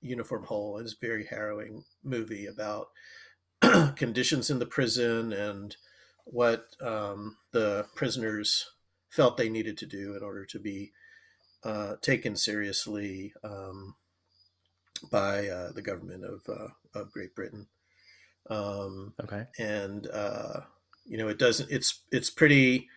uniform 0.02 0.46
whole 0.46 0.78
it's 0.78 0.93
a 0.93 1.06
very 1.06 1.26
harrowing 1.26 1.84
movie 2.04 2.46
about 2.46 2.88
conditions 3.96 4.50
in 4.50 4.60
the 4.60 4.65
prison 4.65 5.34
and 5.34 5.78
what 6.26 6.67
um, 6.82 7.38
the 7.52 7.86
prisoners 7.96 8.69
felt 9.10 9.38
they 9.38 9.50
needed 9.50 9.78
to 9.78 9.86
do 9.86 10.15
in 10.15 10.24
order 10.24 10.46
to 10.46 10.60
be 10.60 10.91
uh, 11.63 11.96
taken 12.02 12.36
seriously 12.36 13.34
um, 13.43 13.96
by 15.12 15.48
uh, 15.48 15.72
the 15.72 15.82
government 15.82 16.24
of, 16.24 16.41
uh, 16.50 17.00
of 17.00 17.12
Great 17.12 17.36
Britain. 17.36 17.67
Um, 18.50 19.14
okay. 19.22 19.46
And 19.58 20.08
uh, 20.08 20.62
you 21.06 21.18
know, 21.18 21.28
it 21.28 21.38
doesn't. 21.38 21.72
It's 21.72 22.02
it's 22.12 22.30
pretty 22.30 22.90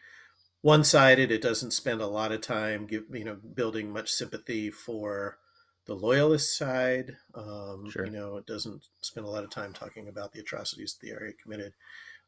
one 0.62 0.84
sided. 0.84 1.30
It 1.30 1.42
doesn't 1.42 1.72
spend 1.72 2.00
a 2.00 2.06
lot 2.06 2.32
of 2.32 2.40
time 2.40 2.86
give 2.86 3.04
you 3.12 3.24
know 3.24 3.36
building 3.54 3.92
much 3.92 4.10
sympathy 4.10 4.70
for 4.70 5.38
the 5.86 5.94
loyalist 5.94 6.56
side. 6.56 7.16
Um, 7.34 7.88
sure. 7.90 8.06
You 8.06 8.12
know, 8.12 8.36
it 8.36 8.46
doesn't 8.46 8.86
spend 9.00 9.26
a 9.26 9.30
lot 9.30 9.44
of 9.44 9.50
time 9.50 9.72
talking 9.72 10.08
about 10.08 10.32
the 10.32 10.40
atrocities 10.40 10.96
the 11.00 11.12
IRA 11.12 11.32
committed. 11.32 11.74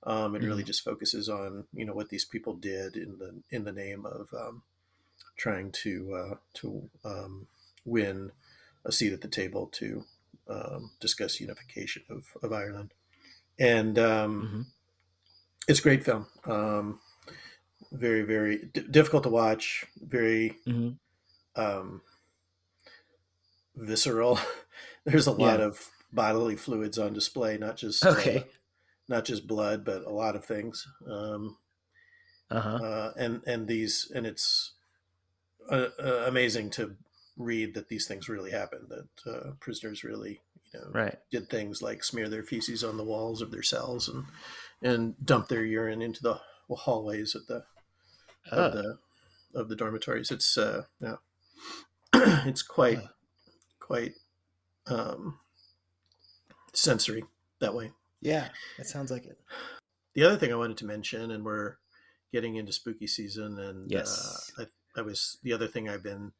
Um, 0.04 0.34
it 0.34 0.38
mm-hmm. 0.38 0.48
really 0.48 0.64
just 0.64 0.84
focuses 0.84 1.28
on 1.28 1.64
you 1.74 1.84
know 1.84 1.94
what 1.94 2.08
these 2.08 2.24
people 2.24 2.54
did 2.54 2.96
in 2.96 3.18
the 3.18 3.42
in 3.50 3.64
the 3.64 3.72
name 3.72 4.06
of 4.06 4.28
um, 4.32 4.62
trying 5.36 5.72
to 5.72 6.14
uh, 6.14 6.34
to 6.54 6.88
um, 7.04 7.46
win 7.84 8.30
a 8.84 8.92
seat 8.92 9.12
at 9.12 9.20
the 9.20 9.28
table 9.28 9.66
to 9.66 10.04
um, 10.48 10.92
discuss 11.00 11.40
unification 11.40 12.02
of, 12.08 12.24
of 12.42 12.52
Ireland. 12.52 12.94
And 13.58 13.98
um, 13.98 14.48
hmm 14.48 14.62
it's 15.66 15.80
a 15.80 15.82
great 15.82 16.04
film. 16.04 16.26
Um, 16.44 17.00
very 17.92 18.22
very 18.22 18.66
d- 18.72 18.86
difficult 18.90 19.24
to 19.24 19.28
watch. 19.30 19.86
Very 20.00 20.56
hmm 20.66 20.90
um, 21.56 22.02
visceral. 23.76 24.38
There's 25.04 25.26
a 25.26 25.32
lot 25.32 25.60
Yeah. 25.60 25.66
of 25.66 25.90
bodily 26.12 26.56
fluids 26.56 26.98
on 26.98 27.12
display, 27.12 27.58
not 27.58 27.76
just 27.76 28.14
Okay. 28.14 28.16
uh, 28.16 28.44
not 29.08 29.24
just 29.24 29.46
blood, 29.46 29.84
but 29.84 30.04
a 30.04 30.10
lot 30.10 30.36
of 30.36 30.44
things. 30.44 30.86
Um, 31.08 31.58
Uh 32.50 32.60
huh. 32.60 32.80
uh, 32.80 33.10
and 33.16 33.42
and 33.46 33.66
these 33.66 34.10
and 34.14 34.26
it's 34.26 34.74
uh, 35.70 35.88
uh, 36.02 36.24
amazing 36.26 36.70
to 36.70 36.96
read 37.36 37.74
that 37.74 37.88
these 37.88 38.06
things 38.06 38.28
really 38.28 38.50
happened. 38.50 38.88
That 38.90 39.32
uh, 39.32 39.50
prisoners 39.60 40.04
really, 40.04 40.40
you 40.72 40.80
know, 40.80 40.90
Right. 40.92 41.18
did 41.30 41.48
things 41.48 41.82
like 41.82 42.04
smear 42.04 42.28
their 42.28 42.42
feces 42.42 42.82
on 42.84 42.96
the 42.96 43.04
walls 43.04 43.40
of 43.42 43.50
their 43.50 43.62
cells 43.62 44.08
and 44.08 44.24
and 44.82 45.14
dump 45.24 45.48
their 45.48 45.64
urine 45.64 46.00
into 46.02 46.22
the 46.22 46.40
hallways 46.70 47.34
of 47.34 47.46
the 47.46 47.64
of 48.50 48.58
Oh. 48.58 48.70
the 48.70 48.98
of 49.58 49.68
the 49.68 49.76
dormitories. 49.76 50.30
It's 50.30 50.56
uh, 50.58 50.84
yeah, 51.00 51.16
it's 52.46 52.62
quite 52.62 52.98
Uh. 52.98 53.08
quite 53.80 54.14
um, 54.86 55.38
sensory 56.72 57.24
that 57.60 57.74
way. 57.74 57.92
Yeah, 58.20 58.48
that 58.76 58.86
sounds 58.86 59.10
like 59.10 59.24
it. 59.26 59.38
The 60.14 60.24
other 60.24 60.36
thing 60.36 60.52
I 60.52 60.56
wanted 60.56 60.76
to 60.78 60.86
mention, 60.86 61.30
and 61.30 61.44
we're 61.44 61.76
getting 62.32 62.56
into 62.56 62.72
spooky 62.72 63.06
season, 63.06 63.58
and 63.58 63.90
Yes. 63.90 64.52
uh, 64.58 64.62
I, 64.96 65.00
I 65.00 65.02
was 65.02 65.38
the 65.42 65.52
other 65.52 65.68
thing 65.68 65.88
I've 65.88 66.02
been 66.02 66.32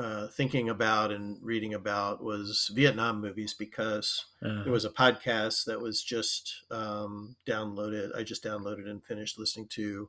uh, 0.00 0.26
thinking 0.28 0.68
about 0.70 1.12
and 1.12 1.36
reading 1.42 1.74
about 1.74 2.22
was 2.24 2.70
Vietnam 2.74 3.20
movies 3.20 3.54
because 3.54 4.24
Uh, 4.42 4.62
there 4.64 4.72
was 4.72 4.86
a 4.86 4.90
podcast 4.90 5.64
that 5.66 5.80
was 5.80 6.02
just 6.02 6.64
um, 6.70 7.36
downloaded. 7.46 8.16
I 8.16 8.22
just 8.22 8.42
downloaded 8.42 8.88
and 8.88 9.04
finished 9.04 9.38
listening 9.38 9.68
to 9.76 10.08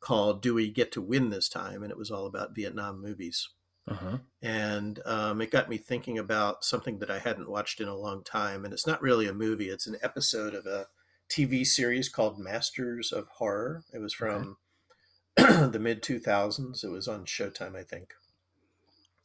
called 0.00 0.40
"Do 0.42 0.54
We 0.54 0.70
Get 0.70 0.92
to 0.92 1.00
Win 1.02 1.30
This 1.30 1.48
Time?" 1.48 1.82
and 1.82 1.90
it 1.90 1.98
was 1.98 2.10
all 2.10 2.26
about 2.26 2.54
Vietnam 2.54 3.00
movies. 3.02 3.48
uh-huh. 3.88 4.18
and 4.40 5.00
um, 5.04 5.42
it 5.42 5.50
got 5.50 5.68
me 5.68 5.76
thinking 5.78 6.16
about 6.18 6.64
something 6.64 7.00
that 7.00 7.10
I 7.10 7.18
hadn't 7.18 7.50
watched 7.50 7.80
in 7.80 7.88
a 7.88 7.96
long 7.96 8.24
time. 8.24 8.64
And 8.64 8.72
it's 8.72 8.86
not 8.86 9.02
really 9.02 9.26
a 9.26 9.34
movie; 9.34 9.68
it's 9.68 9.86
an 9.86 9.96
episode 10.02 10.54
of 10.54 10.64
a 10.66 10.86
TV 11.28 11.66
series 11.66 12.08
called 12.08 12.38
Masters 12.38 13.12
of 13.12 13.26
Horror. 13.38 13.84
It 13.92 13.98
was 13.98 14.14
from 14.14 14.56
the 15.36 15.78
mid 15.80 16.02
two 16.02 16.18
thousands. 16.20 16.84
It 16.84 16.90
was 16.90 17.08
on 17.08 17.24
Showtime, 17.24 17.74
I 17.76 17.82
think, 17.82 18.14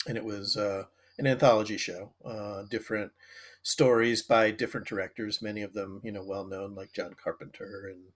and 0.08 0.18
it 0.18 0.26
was 0.26 0.58
uh, 0.58 0.84
an 1.18 1.28
anthology 1.28 1.78
show. 1.78 2.12
Uh, 2.24 2.64
different 2.70 3.12
stories 3.62 4.22
by 4.22 4.52
different 4.52 4.88
directors, 4.88 5.42
many 5.42 5.62
of 5.62 5.74
them, 5.74 6.02
you 6.04 6.12
know, 6.12 6.24
well 6.24 6.46
known, 6.46 6.76
like 6.76 6.94
John 6.94 7.16
Carpenter 7.22 7.92
and 7.92 8.14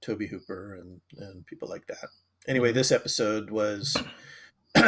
Tobe 0.00 0.28
Hooper 0.30 0.74
and 0.74 1.00
and 1.16 1.46
people 1.46 1.68
like 1.68 1.86
that. 1.86 2.08
Anyway, 2.48 2.72
this 2.72 2.90
episode 2.90 3.50
was 3.50 3.96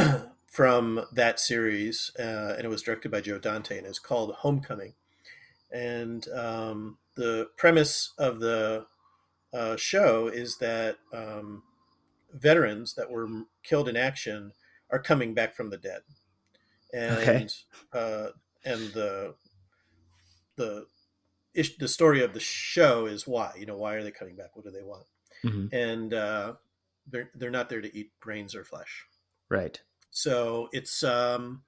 from 0.47 1.05
that 1.12 1.38
series, 1.38 2.12
uh, 2.18 2.55
and 2.57 2.64
it 2.64 2.71
was 2.71 2.83
directed 2.83 3.11
by 3.11 3.21
Joe 3.21 3.38
Dante, 3.38 3.79
and 3.79 3.87
it's 3.87 3.99
called 3.99 4.35
Homecoming. 4.37 4.95
And 5.71 6.27
um, 6.35 6.99
the 7.14 7.49
premise 7.57 8.12
of 8.18 8.40
the 8.40 8.87
uh, 9.53 9.77
show 9.77 10.29
is 10.29 10.59
that 10.59 10.97
um, 11.12 11.62
veterans 12.33 12.95
that 12.95 13.11
were 13.11 13.29
killed 13.62 13.88
in 13.88 13.97
action 13.97 14.53
are 14.90 14.99
coming 14.99 15.35
back 15.35 15.55
from 15.55 15.71
the 15.71 15.79
dead, 15.79 16.01
and 16.93 17.23
Okay. 17.23 17.47
uh, 17.93 18.29
and 18.65 18.93
the 18.93 19.35
the 20.57 20.87
ish, 21.55 21.77
the 21.79 21.89
story 21.89 22.23
of 22.23 22.35
the 22.35 22.41
show 22.41 23.07
is 23.07 23.27
why 23.27 23.53
you 23.59 23.67
know 23.67 23.77
why 23.77 23.95
are 23.95 24.03
they 24.03 24.11
coming 24.11 24.37
back? 24.37 24.55
What 24.57 24.65
do 24.65 24.71
they 24.71 24.83
want? 24.83 25.07
hmm 25.43 25.67
And 25.73 26.15
uh, 26.15 26.55
they're 27.07 27.31
they're 27.35 27.51
not 27.51 27.69
there 27.69 27.81
to 27.81 27.97
eat 27.97 28.13
brains 28.21 28.55
or 28.55 28.65
flesh. 28.65 29.07
Right. 29.49 29.81
So 30.11 30.69
it's 30.73 31.03
um, 31.03 31.63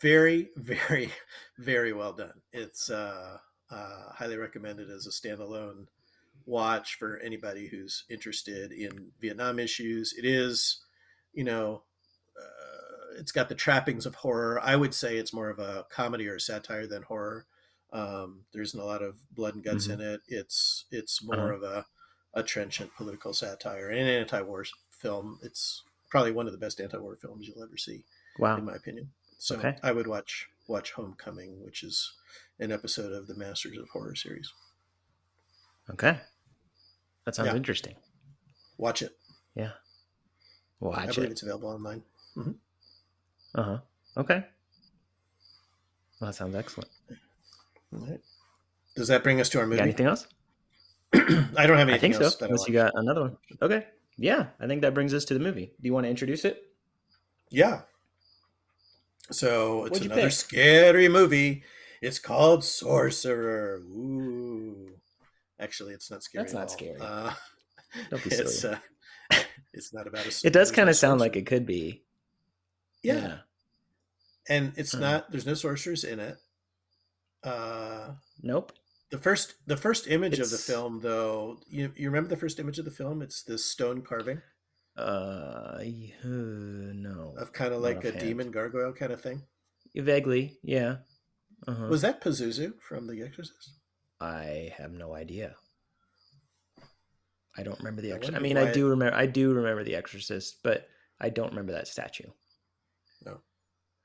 very, 0.00 0.50
very, 0.56 1.12
very 1.58 1.92
well 1.92 2.12
done. 2.12 2.40
It's 2.52 2.90
uh, 2.90 3.38
uh, 3.70 4.12
highly 4.12 4.36
recommended 4.36 4.90
as 4.90 5.06
a 5.06 5.10
standalone 5.10 5.86
watch 6.46 6.96
for 6.98 7.18
anybody 7.18 7.68
who's 7.68 8.04
interested 8.08 8.72
in 8.72 9.12
Vietnam 9.20 9.58
issues. 9.58 10.14
It 10.16 10.24
is, 10.24 10.80
you 11.32 11.44
know, 11.44 11.82
it's 13.18 13.32
got 13.32 13.48
the 13.48 13.54
trappings 13.54 14.06
of 14.06 14.14
horror. 14.16 14.60
I 14.62 14.76
would 14.76 14.94
say 14.94 15.16
it's 15.16 15.32
more 15.32 15.50
of 15.50 15.58
a 15.58 15.86
comedy 15.90 16.28
or 16.28 16.36
a 16.36 16.40
satire 16.40 16.86
than 16.86 17.02
horror. 17.02 17.46
Um, 17.92 18.44
there 18.52 18.62
isn't 18.62 18.78
a 18.78 18.84
lot 18.84 19.02
of 19.02 19.16
blood 19.34 19.54
and 19.54 19.64
guts 19.64 19.86
Mhm. 19.88 19.94
in 19.94 20.00
it. 20.00 20.20
It's 20.28 20.84
it's 20.90 21.22
more 21.22 21.36
Uh-huh. 21.52 21.54
of 21.54 21.62
a, 21.62 21.86
a 22.34 22.42
trenchant 22.42 22.94
political 22.94 23.32
satire 23.32 23.88
and 23.88 23.98
an 24.00 24.08
anti-war 24.08 24.64
film. 24.90 25.38
It's 25.42 25.82
probably 26.10 26.32
one 26.32 26.46
of 26.46 26.52
the 26.52 26.58
best 26.58 26.80
anti-war 26.80 27.16
films 27.16 27.46
you'll 27.48 27.62
ever 27.62 27.76
see, 27.76 28.04
Wow. 28.38 28.56
in 28.58 28.64
my 28.64 28.74
opinion. 28.74 29.12
So 29.38 29.56
Okay. 29.56 29.78
I 29.82 29.92
would 29.92 30.06
watch 30.06 30.48
watch 30.66 30.92
Homecoming, 30.92 31.64
which 31.64 31.82
is 31.82 32.12
an 32.58 32.70
episode 32.72 33.12
of 33.12 33.26
the 33.26 33.34
Masters 33.34 33.78
of 33.78 33.88
Horror 33.88 34.14
series. 34.14 34.52
Okay. 35.90 36.20
That 37.24 37.34
sounds 37.34 37.48
Yeah. 37.48 37.56
interesting. 37.56 37.96
Watch 38.76 39.00
it. 39.02 39.18
Yeah. 39.54 39.72
watch 40.80 40.98
I 40.98 41.06
believe 41.06 41.30
it. 41.30 41.32
it's 41.32 41.42
available 41.42 41.70
online. 41.70 42.04
Uh 43.58 43.62
huh. 43.64 43.78
Okay. 44.16 44.44
Well, 46.20 46.30
that 46.30 46.34
sounds 46.34 46.54
excellent. 46.54 46.90
All 47.92 48.06
right. 48.06 48.20
Does 48.94 49.08
that 49.08 49.22
bring 49.24 49.40
us 49.40 49.48
to 49.50 49.58
our 49.58 49.66
movie? 49.66 49.78
got 49.78 49.84
anything 49.84 50.06
else? 50.06 50.26
I 51.14 51.66
don't 51.66 51.78
have 51.78 51.88
anything 51.88 52.14
I 52.14 52.18
think 52.18 52.32
so. 52.32 52.44
Unless 52.46 52.68
you 52.68 52.74
got 52.74 52.92
another 52.94 53.22
one. 53.22 53.36
Okay. 53.60 53.86
Yeah, 54.16 54.46
I 54.60 54.66
think 54.66 54.82
that 54.82 54.94
brings 54.94 55.12
us 55.12 55.24
to 55.26 55.34
the 55.34 55.40
movie. 55.40 55.72
Do 55.80 55.86
you 55.86 55.92
want 55.94 56.04
to 56.04 56.10
introduce 56.10 56.44
it? 56.44 56.62
Yeah. 57.50 57.82
So 59.30 59.86
it's 59.86 60.00
another 60.00 60.22
pick? 60.22 60.32
scary 60.32 61.08
movie. 61.08 61.64
It's 62.00 62.18
called 62.18 62.64
Sorcerer. 62.64 63.78
Ooh. 63.78 64.90
Actually, 65.58 65.94
it's 65.94 66.10
not 66.10 66.22
scary. 66.22 66.44
That's 66.44 66.54
at 66.54 66.58
not 66.58 66.62
all. 66.62 66.68
scary. 66.68 67.00
Uh, 67.00 67.32
Don't 68.10 68.22
be 68.22 68.30
it's 68.32 68.60
silly. 68.60 68.76
uh, 69.30 69.36
it's 69.72 69.92
not 69.92 70.06
about 70.06 70.26
a. 70.26 70.46
It 70.46 70.52
does 70.52 70.70
kind 70.70 70.88
of 70.88 70.96
sound 70.96 71.20
like 71.20 71.34
it 71.34 71.46
could 71.46 71.66
be. 71.66 72.02
Yeah. 73.02 73.38
And 74.48 74.72
it's 74.76 74.92
Huh. 74.92 75.00
not. 75.00 75.30
There's 75.30 75.46
no 75.46 75.54
sorcerers 75.54 76.04
in 76.04 76.20
it. 76.20 76.38
Uh, 77.42 78.14
Nope. 78.42 78.72
the 79.10 79.18
first 79.18 79.54
the 79.66 79.76
first 79.76 80.06
image 80.08 80.38
of 80.38 80.50
the 80.50 80.58
film, 80.58 81.00
though, 81.00 81.60
you 81.68 81.92
you 81.96 82.08
remember 82.08 82.28
the 82.28 82.36
first 82.36 82.58
image 82.58 82.78
of 82.78 82.84
the 82.84 82.90
film? 82.90 83.22
It's 83.22 83.42
this 83.42 83.64
stone 83.64 84.02
carving 84.02 84.42
Uh, 84.96 85.78
no. 86.24 87.34
of 87.38 87.52
kind 87.52 87.72
of 87.72 87.80
like 87.80 88.04
a 88.04 88.08
offhand. 88.08 88.18
demon 88.20 88.50
gargoyle 88.50 88.92
kind 88.92 89.12
of 89.12 89.20
thing. 89.20 89.42
Vaguely, 89.94 90.58
yeah. 90.62 90.98
Uh-huh. 91.66 91.86
Was 91.88 92.02
that 92.02 92.20
Pazuzu 92.20 92.80
from 92.80 93.06
The 93.08 93.22
Exorcist? 93.22 93.70
I 94.20 94.72
have 94.76 94.92
no 94.92 95.14
idea. 95.14 95.56
I 97.56 97.62
don't 97.64 97.78
remember 97.78 98.02
the 98.02 98.12
Exorcist. 98.12 98.36
I 98.36 98.40
mean, 98.40 98.56
I 98.56 98.70
do 98.72 98.88
remember. 98.88 99.16
I 99.16 99.26
do 99.26 99.52
remember 99.52 99.82
the 99.84 99.96
Exorcist, 99.96 100.62
but 100.62 100.88
I 101.20 101.30
don't 101.30 101.50
remember 101.50 101.72
that 101.72 101.88
statue. 101.88 102.30
No. 103.24 103.40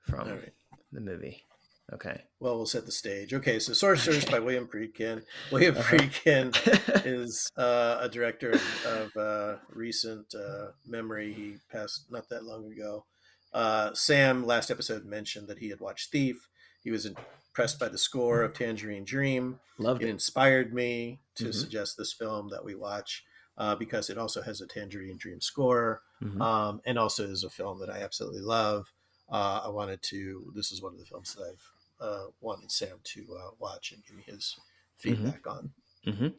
From 0.04 0.28
right. 0.30 0.54
the 0.92 1.02
movie. 1.02 1.44
Okay. 1.92 2.22
Well, 2.40 2.56
we'll 2.56 2.66
set 2.66 2.86
the 2.86 2.92
stage. 2.92 3.34
Okay, 3.34 3.60
so 3.60 3.74
Sorcerers 3.74 4.26
by 4.26 4.40
William 4.40 4.68
Friedkin. 4.68 5.24
William 5.52 5.76
Uh-huh. 5.78 5.98
Friedkin 5.98 7.06
is 7.06 7.50
uh, 7.58 7.98
a 8.02 8.10
director 8.10 8.52
of, 8.52 8.86
of 8.86 9.18
uh, 9.18 9.56
recent 9.70 10.34
uh, 10.34 10.68
memory. 10.86 11.34
He 11.34 11.58
passed 11.72 12.06
not 12.10 12.30
that 12.30 12.46
long 12.46 12.72
ago. 12.72 13.06
Uh, 13.54 13.94
Sam, 13.94 14.46
last 14.46 14.72
episode, 14.72 15.06
mentioned 15.06 15.48
that 15.50 15.60
he 15.60 15.70
had 15.70 15.80
watched 15.82 16.12
Thief. 16.12 16.48
He 16.84 16.90
was 16.92 17.06
impressed 17.06 17.80
by 17.80 17.90
the 17.90 17.98
score 17.98 18.42
of 18.42 18.54
Tangerine 18.54 19.04
Dream. 19.06 19.60
Loved 19.78 20.02
It 20.02 20.08
it. 20.08 20.12
inspired 20.12 20.74
me 20.74 21.20
to 21.36 21.46
Mhm. 21.46 21.54
suggest 21.54 21.98
this 21.98 22.14
film 22.14 22.50
that 22.50 22.64
we 22.66 22.76
watch 22.76 23.24
uh, 23.58 23.76
because 23.76 24.10
it 24.10 24.18
also 24.18 24.42
has 24.42 24.62
a 24.62 24.68
Tangerine 24.68 25.18
Dream 25.18 25.40
score 25.42 26.02
Mhm. 26.24 26.42
um, 26.42 26.82
and 26.86 26.98
also 26.98 27.24
is 27.28 27.44
a 27.44 27.50
film 27.50 27.80
that 27.80 27.90
I 27.90 28.02
absolutely 28.02 28.42
love. 28.42 28.92
Uh, 29.34 29.62
I 29.66 29.70
wanted 29.70 30.02
to. 30.04 30.52
This 30.56 30.72
is 30.72 30.82
one 30.82 30.94
of 30.94 31.00
the 31.00 31.06
films 31.06 31.34
that 31.34 31.44
I've 31.44 31.72
uh, 32.00 32.26
wanted 32.40 32.72
Sam 32.72 33.00
to 33.04 33.38
uh, 33.40 33.50
watch 33.60 33.92
and 33.92 34.04
give 34.06 34.16
me 34.16 34.24
his 34.28 34.56
feedback 34.98 35.48
on. 35.48 35.72
Mhm. 36.06 36.34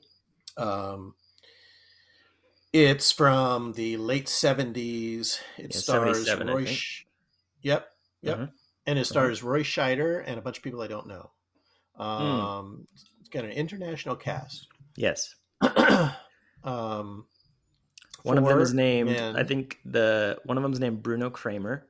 Um, 0.57 1.15
it's 2.73 3.11
from 3.11 3.73
the 3.73 3.97
late 3.97 4.29
seventies. 4.29 5.41
It 5.59 5.75
Yeah, 5.75 5.81
stars 5.81 6.25
77, 6.27 6.47
Roy. 6.49 6.65
Sch- 6.67 7.07
yep, 7.63 7.91
yep, 8.23 8.39
Mhm. 8.39 8.53
and 8.87 8.99
it 8.99 9.07
stars 9.07 9.43
Roy 9.43 9.63
Scheider 9.65 10.23
and 10.27 10.39
a 10.39 10.43
bunch 10.43 10.59
of 10.59 10.63
people 10.63 10.81
I 10.83 10.87
don't 10.87 11.07
know. 11.09 11.31
Hmm. 11.97 12.03
Um, 12.03 12.89
It's 13.21 13.29
got 13.29 13.45
an 13.45 13.51
international 13.53 14.15
cast. 14.17 14.69
Yes. 14.97 15.35
um, 16.63 17.27
One 18.23 18.39
of 18.39 18.45
them 18.47 18.61
is 18.61 18.73
named. 18.73 19.11
I 19.17 19.43
think 19.45 19.81
the 19.85 20.39
one 20.45 20.57
of 20.57 20.63
them 20.63 20.73
is 20.73 20.79
named 20.81 21.03
Bruno 21.03 21.31
Cremer. 21.31 21.89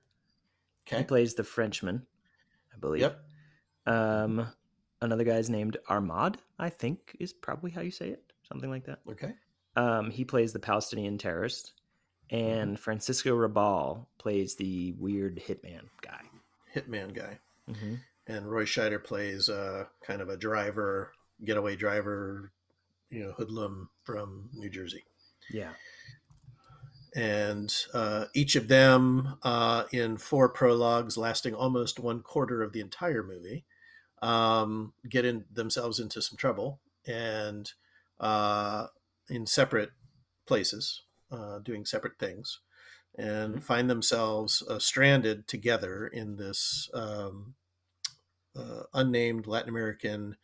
He 0.86 1.02
plays 1.04 1.34
the 1.34 1.44
Frenchman, 1.44 2.06
I 2.74 2.78
believe. 2.78 3.02
Yep. 3.02 3.24
Um, 3.86 4.46
another 5.00 5.24
guy's 5.24 5.50
named 5.50 5.76
Armad. 5.88 6.38
I 6.58 6.70
think 6.70 7.16
is 7.18 7.32
probably 7.32 7.70
how 7.70 7.80
you 7.80 7.90
say 7.90 8.08
it, 8.08 8.22
something 8.48 8.70
like 8.70 8.84
that. 8.86 9.00
Okay. 9.10 9.34
Um, 9.76 10.10
he 10.10 10.24
plays 10.24 10.52
the 10.52 10.60
Palestinian 10.60 11.18
terrorist, 11.18 11.72
and 12.30 12.78
Francisco 12.78 13.36
Rabal 13.36 14.06
plays 14.18 14.54
the 14.54 14.94
weird 14.98 15.42
hitman 15.46 15.88
guy. 16.00 16.22
Hitman 16.74 17.14
guy. 17.14 17.38
Mm-hmm. 17.70 17.94
And 18.26 18.50
Roy 18.50 18.64
Scheider 18.64 19.02
plays 19.02 19.48
uh, 19.48 19.84
kind 20.06 20.20
of 20.20 20.28
a 20.28 20.36
driver, 20.36 21.12
getaway 21.44 21.76
driver, 21.76 22.52
you 23.10 23.24
know, 23.24 23.32
hoodlum 23.32 23.90
from 24.02 24.48
New 24.54 24.70
Jersey. 24.70 25.04
Yeah. 25.50 25.72
And 27.14 27.72
uh, 27.92 28.26
each 28.34 28.56
of 28.56 28.68
them, 28.68 29.36
uh, 29.42 29.84
in 29.92 30.16
four 30.16 30.48
prologues 30.48 31.16
lasting 31.16 31.54
almost 31.54 32.00
one 32.00 32.22
quarter 32.22 32.62
of 32.62 32.72
the 32.72 32.80
entire 32.80 33.22
movie, 33.22 33.64
um, 34.20 34.94
get 35.08 35.24
in 35.24 35.44
themselves 35.52 36.00
into 36.00 36.20
some 36.20 36.36
trouble 36.36 36.80
and 37.06 37.70
uh, 38.18 38.86
in 39.28 39.46
separate 39.46 39.90
places, 40.46 41.02
uh, 41.30 41.58
doing 41.60 41.84
separate 41.84 42.18
things, 42.18 42.60
and 43.16 43.62
find 43.62 43.88
themselves 43.88 44.62
uh, 44.68 44.78
stranded 44.78 45.46
together 45.46 46.06
in 46.06 46.36
this 46.36 46.90
um, 46.94 47.54
uh, 48.56 48.84
unnamed 48.92 49.46
Latin 49.46 49.68
American 49.68 50.36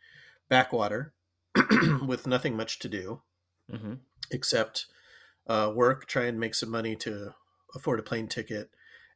backwater 0.49 1.13
with 2.05 2.27
nothing 2.27 2.55
much 2.55 2.79
to 2.79 2.87
do 2.89 3.21
Mm-hmm. 3.71 3.93
except 4.31 4.87
uh, 5.47 5.71
work, 5.73 6.05
try 6.07 6.25
and 6.25 6.39
make 6.39 6.55
some 6.55 6.69
money 6.69 6.95
to 6.97 7.33
afford 7.75 7.99
a 7.99 8.03
plane 8.03 8.27
ticket 8.27 8.69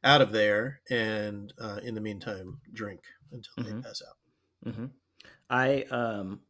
out 0.04 0.20
of 0.20 0.32
there, 0.32 0.80
and 0.90 1.52
uh, 1.60 1.80
in 1.82 1.94
the 1.94 2.00
meantime, 2.00 2.60
drink 2.72 3.00
until 3.32 3.64
Mhm. 3.64 3.76
they 3.76 3.82
pass 3.88 4.02
out. 4.06 4.70
Mm-hmm. 4.72 4.86
I 5.50 5.82
um 5.84 6.40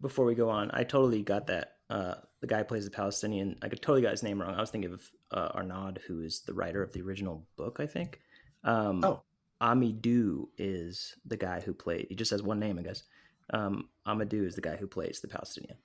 before 0.00 0.24
we 0.26 0.34
go 0.34 0.50
on, 0.50 0.70
I 0.72 0.84
totally 0.84 1.22
got 1.22 1.46
that. 1.48 1.72
Uh, 1.88 2.14
the 2.40 2.46
guy 2.46 2.58
who 2.58 2.64
plays 2.64 2.84
the 2.84 2.90
Palestinian. 2.90 3.56
I 3.62 3.68
could 3.68 3.80
totally 3.80 4.02
got 4.02 4.10
his 4.10 4.22
name 4.22 4.40
wrong. 4.40 4.54
I 4.54 4.60
was 4.60 4.70
thinking 4.70 4.92
of 4.92 5.10
uh, 5.30 5.48
Arnaud, 5.54 5.94
who 6.06 6.20
is 6.20 6.42
the 6.42 6.52
writer 6.52 6.82
of 6.82 6.92
the 6.92 7.00
original 7.02 7.46
book. 7.56 7.78
I 7.80 7.86
think. 7.86 8.20
Um, 8.64 9.04
Oh. 9.04 9.22
Amidou 9.60 10.48
is 10.58 11.16
the 11.24 11.36
guy 11.38 11.60
who 11.60 11.72
played. 11.72 12.06
He 12.10 12.14
just 12.14 12.30
has 12.30 12.42
one 12.42 12.58
name, 12.58 12.78
I 12.78 12.82
guess. 12.82 13.04
Um, 13.50 13.88
Amidou 14.06 14.46
is 14.46 14.54
the 14.54 14.60
guy 14.60 14.76
who 14.76 14.86
plays 14.86 15.20
the 15.20 15.28
Palestinian. 15.28 15.78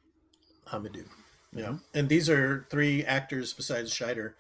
Amidou. 0.68 1.06
Yeah. 1.54 1.78
And 1.94 2.08
these 2.10 2.30
are 2.30 2.66
three 2.70 3.04
actors 3.04 3.54
besides 3.54 3.94
Scheider 3.94 4.34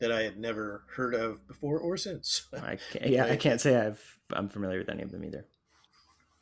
that 0.00 0.10
I 0.12 0.22
had 0.22 0.38
never 0.38 0.84
heard 0.96 1.14
of 1.14 1.46
before 1.46 1.78
or 1.78 1.96
since. 1.96 2.48
I 2.52 2.76
can't, 2.92 3.06
yeah, 3.06 3.26
I 3.26 3.36
can't 3.36 3.60
say 3.60 3.76
I've 3.76 4.18
I'm 4.32 4.48
familiar 4.48 4.78
with 4.78 4.88
any 4.88 5.02
of 5.02 5.12
them 5.12 5.24
either. 5.24 5.46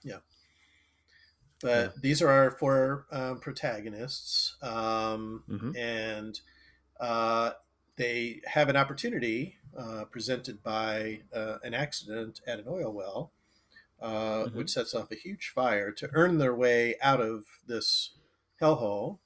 Yeah. 0.02 0.18
But 1.60 2.00
these 2.00 2.20
are 2.20 2.28
our 2.28 2.50
four 2.50 3.06
um, 3.10 3.40
protagonists. 3.40 4.56
Um, 4.62 5.44
Mhm. 5.48 5.76
and 5.76 6.40
uh, 7.00 7.52
they 7.96 8.40
have 8.46 8.68
an 8.68 8.76
opportunity 8.76 9.58
uh, 9.76 10.04
presented 10.06 10.62
by 10.62 11.22
uh, 11.32 11.58
an 11.62 11.74
accident 11.74 12.40
at 12.46 12.58
an 12.60 12.66
oil 12.68 12.92
well, 12.92 13.32
uh, 14.00 14.44
Mhm. 14.44 14.54
which 14.54 14.70
sets 14.70 14.94
off 14.94 15.10
a 15.10 15.14
huge 15.16 15.48
fire 15.50 15.90
to 15.92 16.08
earn 16.12 16.38
their 16.38 16.54
way 16.54 16.98
out 17.00 17.20
of 17.20 17.44
this 17.66 18.16
hellhole 18.60 19.18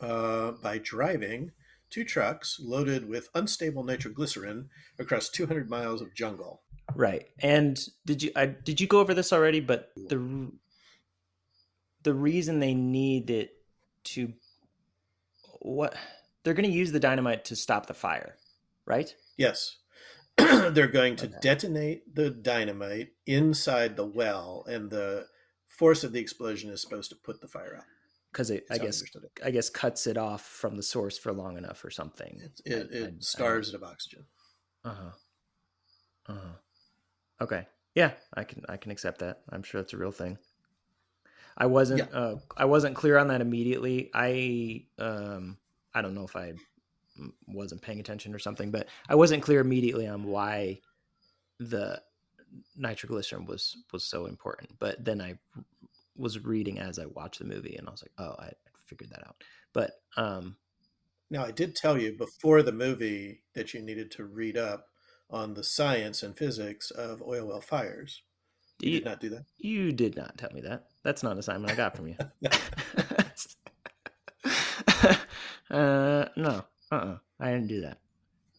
uh, 0.00 0.52
by 0.62 0.78
driving 0.78 1.52
two 1.90 2.04
trucks 2.04 2.60
loaded 2.62 3.08
with 3.08 3.28
unstable 3.34 3.82
nitroglycerin 3.84 4.68
across 4.98 5.28
200 5.28 5.68
miles 5.68 6.00
of 6.00 6.14
jungle. 6.14 6.62
Right. 6.94 7.26
And 7.40 7.78
did 8.06 8.22
you 8.22 8.30
I, 8.36 8.46
did 8.46 8.80
you 8.80 8.86
go 8.86 9.00
over 9.00 9.14
this 9.14 9.32
already? 9.32 9.60
But 9.60 9.90
the 9.96 10.50
the 12.02 12.14
reason 12.14 12.58
they 12.60 12.74
need 12.74 13.30
it 13.30 13.50
to 14.04 14.32
what 15.60 15.94
they're 16.42 16.54
going 16.54 16.70
to 16.70 16.76
use 16.76 16.92
the 16.92 17.00
dynamite 17.00 17.44
to 17.46 17.56
stop 17.56 17.86
the 17.86 17.94
fire, 17.94 18.36
right? 18.86 19.14
Yes. 19.36 19.76
They're 20.38 20.86
going 20.86 21.16
to 21.16 21.26
Okay. 21.26 21.36
detonate 21.42 22.14
the 22.14 22.30
dynamite 22.30 23.08
inside 23.26 23.96
the 23.96 24.06
well, 24.06 24.64
and 24.66 24.88
the 24.90 25.26
force 25.68 26.02
of 26.02 26.12
the 26.12 26.20
explosion 26.20 26.70
is 26.70 26.80
supposed 26.80 27.10
to 27.10 27.16
put 27.16 27.40
the 27.42 27.48
fire 27.48 27.76
out. 27.76 27.84
Because 28.32 28.50
it, 28.50 28.64
I 28.70 28.78
guess, 28.78 29.02
it. 29.02 29.10
I 29.44 29.50
guess 29.50 29.68
cuts 29.70 30.06
it 30.06 30.16
off 30.16 30.46
from 30.46 30.76
the 30.76 30.82
source 30.82 31.18
for 31.18 31.32
long 31.32 31.58
enough 31.58 31.84
or 31.84 31.90
something. 31.90 32.40
It, 32.40 32.60
it, 32.64 32.90
I- 32.92 32.96
I- 32.96 33.08
it 33.08 33.24
starves 33.24 33.70
it 33.70 33.74
of 33.74 33.82
oxygen. 33.82 34.24
Uh 34.84 34.94
huh. 34.94 35.10
Uh 36.26 36.34
huh. 36.34 36.52
Okay. 37.42 37.66
Yeah, 37.94 38.12
I 38.34 38.44
can 38.44 38.64
I 38.68 38.76
can 38.76 38.92
accept 38.92 39.18
that. 39.18 39.42
I'm 39.50 39.62
sure 39.62 39.80
that's 39.80 39.92
a 39.94 39.96
real 39.98 40.12
thing. 40.12 40.38
I 41.56 41.66
wasn't 41.66 42.08
Yeah. 42.10 42.16
uh, 42.18 42.36
I 42.56 42.64
wasn't 42.64 42.96
clear 42.96 43.18
on 43.18 43.28
that 43.28 43.40
immediately. 43.40 44.10
I 44.14 44.86
um 44.98 45.58
I 45.92 46.00
don't 46.02 46.14
know 46.14 46.24
if 46.24 46.36
I 46.36 46.54
wasn't 47.48 47.82
paying 47.82 48.00
attention 48.00 48.34
or 48.34 48.38
something, 48.38 48.70
but 48.70 48.88
I 49.08 49.14
wasn't 49.16 49.42
clear 49.42 49.60
immediately 49.60 50.06
on 50.06 50.24
why 50.24 50.80
the 51.58 52.00
nitroglycerin 52.76 53.44
was 53.46 53.76
was 53.92 54.04
so 54.04 54.26
important. 54.26 54.78
But 54.78 55.04
then 55.04 55.20
I 55.20 55.38
was 56.20 56.44
reading 56.44 56.78
as 56.78 56.98
I 56.98 57.06
watched 57.06 57.38
the 57.38 57.44
movie, 57.44 57.76
and 57.76 57.88
I 57.88 57.90
was 57.90 58.02
like, 58.02 58.12
oh, 58.18 58.34
I 58.38 58.50
figured 58.86 59.10
that 59.10 59.26
out. 59.26 59.36
But 59.72 59.92
um, 60.16 60.56
Now, 61.30 61.44
I 61.44 61.50
did 61.50 61.74
tell 61.74 61.98
you 61.98 62.12
before 62.16 62.62
the 62.62 62.72
movie 62.72 63.42
that 63.54 63.72
you 63.72 63.82
needed 63.82 64.10
to 64.12 64.24
read 64.24 64.56
up 64.56 64.86
on 65.30 65.54
the 65.54 65.64
science 65.64 66.22
and 66.22 66.36
physics 66.36 66.90
of 66.90 67.22
oil 67.22 67.46
well 67.46 67.60
fires. 67.60 68.22
You 68.80 68.90
you, 68.92 68.98
did 68.98 69.04
not 69.04 69.20
do 69.20 69.28
that. 69.30 69.44
you 69.58 69.92
did 69.92 70.16
not 70.16 70.38
tell 70.38 70.50
me 70.52 70.62
that. 70.62 70.86
That's 71.02 71.22
not 71.22 71.32
an 71.32 71.38
assignment 71.38 71.72
I 71.72 71.76
got 71.76 71.96
from 71.96 72.08
you. 72.08 72.16
uh, 75.70 76.26
no, 76.36 76.64
uh, 76.90 76.94
uh 76.94 77.16
I 77.38 77.52
didn't 77.52 77.68
do 77.68 77.82
that. 77.82 77.98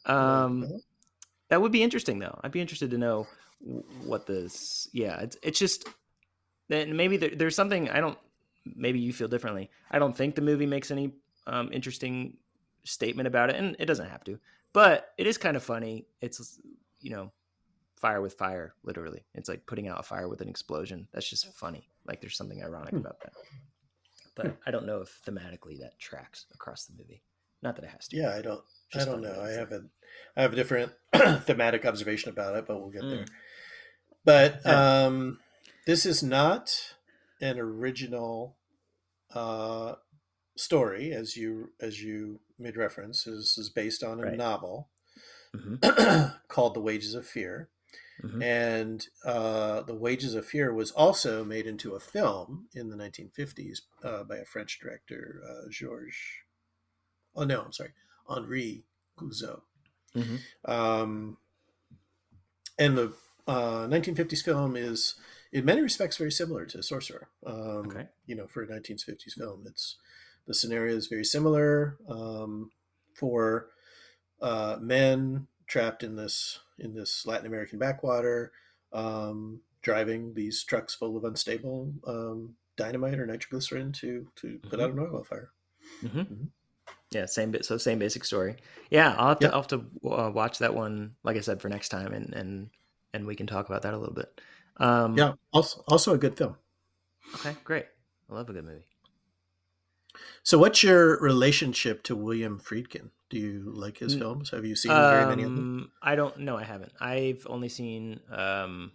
Um, 0.06 0.68
that 1.50 1.62
would 1.62 1.72
be 1.72 1.84
interesting 1.84 2.20
though. 2.20 2.40
I'd 2.44 2.52
be 2.52 2.62
interested 2.62 2.92
to 2.92 2.98
know 2.98 3.28
what 4.06 4.26
this. 4.26 4.88
Yeah, 4.94 5.20
it's 5.22 5.38
it's 5.44 5.60
just 5.60 5.88
then 6.72 6.96
maybe 6.96 7.18
there, 7.18 7.36
there's 7.36 7.56
something 7.56 7.90
I 7.90 8.00
don't. 8.00 8.18
Maybe 8.76 9.00
you 9.00 9.12
feel 9.14 9.28
differently. 9.28 9.70
I 9.90 10.00
don't 10.00 10.16
think 10.16 10.36
the 10.36 10.42
movie 10.42 10.66
makes 10.68 10.92
any 10.92 11.14
um, 11.48 11.70
interesting 11.74 12.38
statement 12.84 13.28
about 13.28 13.50
it, 13.50 13.56
and 13.56 13.76
it 13.80 13.86
doesn't 13.86 14.10
have 14.10 14.24
to. 14.26 14.40
But 14.74 15.14
it 15.18 15.28
is 15.28 15.38
kind 15.38 15.58
of 15.58 15.64
funny. 15.64 16.06
It's 16.22 16.60
you 17.02 17.10
know, 17.10 17.32
fire 17.98 18.22
with 18.22 18.34
fire, 18.34 18.74
literally. 18.84 19.24
It's 19.34 19.50
like 19.50 19.66
putting 19.66 19.88
out 19.88 20.00
a 20.00 20.04
fire 20.04 20.28
with 20.30 20.42
an 20.42 20.50
explosion. 20.50 21.08
That's 21.12 21.28
just 21.28 21.52
funny. 21.56 21.88
Like 22.06 22.22
there's 22.22 22.38
something 22.38 22.64
ironic 22.64 22.92
Hmm. 22.92 22.98
about 23.00 23.20
that. 23.22 23.34
But 24.36 24.58
I 24.66 24.72
don't 24.72 24.86
know 24.86 25.02
if 25.02 25.20
thematically 25.26 25.80
that 25.80 26.00
tracks 26.00 26.46
across 26.54 26.86
the 26.86 26.94
movie. 26.98 27.22
Not 27.62 27.76
that 27.76 27.84
it 27.86 27.90
has 27.92 28.08
to. 28.10 28.18
Yeah, 28.18 28.34
I 28.36 28.42
don't. 28.42 28.62
I 28.96 29.04
don't 29.06 29.22
know. 29.22 29.40
I 29.42 29.50
have 29.52 29.72
it. 29.72 29.82
a, 29.82 29.86
I 30.40 30.42
have 30.44 30.54
a 30.54 30.56
different 30.56 30.92
thematic 31.46 31.86
observation 31.86 32.30
about 32.30 32.56
it, 32.56 32.66
but 32.68 32.80
we'll 32.80 32.90
get 32.92 33.02
there. 33.02 33.26
Mm. 33.26 33.30
But 34.24 34.62
Yeah. 34.66 35.06
um, 35.06 35.40
this 35.86 36.06
is 36.06 36.22
not 36.24 36.96
an 37.42 37.58
original 37.60 38.56
uh, 39.34 39.96
story, 40.56 41.12
as 41.12 41.36
you 41.38 41.72
as 41.80 42.02
you 42.04 42.40
made 42.60 42.78
reference. 42.78 43.24
This 43.24 43.58
is 43.58 43.70
based 43.70 44.04
on 44.04 44.20
a 44.20 44.24
Right. 44.24 44.38
novel 44.38 44.90
hmm 45.56 45.76
called 46.48 46.74
"The 46.76 46.82
Wages 46.82 47.16
of 47.16 47.26
Fear," 47.26 47.70
hmm 48.22 48.42
and 48.42 49.08
uh, 49.26 49.82
"The 49.82 49.96
Wages 49.96 50.36
of 50.36 50.46
Fear" 50.46 50.74
was 50.74 50.92
also 50.92 51.44
made 51.44 51.66
into 51.68 51.96
a 51.96 52.00
film 52.00 52.68
in 52.74 52.90
the 52.90 52.96
1950s 52.98 53.82
uh, 54.04 54.24
by 54.24 54.38
a 54.38 54.46
French 54.46 54.80
director, 54.80 55.42
uh, 55.48 55.70
Georges. 55.70 56.16
Oh 57.36 57.44
no, 57.46 57.62
I'm 57.64 57.72
sorry, 57.74 57.92
Henri 58.28 58.84
Clouzot. 59.18 59.62
hmm 60.14 60.36
Um, 60.66 61.38
and 62.78 62.98
the 62.98 63.14
uh, 63.48 63.88
1950s 63.88 64.44
film 64.44 64.76
is, 64.76 65.16
in 65.52 65.66
many 65.66 65.82
respects, 65.82 66.18
very 66.18 66.32
similar 66.32 66.66
to 66.68 66.82
Sorcerer. 66.84 67.30
Um, 67.46 67.88
Okay. 67.88 68.08
You 68.26 68.36
know, 68.36 68.48
for 68.48 68.64
a 68.64 68.68
1950s 68.68 69.34
film, 69.38 69.64
it's 69.68 69.98
the 70.48 70.54
scenario 70.54 70.96
is 70.96 71.08
very 71.08 71.26
similar 71.26 71.98
um, 72.08 72.72
for 73.14 73.68
uh, 74.42 74.78
men 74.80 75.48
trapped 75.68 76.04
in 76.04 76.16
this 76.16 76.60
in 76.80 76.94
this 76.96 77.26
Latin 77.26 77.46
American 77.46 77.78
backwater, 77.80 78.52
um, 78.94 79.62
driving 79.82 80.34
these 80.34 80.64
trucks 80.64 80.96
full 80.96 81.16
of 81.18 81.24
unstable 81.24 81.94
um, 82.08 82.56
dynamite 82.78 83.20
or 83.20 83.26
nitroglycerin 83.26 83.92
to 83.94 84.28
to 84.38 84.60
put 84.70 84.80
out 84.80 84.92
an 84.92 85.00
oil 85.00 85.10
well 85.12 85.24
fire. 85.24 85.52
hmm 86.02 86.08
Mhm. 86.22 86.48
Yeah, 87.12 87.26
same 87.26 87.52
bit. 87.52 87.66
So 87.66 87.78
same 87.78 88.00
basic 88.00 88.24
story. 88.24 88.56
Yeah, 88.90 89.14
I'll 89.18 89.30
have 89.30 89.40
to 89.40 89.46
Yep. 89.48 89.54
I'll 89.54 89.62
have 89.62 89.68
to 89.68 89.86
uh, 90.10 90.32
watch 90.34 90.60
that 90.60 90.74
one. 90.74 91.16
Like 91.24 91.36
I 91.36 91.42
said, 91.42 91.62
for 91.62 91.68
next 91.70 91.90
time, 91.90 92.14
and 92.14 92.34
and 92.34 92.70
and 93.14 93.28
we 93.28 93.36
can 93.36 93.48
talk 93.48 93.68
about 93.68 93.82
that 93.82 93.94
a 93.94 93.98
little 93.98 94.16
bit. 94.16 94.40
Um, 94.82 95.18
Yeah, 95.18 95.34
also 95.54 95.84
also 95.88 96.14
a 96.14 96.18
good 96.18 96.36
film. 96.38 96.56
Okay, 97.36 97.56
great. 97.64 97.86
I 98.30 98.34
love 98.34 98.50
a 98.50 98.54
good 98.54 98.66
movie. 98.66 98.86
So, 100.44 100.58
what's 100.58 100.84
your 100.84 101.20
relationship 101.20 102.04
to 102.04 102.16
William 102.16 102.60
Friedkin? 102.60 103.12
Do 103.30 103.38
you 103.38 103.72
like 103.74 104.00
his 104.00 104.16
Mm, 104.16 104.20
films? 104.20 104.50
Have 104.50 104.66
you 104.66 104.76
seen 104.76 104.92
very 104.92 105.26
many 105.26 105.44
of 105.44 105.50
them? 105.56 105.64
Um, 105.64 105.92
I 106.02 106.16
don't. 106.16 106.38
No, 106.40 106.58
I 106.58 106.64
haven't. 106.64 106.92
I've 107.00 107.46
only 107.50 107.70
seen 107.70 108.20
um, 108.30 108.92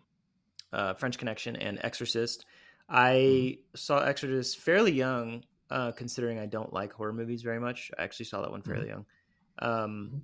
uh, 0.72 0.94
French 0.94 1.18
Connection 1.18 1.56
and 1.56 1.78
Exorcist. 1.82 2.44
I 2.88 3.58
saw 3.74 4.00
Exorcist 4.00 4.58
fairly 4.58 4.92
young, 4.92 5.44
uh, 5.70 5.92
considering 5.92 6.38
I 6.38 6.46
don't 6.46 6.72
like 6.72 6.92
horror 6.92 7.12
movies 7.12 7.42
very 7.42 7.60
much. 7.60 7.90
I 7.98 8.02
actually 8.02 8.26
saw 8.26 8.42
that 8.42 8.50
one 8.50 8.62
fairly 8.62 8.88
young. 8.88 9.06
Um, 9.58 10.22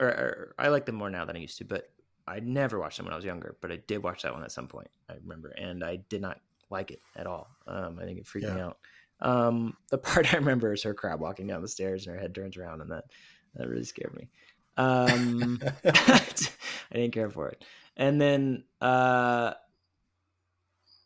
or, 0.00 0.08
or 0.08 0.54
I 0.58 0.68
like 0.68 0.86
them 0.86 0.96
more 0.96 1.10
now 1.10 1.24
than 1.24 1.36
I 1.36 1.40
used 1.40 1.58
to, 1.58 1.64
but 1.64 1.90
I 2.26 2.40
never 2.40 2.78
watched 2.78 2.96
them 2.96 3.06
when 3.06 3.12
I 3.12 3.16
was 3.16 3.24
younger. 3.24 3.56
But 3.60 3.72
I 3.72 3.76
did 3.86 4.02
watch 4.02 4.22
that 4.22 4.32
one 4.32 4.42
at 4.44 4.52
some 4.52 4.68
point. 4.68 4.88
I 5.08 5.14
remember, 5.22 5.48
and 5.50 5.82
I 5.84 5.96
did 6.08 6.20
not 6.22 6.40
like 6.70 6.90
it 6.90 7.00
at 7.16 7.26
all. 7.26 7.48
Um, 7.66 7.98
I 8.00 8.04
think 8.04 8.18
it 8.18 8.26
freaked 8.26 8.48
me 8.48 8.60
out. 8.60 8.78
Um, 9.20 9.76
the 9.90 9.98
part 10.10 10.32
I 10.32 10.36
remember 10.36 10.72
is 10.72 10.82
her 10.82 10.94
crab 10.94 11.20
walking 11.20 11.46
down 11.46 11.62
the 11.62 11.68
stairs 11.68 12.06
and 12.06 12.14
her 12.16 12.20
head 12.20 12.34
turns 12.34 12.56
around, 12.56 12.80
and 12.80 12.90
that 12.90 13.04
that 13.54 13.68
really 13.68 13.84
scared 13.84 14.14
me. 14.14 14.28
Um, 14.76 15.60
I 15.84 16.20
didn't 16.92 17.12
care 17.12 17.28
for 17.30 17.48
it. 17.50 17.64
And 17.96 18.20
then 18.20 18.64
uh, 18.80 19.52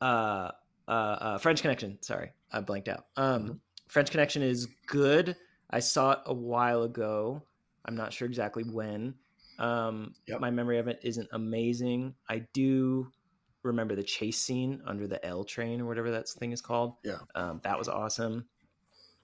uh, 0.00 0.50
uh, 0.88 0.90
uh, 0.90 1.38
French 1.38 1.62
Connection. 1.62 1.98
Sorry, 2.02 2.30
I 2.52 2.60
blanked 2.60 2.88
out. 2.88 3.06
Um, 3.16 3.42
Mhm. 3.48 3.60
French 3.88 4.10
Connection 4.10 4.42
is 4.42 4.66
good. 4.86 5.36
I 5.70 5.80
saw 5.80 6.12
it 6.12 6.18
a 6.26 6.34
while 6.34 6.82
ago. 6.82 7.42
I'm 7.84 7.96
not 7.96 8.12
sure 8.12 8.26
exactly 8.26 8.64
when. 8.64 9.14
Um, 9.58 10.14
Yep. 10.26 10.40
My 10.40 10.50
memory 10.50 10.78
of 10.78 10.88
it 10.88 11.00
isn't 11.02 11.28
amazing. 11.32 12.14
I 12.28 12.46
do 12.52 13.10
remember 13.62 13.94
the 13.96 14.02
chase 14.02 14.38
scene 14.40 14.80
under 14.86 15.06
the 15.08 15.24
L 15.26 15.42
train 15.44 15.80
or 15.80 15.86
whatever 15.86 16.10
that 16.12 16.28
thing 16.28 16.52
is 16.52 16.60
called. 16.60 16.94
Yeah. 17.04 17.18
Um, 17.34 17.60
that 17.64 17.78
was 17.78 17.88
awesome. 17.88 18.46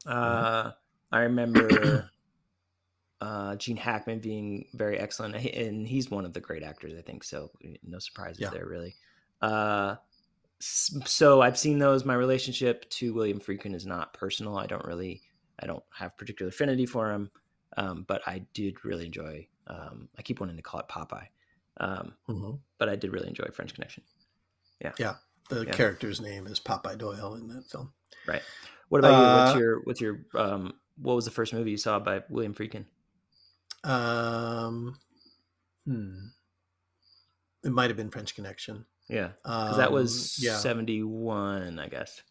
Uh, 0.07 0.73
I 1.13 1.21
remember 1.21 2.11
uh, 3.21 3.57
Gene 3.57 3.77
Hackman 3.77 4.19
being 4.19 4.67
very 4.75 4.99
excellent, 4.99 5.37
and 5.37 5.87
he's 5.87 6.11
one 6.11 6.25
of 6.25 6.33
the 6.33 6.41
great 6.41 6.63
actors, 6.63 6.95
I 6.99 7.03
think. 7.03 7.23
So 7.25 7.51
no 7.85 7.99
surprises 7.99 8.41
Yeah. 8.41 8.51
there, 8.51 8.67
really. 8.67 8.97
Uh, 9.41 9.97
so 10.61 11.41
I've 11.41 11.59
seen 11.59 11.79
those. 11.79 12.05
My 12.05 12.15
relationship 12.15 12.89
to 12.91 13.13
William 13.15 13.41
Friedkin 13.41 13.75
is 13.75 13.87
not 13.87 14.13
personal. 14.15 14.57
I 14.59 14.67
don't 14.67 14.85
really, 14.85 15.23
I 15.61 15.67
don't 15.67 15.83
have 15.93 16.17
particular 16.17 16.49
affinity 16.51 16.87
for 16.87 17.11
him, 17.13 17.31
um, 17.77 18.05
but 18.09 18.23
I 18.27 18.47
did 18.55 18.85
really 18.85 19.07
enjoy. 19.07 19.47
Um, 19.67 20.09
I 20.19 20.23
keep 20.23 20.41
wanting 20.41 20.57
to 20.57 20.63
call 20.63 20.81
it 20.81 20.89
Popeye, 20.89 21.29
um, 21.79 22.15
Mhm. 22.29 22.61
but 22.79 22.89
I 22.89 22.97
did 22.97 23.13
really 23.13 23.29
enjoy 23.29 23.49
French 23.53 23.75
Connection. 23.75 24.03
Yeah, 24.81 24.93
yeah. 24.99 25.17
The 25.49 25.65
Yeah. 25.67 25.73
character's 25.73 26.21
name 26.21 26.47
is 26.47 26.59
Popeye 26.61 26.99
Doyle 26.99 27.35
in 27.35 27.49
that 27.49 27.65
film. 27.71 27.93
Right. 28.27 28.43
What 28.89 28.99
about 28.99 29.13
you? 29.13 29.35
What's 29.35 29.55
Uh, 29.55 29.59
your 29.59 29.81
what's 29.83 30.01
your 30.01 30.27
um, 30.35 30.79
what 30.97 31.15
was 31.15 31.25
the 31.25 31.31
first 31.31 31.53
movie 31.53 31.71
you 31.71 31.77
saw 31.77 31.99
by 31.99 32.23
William 32.29 32.55
Friedkin? 32.55 32.87
Um, 33.85 34.99
hmm. 35.85 36.27
It 37.65 37.71
might 37.71 37.91
have 37.91 37.97
been 37.97 38.11
French 38.11 38.35
Connection. 38.35 38.87
Yeah, 39.09 39.33
Um, 39.45 39.65
because 39.65 39.77
that 39.79 39.93
was 39.93 40.39
yeah, 40.39 40.59
seventy 40.59 41.03
one, 41.03 41.79
I 41.79 41.89
guess. 41.89 42.23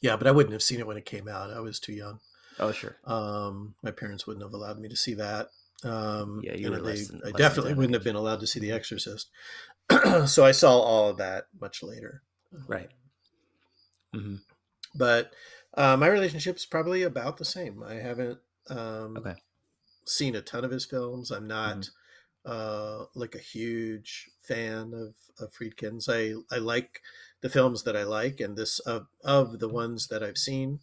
yeah, 0.00 0.16
but 0.16 0.26
I 0.26 0.30
wouldn't 0.30 0.52
have 0.52 0.62
seen 0.62 0.78
it 0.78 0.86
when 0.86 0.96
it 0.96 1.04
came 1.06 1.26
out. 1.28 1.50
I 1.50 1.60
was 1.60 1.80
too 1.80 1.92
young. 1.92 2.20
Oh, 2.58 2.72
sure. 2.72 2.96
Um, 3.04 3.74
my 3.82 3.90
parents 3.90 4.26
wouldn't 4.26 4.44
have 4.44 4.54
allowed 4.54 4.78
me 4.78 4.88
to 4.88 4.96
see 4.96 5.14
that. 5.14 5.50
Um, 5.84 6.40
Yeah, 6.44 6.54
you 6.54 6.70
were 6.70 6.80
they- 6.80 7.02
than- 7.04 7.22
I 7.24 7.32
definitely 7.32 7.70
10, 7.72 7.76
wouldn't 7.78 7.94
have 7.94 8.04
been 8.04 8.16
allowed 8.16 8.40
to 8.40 8.46
see 8.46 8.60
The 8.60 8.72
Exorcist. 8.72 9.30
so 10.26 10.44
I 10.44 10.52
saw 10.52 10.78
all 10.80 11.10
of 11.10 11.18
that 11.18 11.46
much 11.60 11.82
later. 11.82 12.22
Right. 12.66 12.90
hmm 14.12 14.36
But 14.94 15.32
uh, 15.74 15.96
my 15.96 16.06
relationship's 16.08 16.64
probably 16.66 17.02
about 17.02 17.36
the 17.36 17.44
same. 17.44 17.82
I 17.82 17.94
haven't 17.94 18.38
um, 18.70 19.16
Okay. 19.18 19.34
seen 20.06 20.34
a 20.34 20.40
ton 20.42 20.64
of 20.64 20.70
his 20.70 20.84
films. 20.86 21.30
I'm 21.30 21.46
not 21.46 21.76
Mm-hmm. 22.46 22.50
uh, 22.52 23.04
like 23.14 23.34
a 23.34 23.38
huge 23.38 24.30
fan 24.42 24.92
of, 24.94 25.14
of 25.38 25.52
Friedkin's. 25.52 26.08
I, 26.08 26.32
I 26.50 26.58
like 26.58 27.00
the 27.42 27.50
films 27.50 27.82
that 27.82 27.96
I 27.96 28.04
like, 28.04 28.40
and 28.40 28.56
this 28.56 28.78
of 28.80 29.08
of 29.22 29.58
the 29.58 29.68
ones 29.68 30.08
that 30.08 30.22
I've 30.22 30.38
seen, 30.38 30.80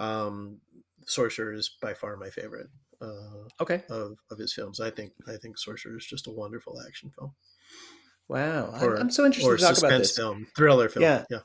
um, 0.00 0.60
Sorcerer 1.06 1.52
is 1.52 1.68
by 1.80 1.94
far 1.94 2.16
my 2.16 2.30
favorite 2.30 2.68
uh, 3.02 3.48
Okay. 3.60 3.82
of, 3.90 4.16
of 4.30 4.38
his 4.38 4.54
films. 4.54 4.80
I 4.80 4.90
think 4.90 5.12
I 5.28 5.36
think 5.36 5.58
Sorcerer 5.58 5.96
is 5.98 6.06
just 6.06 6.26
a 6.26 6.30
wonderful 6.30 6.80
action 6.86 7.10
film 7.18 7.32
Wow. 8.28 8.72
Or- 8.80 8.96
I'm, 8.98 9.10
so 9.10 9.26
interested 9.26 9.50
to 9.50 9.56
talk 9.58 9.66
about 9.70 9.76
suspense 9.76 10.08
this. 10.08 10.16
film, 10.16 10.46
thriller 10.56 10.88
film. 10.88 11.02
Yeah. 11.02 11.24
yeah. 11.28 11.40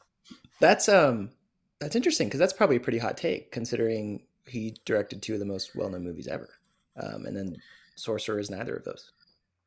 That's 0.62 0.88
um, 0.88 1.32
that's 1.80 1.96
interesting 1.96 2.28
because 2.28 2.40
that's 2.40 2.54
probably 2.54 2.78
a 2.78 2.80
pretty 2.80 3.00
hot 3.00 3.18
take 3.18 3.52
considering 3.52 4.24
he 4.48 4.78
directed 4.86 5.22
two 5.22 5.34
of 5.34 5.40
the 5.40 5.46
most 5.46 5.76
well 5.76 5.90
known 5.90 6.04
movies 6.04 6.28
ever, 6.28 6.50
um, 6.96 7.26
and 7.26 7.36
then 7.36 7.56
Sorcerer 7.96 8.40
is 8.40 8.50
neither 8.50 8.76
of 8.76 8.84
those. 8.86 9.12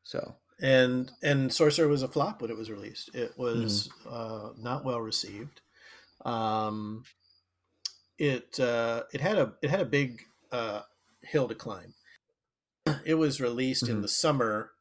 So 0.04 0.34
and 0.62 1.10
and 1.22 1.52
sorcerer 1.52 1.88
was 1.88 2.02
a 2.02 2.08
flop 2.08 2.40
when 2.42 2.50
it 2.50 2.56
was 2.56 2.70
released 2.70 3.14
it 3.14 3.32
was 3.38 3.88
Mm-hmm. 4.04 4.14
uh, 4.14 4.50
not 4.58 4.84
well 4.84 5.00
received 5.00 5.60
um, 6.24 7.02
it 8.18 8.58
uh, 8.60 9.02
it 9.12 9.20
had 9.20 9.38
a 9.38 9.54
it 9.62 9.70
had 9.70 9.80
a 9.80 9.84
big 9.86 10.22
uh, 10.52 10.82
hill 11.22 11.48
to 11.48 11.54
climb 11.54 11.94
it 13.04 13.14
was 13.14 13.40
released 13.40 13.88
in 13.88 13.98
Mhm. 13.98 14.02
the 14.02 14.08
summer 14.08 14.72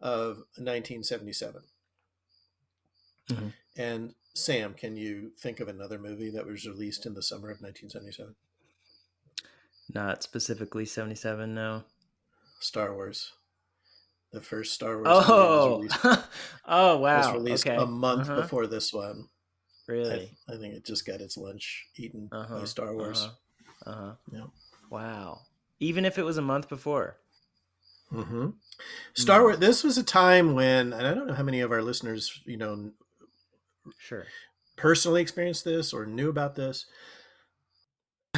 of 0.00 0.44
1977 0.56 1.62
Mhm. 3.28 3.52
and 3.76 4.14
sam 4.34 4.74
can 4.74 4.96
you 4.96 5.32
think 5.38 5.60
of 5.60 5.68
another 5.68 5.98
movie 5.98 6.30
that 6.30 6.46
was 6.46 6.66
released 6.66 7.04
in 7.04 7.14
the 7.14 7.22
summer 7.22 7.50
of 7.50 7.60
1977 7.60 8.36
not 9.92 10.22
specifically 10.22 10.84
seventy 10.84 11.14
seven. 11.14 11.54
No. 11.54 11.84
star 12.60 12.94
wars 12.94 13.32
the 14.32 14.40
first 14.40 14.74
star 14.74 14.96
wars 15.02 15.06
movie 15.06 15.16
was 15.18 15.28
Oh. 15.30 15.76
released, 15.78 15.98
oh 16.66 16.96
wow. 16.98 17.18
was 17.18 17.32
released 17.32 17.66
okay. 17.66 17.76
a 17.76 17.86
month 17.86 18.28
Uh-huh. 18.28 18.42
before 18.42 18.66
this 18.66 18.92
one 18.92 19.28
Really. 19.86 20.36
I, 20.46 20.52
I 20.54 20.58
think 20.58 20.74
it 20.74 20.84
just 20.84 21.06
got 21.06 21.22
its 21.22 21.38
lunch 21.38 21.88
eaten 21.96 22.28
Uh-huh, 22.30 22.58
by 22.58 22.64
Star 22.66 22.94
Wars. 22.94 23.26
Uh 23.86 23.92
huh. 23.94 24.14
Yeah. 24.30 24.44
Wow. 24.90 25.46
Even 25.80 26.04
if 26.04 26.18
it 26.18 26.24
was 26.24 26.36
a 26.38 26.42
month 26.42 26.68
before. 26.68 27.18
hmm 28.10 28.50
Star. 29.14 29.42
Wars. 29.42 29.58
This 29.58 29.82
was 29.84 29.98
a 29.98 30.02
time 30.04 30.54
when, 30.54 30.92
and 30.92 31.06
I 31.06 31.14
don't 31.14 31.26
know 31.26 31.34
how 31.34 31.42
many 31.42 31.60
of 31.60 31.70
our 31.72 31.82
listeners, 31.82 32.40
you 32.46 32.56
know, 32.56 32.92
Sure. 33.98 34.26
personally 34.76 35.20
experienced 35.22 35.64
this 35.64 35.92
or 35.92 36.06
knew 36.06 36.28
about 36.28 36.54
this, 36.54 36.86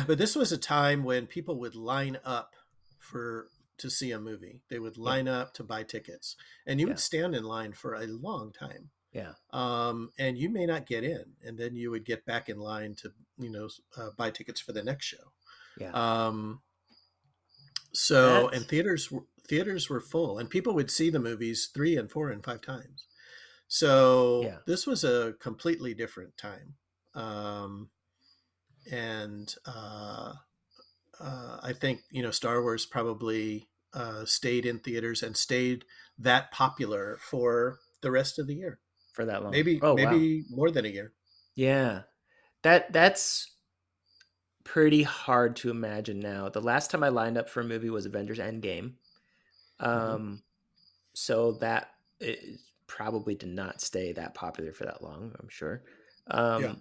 but 0.07 0.19
this 0.19 0.35
was 0.35 0.53
a 0.53 0.59
time 0.59 1.05
when 1.05 1.27
people 1.27 1.57
would 1.61 1.75
line 1.75 2.19
up 2.25 2.55
for 2.99 3.49
to 3.79 3.91
see 3.91 4.13
a 4.13 4.19
movie. 4.21 4.61
They 4.69 4.79
would 4.79 4.97
line 4.99 5.29
up 5.29 5.55
to 5.55 5.65
buy 5.65 5.83
tickets, 5.85 6.37
and 6.67 6.81
you 6.81 6.87
Yeah. 6.87 6.93
would 6.93 7.01
stand 7.01 7.35
in 7.35 7.45
line 7.45 7.73
for 7.73 7.95
a 7.95 8.07
long 8.07 8.53
time. 8.53 8.91
Yeah. 9.13 9.33
um, 9.53 10.13
and 10.21 10.39
you 10.39 10.49
may 10.49 10.67
not 10.67 10.87
get 10.87 11.03
in, 11.03 11.35
and 11.45 11.59
then 11.59 11.75
you 11.75 11.91
would 11.91 12.05
get 12.05 12.25
back 12.25 12.49
in 12.49 12.59
line 12.61 12.95
to 12.97 13.13
you 13.39 13.51
know 13.51 13.69
uh, 13.97 14.11
buy 14.17 14.31
tickets 14.31 14.61
for 14.61 14.73
the 14.73 14.85
next 14.85 15.07
show. 15.07 15.33
Yeah. 15.77 15.91
Um, 15.93 16.63
so 17.93 18.45
That's- 18.45 18.57
and 18.61 18.69
theaters 18.69 19.13
theaters 19.49 19.89
were 19.89 20.01
full, 20.01 20.39
and 20.39 20.49
people 20.49 20.75
would 20.75 20.91
see 20.91 21.11
the 21.11 21.19
movies 21.19 21.71
three 21.75 21.97
and 21.97 22.11
four 22.11 22.31
and 22.31 22.45
five 22.45 22.61
times. 22.63 23.07
So 23.69 24.43
Yeah. 24.43 24.59
this 24.67 24.87
was 24.87 25.03
a 25.05 25.35
completely 25.41 25.95
different 25.95 26.37
time, 26.37 26.77
um, 27.15 27.91
and 28.91 29.55
uh, 29.67 30.35
uh, 31.19 31.61
I 31.63 31.73
think 31.73 32.03
you 32.11 32.23
know 32.23 32.31
Star 32.31 32.63
Wars 32.63 32.87
probably 32.87 33.69
uh, 33.93 34.25
stayed 34.25 34.67
in 34.67 34.79
theaters 34.79 35.23
and 35.23 35.37
stayed 35.37 35.85
that 36.19 36.53
popular 36.53 37.19
for 37.21 37.81
the 38.03 38.11
rest 38.11 38.39
of 38.39 38.47
the 38.47 38.55
year. 38.55 38.81
For 39.13 39.25
that 39.25 39.43
long. 39.43 39.51
Maybe 39.51 39.81
Oh, 39.83 39.95
wow. 39.95 40.11
maybe 40.11 40.45
more 40.51 40.71
than 40.71 40.85
a 40.85 40.89
year. 40.89 41.13
Yeah. 41.57 42.03
That 42.63 42.93
that's 42.93 43.57
pretty 44.65 45.03
hard 45.03 45.57
to 45.57 45.71
imagine 45.71 46.21
now. 46.21 46.49
The 46.49 46.61
last 46.61 46.91
time 46.91 47.03
I 47.03 47.09
lined 47.09 47.39
up 47.39 47.49
for 47.49 47.61
a 47.61 47.65
movie 47.65 47.91
was 47.91 48.07
Avengers 48.07 48.39
Endgame. 48.39 48.95
Um 49.81 50.43
so 51.15 51.53
that 51.55 51.91
it 52.21 52.61
probably 52.87 53.35
did 53.35 53.51
not 53.51 53.81
stay 53.81 54.13
that 54.13 54.35
popular 54.35 54.73
for 54.73 54.85
that 54.87 55.03
long, 55.03 55.35
I'm 55.41 55.49
sure. 55.49 55.85
Um 56.29 56.59
Yeah. 56.59 56.77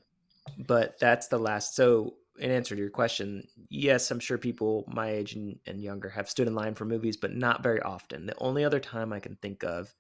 but 0.58 1.00
that's 1.00 1.28
the 1.30 1.40
last 1.40 1.76
so 1.76 2.18
in 2.40 2.52
answer 2.52 2.76
to 2.76 2.82
your 2.82 2.90
question, 2.92 3.48
yes, 3.70 4.12
I'm 4.12 4.20
sure 4.20 4.38
people 4.38 4.86
my 4.90 5.10
age 5.12 5.34
and, 5.36 5.60
and 5.66 5.84
younger 5.84 6.10
have 6.10 6.30
stood 6.30 6.48
in 6.48 6.56
line 6.56 6.76
for 6.76 6.86
movies, 6.86 7.18
but 7.18 7.36
not 7.36 7.64
very 7.64 7.82
often. 7.82 8.28
The 8.28 8.38
only 8.40 8.64
other 8.64 8.80
time 8.80 9.14
I 9.14 9.20
can 9.20 9.36
think 9.38 9.64
of 9.64 9.94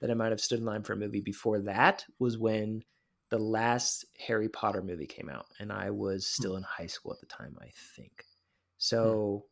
that 0.00 0.10
I 0.10 0.14
might 0.14 0.32
have 0.32 0.40
stood 0.40 0.60
in 0.60 0.64
line 0.66 0.82
for 0.84 0.94
a 0.94 0.96
movie 0.96 1.20
before 1.20 1.60
that 1.60 2.06
was 2.18 2.38
when 2.38 2.84
the 3.32 3.38
last 3.38 4.04
Harry 4.26 4.46
Potter 4.50 4.82
movie 4.82 5.06
came 5.06 5.30
out, 5.30 5.46
and 5.58 5.72
I 5.72 5.88
was 5.90 6.26
still 6.26 6.56
in 6.56 6.62
high 6.62 6.86
school 6.86 7.14
at 7.14 7.20
the 7.20 7.26
time, 7.26 7.56
I 7.62 7.70
think. 7.96 8.26
So, 8.76 9.46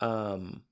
um, 0.00 0.62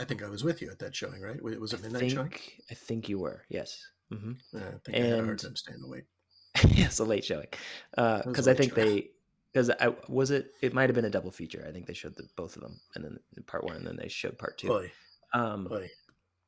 I 0.00 0.02
think 0.04 0.24
I 0.24 0.28
was 0.28 0.42
with 0.42 0.60
you 0.60 0.68
at 0.68 0.80
that 0.80 0.96
showing, 0.96 1.22
right? 1.22 1.36
It 1.36 1.60
was 1.60 1.72
a 1.72 1.78
I 1.78 1.82
midnight 1.82 2.00
think 2.00 2.12
showing. 2.12 2.32
I 2.72 2.74
think 2.74 3.08
you 3.08 3.20
were, 3.20 3.44
yes, 3.48 3.86
Mm-hmm. 4.12 4.32
Yeah, 4.52 4.60
I 4.68 4.78
think 4.84 4.96
I 4.96 5.00
had 5.00 5.12
a 5.12 5.16
hard 5.16 5.28
And- 5.30 5.38
time 5.40 5.56
staying 5.56 5.82
awake. 5.84 6.04
it's 6.54 6.98
a 6.98 7.04
late 7.04 7.24
showing, 7.24 7.46
because 7.92 8.48
I 8.48 8.54
think 8.54 8.74
showing. 8.74 8.88
they 8.96 9.10
because 9.52 9.70
I 9.70 9.94
was 10.08 10.30
it 10.32 10.52
it 10.62 10.74
might 10.74 10.88
have 10.88 10.94
been 10.94 11.04
a 11.04 11.10
double 11.10 11.30
feature. 11.30 11.64
I 11.68 11.70
think 11.72 11.86
they 11.86 11.92
showed 11.94 12.16
the, 12.16 12.26
both 12.34 12.56
of 12.56 12.62
them, 12.62 12.80
and 12.94 13.04
then 13.04 13.18
part 13.46 13.62
one, 13.64 13.76
and 13.76 13.86
then 13.86 13.96
they 13.96 14.08
showed 14.08 14.38
part 14.38 14.58
two. 14.58 14.88
Um, 15.34 15.68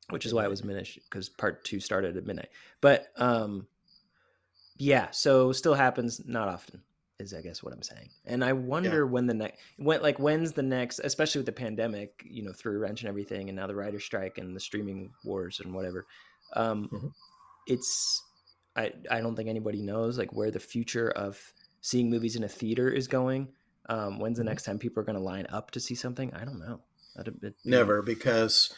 which 0.09 0.25
is 0.25 0.33
why 0.33 0.43
it 0.43 0.49
was 0.49 0.63
minute 0.63 0.89
because 1.09 1.29
part 1.29 1.63
two 1.63 1.79
started 1.79 2.17
at 2.17 2.25
midnight. 2.25 2.49
But 2.81 3.07
um, 3.17 3.67
yeah, 4.79 5.11
so 5.11 5.51
still 5.51 5.73
happens 5.73 6.21
not 6.25 6.47
often. 6.47 6.81
is 7.19 7.33
I 7.33 7.41
guess 7.41 7.61
what 7.61 7.73
I'm 7.73 7.83
saying. 7.83 8.09
And 8.25 8.43
I 8.43 8.53
wonder 8.53 9.03
yeah. 9.03 9.11
when 9.11 9.27
the 9.27 9.33
next 9.33 9.59
when 9.77 10.01
like 10.01 10.19
when's 10.19 10.53
the 10.53 10.63
next 10.63 10.99
especially 10.99 11.39
with 11.39 11.47
the 11.47 11.51
pandemic, 11.51 12.23
you 12.25 12.43
know, 12.43 12.53
through 12.53 12.79
wrench 12.79 13.01
and 13.01 13.09
everything 13.09 13.49
and 13.49 13.57
now 13.57 13.67
the 13.67 13.75
writer 13.75 13.99
strike 13.99 14.37
and 14.37 14.55
the 14.55 14.59
streaming 14.59 15.11
wars 15.25 15.59
and 15.63 15.73
whatever. 15.73 16.07
Um 16.55 16.89
mm-hmm. 16.91 17.07
it's 17.67 18.23
I 18.75 18.93
I 19.11 19.19
don't 19.19 19.35
think 19.35 19.49
anybody 19.49 19.81
knows 19.81 20.17
like 20.17 20.31
where 20.31 20.49
the 20.49 20.61
future 20.61 21.09
of 21.09 21.53
seeing 21.81 22.09
movies 22.09 22.37
in 22.37 22.45
a 22.45 22.49
theater 22.49 22.89
is 22.89 23.09
going. 23.09 23.49
Um 23.89 24.17
when's 24.17 24.37
the 24.37 24.43
mm-hmm. 24.43 24.51
next 24.51 24.63
time 24.63 24.79
people 24.79 25.01
are 25.01 25.05
going 25.05 25.17
to 25.17 25.23
line 25.23 25.47
up 25.49 25.71
to 25.71 25.81
see 25.81 25.95
something? 25.95 26.33
I 26.33 26.45
don't 26.45 26.59
know. 26.59 26.79
It, 27.17 27.55
Never 27.65 28.01
because 28.01 28.71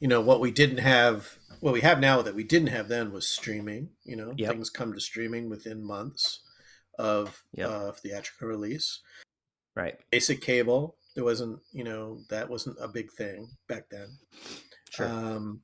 you 0.00 0.08
know 0.08 0.20
what 0.20 0.40
we 0.40 0.50
didn't 0.50 0.78
have 0.78 1.36
what 1.60 1.72
we 1.72 1.80
have 1.80 2.00
now 2.00 2.22
that 2.22 2.34
we 2.34 2.44
didn't 2.44 2.68
have 2.68 2.88
then 2.88 3.12
was 3.12 3.26
streaming 3.26 3.90
you 4.04 4.16
know 4.16 4.32
yep. 4.36 4.50
things 4.50 4.70
come 4.70 4.92
to 4.92 5.00
streaming 5.00 5.48
within 5.48 5.84
months 5.84 6.40
of 6.98 7.42
yep. 7.54 7.70
uh, 7.70 7.92
theatrical 7.92 8.48
release 8.48 9.00
right 9.74 9.98
basic 10.10 10.40
cable 10.40 10.96
there 11.14 11.24
wasn't 11.24 11.58
you 11.72 11.84
know 11.84 12.18
that 12.30 12.48
wasn't 12.48 12.76
a 12.80 12.88
big 12.88 13.10
thing 13.10 13.48
back 13.68 13.88
then 13.90 14.18
sure. 14.90 15.08
um, 15.08 15.60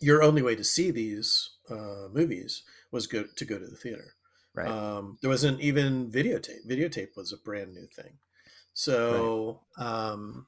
your 0.00 0.22
only 0.22 0.42
way 0.42 0.54
to 0.54 0.64
see 0.64 0.90
these 0.90 1.50
uh, 1.70 2.08
movies 2.12 2.62
was 2.90 3.06
go 3.06 3.24
to 3.36 3.44
go 3.44 3.58
to 3.58 3.66
the 3.66 3.76
theater 3.76 4.14
right 4.54 4.68
um, 4.68 5.18
there 5.20 5.30
wasn't 5.30 5.60
even 5.60 6.10
videotape 6.10 6.66
videotape 6.68 7.16
was 7.16 7.32
a 7.32 7.38
brand 7.38 7.74
new 7.74 7.86
thing 7.94 8.18
so 8.72 9.60
right. 9.78 9.86
um, 9.86 10.46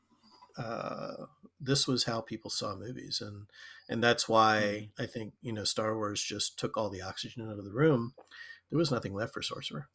uh, 0.58 1.26
this 1.60 1.86
was 1.86 2.04
how 2.04 2.20
people 2.20 2.50
saw 2.50 2.76
movies, 2.76 3.20
and 3.20 3.46
and 3.88 4.02
that's 4.02 4.28
why 4.28 4.90
mm. 4.98 5.02
I 5.02 5.06
think 5.06 5.34
you 5.42 5.52
know 5.52 5.64
Star 5.64 5.94
Wars 5.96 6.22
just 6.22 6.58
took 6.58 6.76
all 6.76 6.90
the 6.90 7.02
oxygen 7.02 7.48
out 7.48 7.58
of 7.58 7.64
the 7.64 7.72
room. 7.72 8.14
There 8.70 8.78
was 8.78 8.90
nothing 8.90 9.14
left 9.14 9.32
for 9.32 9.42
Sorcerer. 9.42 9.88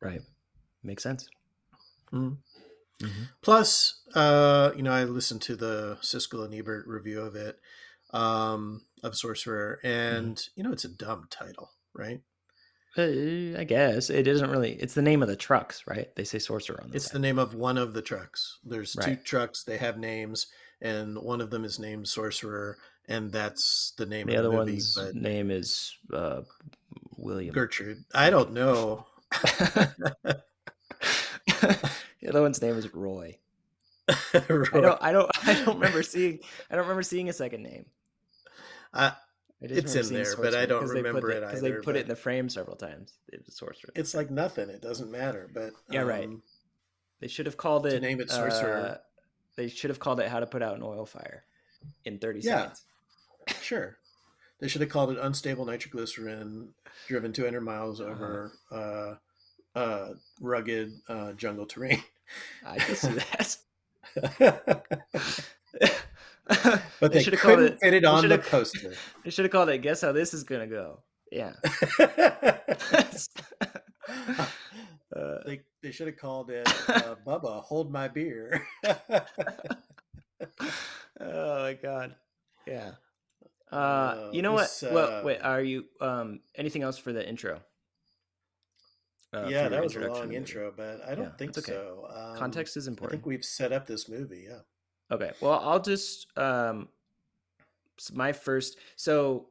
Right, 0.00 0.22
makes 0.82 1.02
sense. 1.02 1.28
Mm. 2.12 2.38
Mm-hmm. 3.00 3.22
Plus, 3.40 4.00
uh, 4.14 4.72
you 4.76 4.82
know, 4.82 4.92
I 4.92 5.04
listened 5.04 5.42
to 5.42 5.56
the 5.56 5.98
Siskel 6.02 6.44
and 6.44 6.54
Ebert 6.54 6.86
review 6.86 7.20
of 7.20 7.34
it, 7.34 7.58
um, 8.12 8.82
of 9.02 9.16
Sorcerer, 9.16 9.78
and 9.82 10.36
mm. 10.36 10.48
you 10.54 10.64
know, 10.64 10.72
it's 10.72 10.84
a 10.84 10.88
dumb 10.88 11.26
title, 11.30 11.70
right? 11.94 12.20
Uh, 12.98 13.58
I 13.58 13.64
guess 13.64 14.10
it 14.10 14.26
isn't 14.26 14.50
really. 14.50 14.72
It's 14.72 14.94
the 14.94 15.02
name 15.02 15.22
of 15.22 15.28
the 15.28 15.36
trucks, 15.36 15.84
right? 15.86 16.14
They 16.16 16.24
say 16.24 16.38
sorcerer 16.38 16.80
on. 16.82 16.90
The 16.90 16.96
it's 16.96 17.10
the 17.10 17.20
name 17.20 17.38
of 17.38 17.54
one 17.54 17.78
of 17.78 17.94
the 17.94 18.02
trucks. 18.02 18.58
There's 18.64 18.96
right. 18.96 19.06
two 19.06 19.16
trucks. 19.16 19.62
They 19.62 19.76
have 19.76 19.96
names, 19.96 20.48
and 20.82 21.16
one 21.16 21.40
of 21.40 21.50
them 21.50 21.64
is 21.64 21.78
named 21.78 22.08
Sorcerer, 22.08 22.78
and 23.08 23.30
that's 23.30 23.92
the 23.96 24.06
name. 24.06 24.26
The 24.26 24.34
of 24.34 24.40
other 24.40 24.50
the 24.50 24.56
movie, 24.56 24.72
one's 24.72 25.14
name 25.14 25.50
is 25.50 25.96
uh, 26.12 26.42
William 27.16 27.54
Gertrude. 27.54 28.04
I 28.12 28.30
don't 28.30 28.52
know. 28.52 29.06
the 29.30 30.36
other 32.28 32.42
one's 32.42 32.60
name 32.60 32.76
is 32.76 32.92
Roy. 32.92 33.38
Roy. 34.48 34.64
I 34.72 34.80
don't. 34.80 35.02
I 35.02 35.12
don't. 35.12 35.30
I 35.46 35.54
don't 35.64 35.74
remember 35.74 36.02
seeing. 36.02 36.40
I 36.70 36.74
don't 36.74 36.84
remember 36.84 37.02
seeing 37.02 37.28
a 37.28 37.32
second 37.32 37.62
name. 37.62 37.86
Uh, 38.92 39.12
it's 39.60 39.94
in 39.94 40.14
there, 40.14 40.36
but 40.36 40.54
I 40.54 40.66
don't 40.66 40.88
remember 40.88 41.30
it 41.30 41.40
because 41.40 41.60
they 41.60 41.72
put 41.72 41.96
it 41.96 42.02
in 42.02 42.08
the 42.08 42.16
frame 42.16 42.48
several 42.48 42.76
times. 42.76 43.12
It's 43.28 43.58
sorcerer. 43.58 43.92
It's 43.94 44.14
like 44.14 44.30
nothing. 44.30 44.70
It 44.70 44.80
doesn't 44.80 45.10
matter. 45.10 45.50
But 45.52 45.72
yeah, 45.90 46.02
um, 46.02 46.08
right. 46.08 46.28
They 47.20 47.28
should 47.28 47.46
have 47.46 47.58
called 47.58 47.86
it. 47.86 48.00
Name 48.00 48.20
it 48.20 48.30
sorcerer. 48.30 48.76
Uh, 48.76 48.96
they 49.56 49.68
should 49.68 49.90
have 49.90 49.98
called 49.98 50.20
it 50.20 50.28
"How 50.28 50.40
to 50.40 50.46
Put 50.46 50.62
Out 50.62 50.76
an 50.76 50.82
Oil 50.82 51.04
Fire" 51.04 51.44
in 52.04 52.18
thirty 52.18 52.40
yeah, 52.40 52.60
seconds. 52.60 52.84
Sure. 53.62 53.96
They 54.60 54.68
should 54.68 54.80
have 54.80 54.90
called 54.90 55.10
it 55.10 55.18
"Unstable 55.20 55.66
Nitroglycerin," 55.66 56.68
driven 57.08 57.32
two 57.32 57.44
hundred 57.44 57.62
miles 57.62 58.00
uh-huh. 58.00 58.10
over 58.10 58.52
uh, 58.70 59.14
uh, 59.78 60.14
rugged 60.40 60.92
uh, 61.08 61.32
jungle 61.32 61.66
terrain. 61.66 62.02
I 62.64 62.78
can 62.78 62.94
see 62.96 63.12
that. 63.12 63.56
but 67.00 67.12
they, 67.12 67.22
they 67.22 67.36
couldn't 67.36 67.64
it, 67.64 67.78
fit 67.80 67.94
it 67.94 68.04
on 68.04 68.28
the 68.28 68.38
poster. 68.38 68.94
They 69.24 69.30
should 69.30 69.44
have 69.44 69.52
called 69.52 69.68
it. 69.68 69.78
Guess 69.78 70.02
how 70.02 70.12
this 70.12 70.34
is 70.34 70.44
gonna 70.44 70.66
go? 70.66 71.02
Yeah. 71.30 71.52
uh, 72.00 72.52
they 75.46 75.60
they 75.82 75.92
should 75.92 76.08
have 76.08 76.16
called 76.16 76.50
it 76.50 76.66
uh, 76.88 77.14
Bubba. 77.26 77.62
Hold 77.62 77.92
my 77.92 78.08
beer. 78.08 78.66
oh 81.20 81.20
my 81.20 81.78
god. 81.80 82.16
Yeah. 82.66 82.92
Uh, 83.72 83.74
uh 83.74 84.30
you 84.32 84.42
know 84.42 84.58
this, 84.58 84.82
what? 84.82 84.92
well, 84.92 85.24
wait. 85.24 85.40
Are 85.42 85.62
you 85.62 85.84
um 86.00 86.40
anything 86.56 86.82
else 86.82 86.98
for 86.98 87.12
the 87.12 87.26
intro? 87.26 87.60
Uh, 89.32 89.46
yeah, 89.48 89.68
that 89.68 89.82
was 89.82 89.94
a 89.94 90.00
long 90.00 90.32
intro, 90.32 90.72
but 90.76 91.00
I 91.06 91.14
don't 91.14 91.26
yeah, 91.26 91.36
think 91.38 91.56
okay. 91.56 91.70
so. 91.70 92.08
Um, 92.12 92.36
Context 92.36 92.76
is 92.76 92.88
important. 92.88 93.12
I 93.12 93.16
think 93.18 93.26
we've 93.26 93.44
set 93.44 93.72
up 93.72 93.86
this 93.86 94.08
movie. 94.08 94.46
Yeah. 94.48 94.58
Okay. 95.10 95.32
Well, 95.40 95.60
I'll 95.62 95.80
just 95.80 96.26
um 96.36 96.88
my 98.12 98.32
first 98.32 98.78
so 98.96 99.46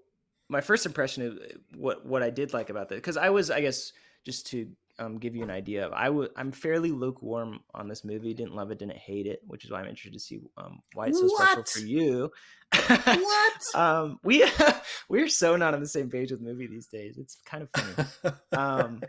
my 0.50 0.62
first 0.62 0.86
impression 0.86 1.28
of 1.28 1.34
uh, 1.34 1.58
what 1.76 2.06
what 2.06 2.24
I 2.24 2.30
did 2.30 2.54
like 2.54 2.70
about 2.70 2.90
this 2.90 2.98
because 2.98 3.18
I 3.18 3.30
was 3.30 3.52
I 3.52 3.62
guess 3.62 3.94
just 4.26 4.48
to 4.48 4.68
um, 4.98 5.18
give 5.18 5.36
you 5.36 5.44
an 5.44 5.50
idea 5.50 5.86
of 5.86 5.94
I 5.94 6.10
would 6.10 6.32
I'm 6.36 6.52
fairly 6.52 6.92
lukewarm 6.92 7.62
on 7.74 7.88
this 7.88 8.04
movie. 8.04 8.34
Didn't 8.34 8.56
love 8.56 8.72
it, 8.72 8.80
didn't 8.80 8.98
hate 8.98 9.28
it, 9.28 9.42
which 9.48 9.64
is 9.64 9.72
why 9.72 9.80
I'm 9.80 9.88
interested 9.88 10.14
to 10.14 10.20
see 10.20 10.40
um, 10.58 10.82
why 10.94 11.08
it's 11.08 11.20
so 11.20 11.26
what? 11.26 11.52
special 11.52 11.64
for 11.64 11.80
you. 11.80 12.32
what? 13.06 13.54
um, 13.76 14.20
we 14.24 14.46
we're 15.10 15.30
so 15.30 15.56
not 15.56 15.74
on 15.74 15.80
the 15.80 15.88
same 15.88 16.10
page 16.10 16.32
with 16.32 16.42
the 16.42 16.46
movie 16.46 16.68
these 16.68 16.88
days. 16.88 17.18
It's 17.18 17.38
kind 17.46 17.64
of 17.64 17.70
funny. 17.74 19.00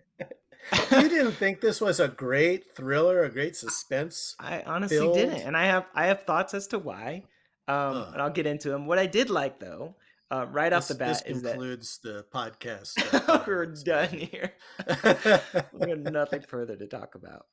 you 0.93 1.09
didn't 1.09 1.33
think 1.33 1.61
this 1.61 1.81
was 1.81 2.01
a 2.01 2.09
great 2.09 2.75
thriller, 2.75 3.23
a 3.25 3.31
great 3.31 3.57
suspense? 3.57 4.35
I 4.39 4.63
honestly 4.63 4.99
filled? 4.99 5.17
didn't, 5.17 5.41
and 5.41 5.57
I 5.57 5.67
have 5.67 5.87
I 5.95 6.07
have 6.07 6.23
thoughts 6.23 6.55
as 6.55 6.67
to 6.69 6.79
why, 6.79 7.25
um, 7.69 7.77
uh. 7.77 8.11
and 8.13 8.23
I'll 8.23 8.31
get 8.31 8.47
into 8.47 8.69
them. 8.69 8.87
What 8.87 8.99
I 8.99 9.07
did 9.07 9.31
like 9.31 9.59
though, 9.59 9.97
uh, 10.31 10.47
right 10.51 10.71
this, 10.71 10.85
off 10.85 10.89
the 10.89 10.95
bat, 10.95 11.23
is 11.27 11.43
that 11.43 11.53
concludes 11.53 11.99
the 12.03 12.25
podcast. 12.33 13.47
We're 13.47 13.67
done 13.67 14.11
here. 14.11 14.53
we 15.73 15.91
have 15.91 15.99
nothing 16.01 16.43
further 16.43 16.77
to 16.77 16.87
talk 16.87 17.15
about. 17.15 17.47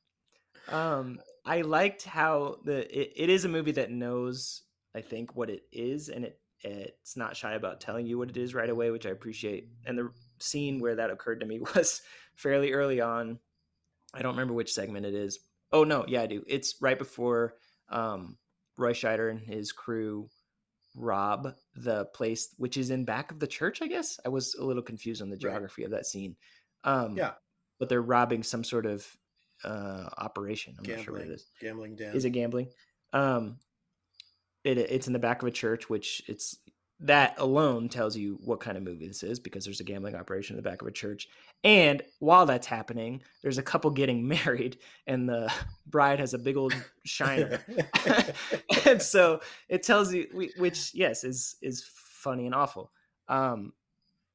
Um, 0.68 1.20
I 1.44 1.62
liked 1.62 2.04
how 2.04 2.56
the 2.64 2.80
it, 2.96 3.12
it 3.16 3.30
is 3.30 3.44
a 3.44 3.48
movie 3.48 3.72
that 3.72 3.90
knows, 3.90 4.62
I 4.94 5.00
think, 5.00 5.34
what 5.34 5.50
it 5.50 5.62
is, 5.72 6.08
and 6.08 6.24
it 6.24 6.38
it's 6.60 7.16
not 7.16 7.36
shy 7.36 7.54
about 7.54 7.80
telling 7.80 8.06
you 8.06 8.18
what 8.18 8.30
it 8.30 8.36
is 8.36 8.54
right 8.54 8.68
away, 8.68 8.90
which 8.90 9.06
I 9.06 9.10
appreciate. 9.10 9.68
And 9.86 9.98
the 9.98 10.10
scene 10.42 10.80
where 10.80 10.96
that 10.96 11.10
occurred 11.10 11.40
to 11.40 11.46
me 11.46 11.60
was 11.74 12.02
fairly 12.34 12.72
early 12.72 13.00
on. 13.00 13.38
I 14.14 14.22
don't 14.22 14.34
remember 14.34 14.54
which 14.54 14.72
segment 14.72 15.06
it 15.06 15.14
is. 15.14 15.40
Oh 15.72 15.84
no, 15.84 16.04
yeah, 16.08 16.22
I 16.22 16.26
do. 16.26 16.42
It's 16.46 16.76
right 16.80 16.98
before 16.98 17.54
um, 17.90 18.38
Roy 18.76 18.92
Scheider 18.92 19.30
and 19.30 19.40
his 19.40 19.72
crew 19.72 20.28
rob 20.96 21.54
the 21.74 22.06
place, 22.06 22.54
which 22.56 22.76
is 22.76 22.90
in 22.90 23.04
back 23.04 23.30
of 23.30 23.38
the 23.38 23.46
church. 23.46 23.82
I 23.82 23.86
guess 23.86 24.18
I 24.24 24.28
was 24.30 24.54
a 24.54 24.64
little 24.64 24.82
confused 24.82 25.22
on 25.22 25.30
the 25.30 25.36
geography 25.36 25.82
right. 25.82 25.86
of 25.86 25.92
that 25.92 26.06
scene. 26.06 26.36
Um, 26.84 27.16
yeah, 27.16 27.32
but 27.78 27.88
they're 27.88 28.02
robbing 28.02 28.42
some 28.42 28.64
sort 28.64 28.86
of 28.86 29.06
uh, 29.64 30.08
operation. 30.18 30.74
I'm 30.78 30.84
gambling, 30.84 30.98
not 30.98 31.04
sure 31.04 31.14
what 31.14 31.22
it 31.22 31.30
is. 31.30 31.46
Gambling 31.60 31.96
den. 31.96 32.16
Is 32.16 32.24
it 32.24 32.30
gambling? 32.30 32.68
Um, 33.12 33.58
it, 34.64 34.78
it's 34.78 35.06
in 35.06 35.12
the 35.12 35.18
back 35.18 35.42
of 35.42 35.48
a 35.48 35.52
church, 35.52 35.88
which 35.88 36.22
it's 36.26 36.58
that 37.00 37.34
alone 37.38 37.88
tells 37.88 38.16
you 38.16 38.38
what 38.44 38.58
kind 38.58 38.76
of 38.76 38.82
movie 38.82 39.06
this 39.06 39.22
is 39.22 39.38
because 39.38 39.64
there's 39.64 39.80
a 39.80 39.84
gambling 39.84 40.16
operation 40.16 40.56
in 40.56 40.62
the 40.62 40.68
back 40.68 40.82
of 40.82 40.88
a 40.88 40.92
church. 40.92 41.28
And 41.62 42.02
while 42.18 42.44
that's 42.44 42.66
happening, 42.66 43.22
there's 43.42 43.58
a 43.58 43.62
couple 43.62 43.90
getting 43.90 44.26
married, 44.28 44.78
and 45.06 45.28
the 45.28 45.52
bride 45.86 46.18
has 46.18 46.34
a 46.34 46.38
big 46.38 46.56
old 46.56 46.74
shiner. 47.04 47.60
and 48.86 49.00
so 49.00 49.40
it 49.68 49.82
tells 49.82 50.12
you, 50.12 50.50
which 50.56 50.92
yes 50.94 51.24
is 51.24 51.56
is 51.62 51.84
funny 51.94 52.46
and 52.46 52.54
awful. 52.54 52.90
Um, 53.28 53.72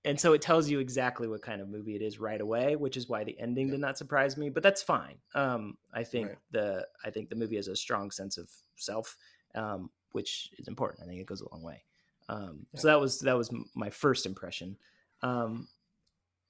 and 0.05 0.19
so 0.19 0.33
it 0.33 0.41
tells 0.41 0.69
you 0.69 0.79
exactly 0.79 1.27
what 1.27 1.41
kind 1.41 1.61
of 1.61 1.69
movie 1.69 1.95
it 1.95 2.01
is 2.01 2.19
right 2.19 2.41
away, 2.41 2.75
which 2.75 2.97
is 2.97 3.07
why 3.07 3.23
the 3.23 3.39
ending 3.39 3.69
did 3.69 3.79
not 3.79 3.97
surprise 3.97 4.35
me. 4.35 4.49
But 4.49 4.61
that's 4.61 4.83
fine. 4.83 5.15
Um, 5.33 5.77
I 5.93 6.03
think 6.03 6.27
right. 6.27 6.37
the 6.51 6.87
I 7.03 7.09
think 7.09 7.29
the 7.29 7.35
movie 7.35 7.55
has 7.57 7.67
a 7.67 7.75
strong 7.75 8.11
sense 8.11 8.37
of 8.37 8.49
self, 8.75 9.17
um, 9.55 9.89
which 10.11 10.49
is 10.57 10.67
important. 10.67 11.03
I 11.03 11.07
think 11.07 11.19
it 11.19 11.25
goes 11.25 11.41
a 11.41 11.49
long 11.53 11.61
way. 11.61 11.83
Um. 12.29 12.65
So 12.75 12.87
that 12.87 12.99
was 12.99 13.19
that 13.19 13.37
was 13.37 13.49
my 13.75 13.89
first 13.89 14.25
impression. 14.25 14.77
Um, 15.21 15.67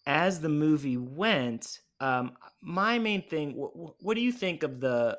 as 0.06 0.42
the 0.42 0.50
movie 0.50 0.98
went, 0.98 1.80
um, 2.00 2.34
my 2.62 3.00
main 3.00 3.22
thing. 3.22 3.56
What, 3.56 4.02
what 4.02 4.16
do 4.16 4.22
you 4.22 4.32
think 4.32 4.64
of 4.64 4.80
the 4.80 5.18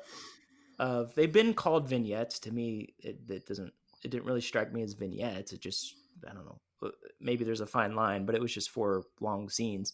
of? 0.79 1.13
They've 1.15 1.31
been 1.31 1.53
called 1.53 1.89
vignettes. 1.89 2.39
To 2.39 2.51
me, 2.51 2.93
it, 2.99 3.19
it 3.29 3.45
doesn't. 3.45 3.73
It 4.03 4.11
didn't 4.11 4.25
really 4.25 4.41
strike 4.41 4.71
me 4.71 4.83
as 4.83 4.93
vignettes. 4.93 5.51
It 5.53 5.61
just 5.61 5.95
I 6.29 6.33
don't 6.33 6.45
know. 6.45 6.59
Uh, 6.81 6.89
maybe 7.19 7.43
there's 7.43 7.61
a 7.61 7.65
fine 7.65 7.95
line, 7.95 8.25
but 8.25 8.35
it 8.35 8.41
was 8.41 8.53
just 8.53 8.69
four 8.69 9.03
long 9.19 9.49
scenes. 9.49 9.93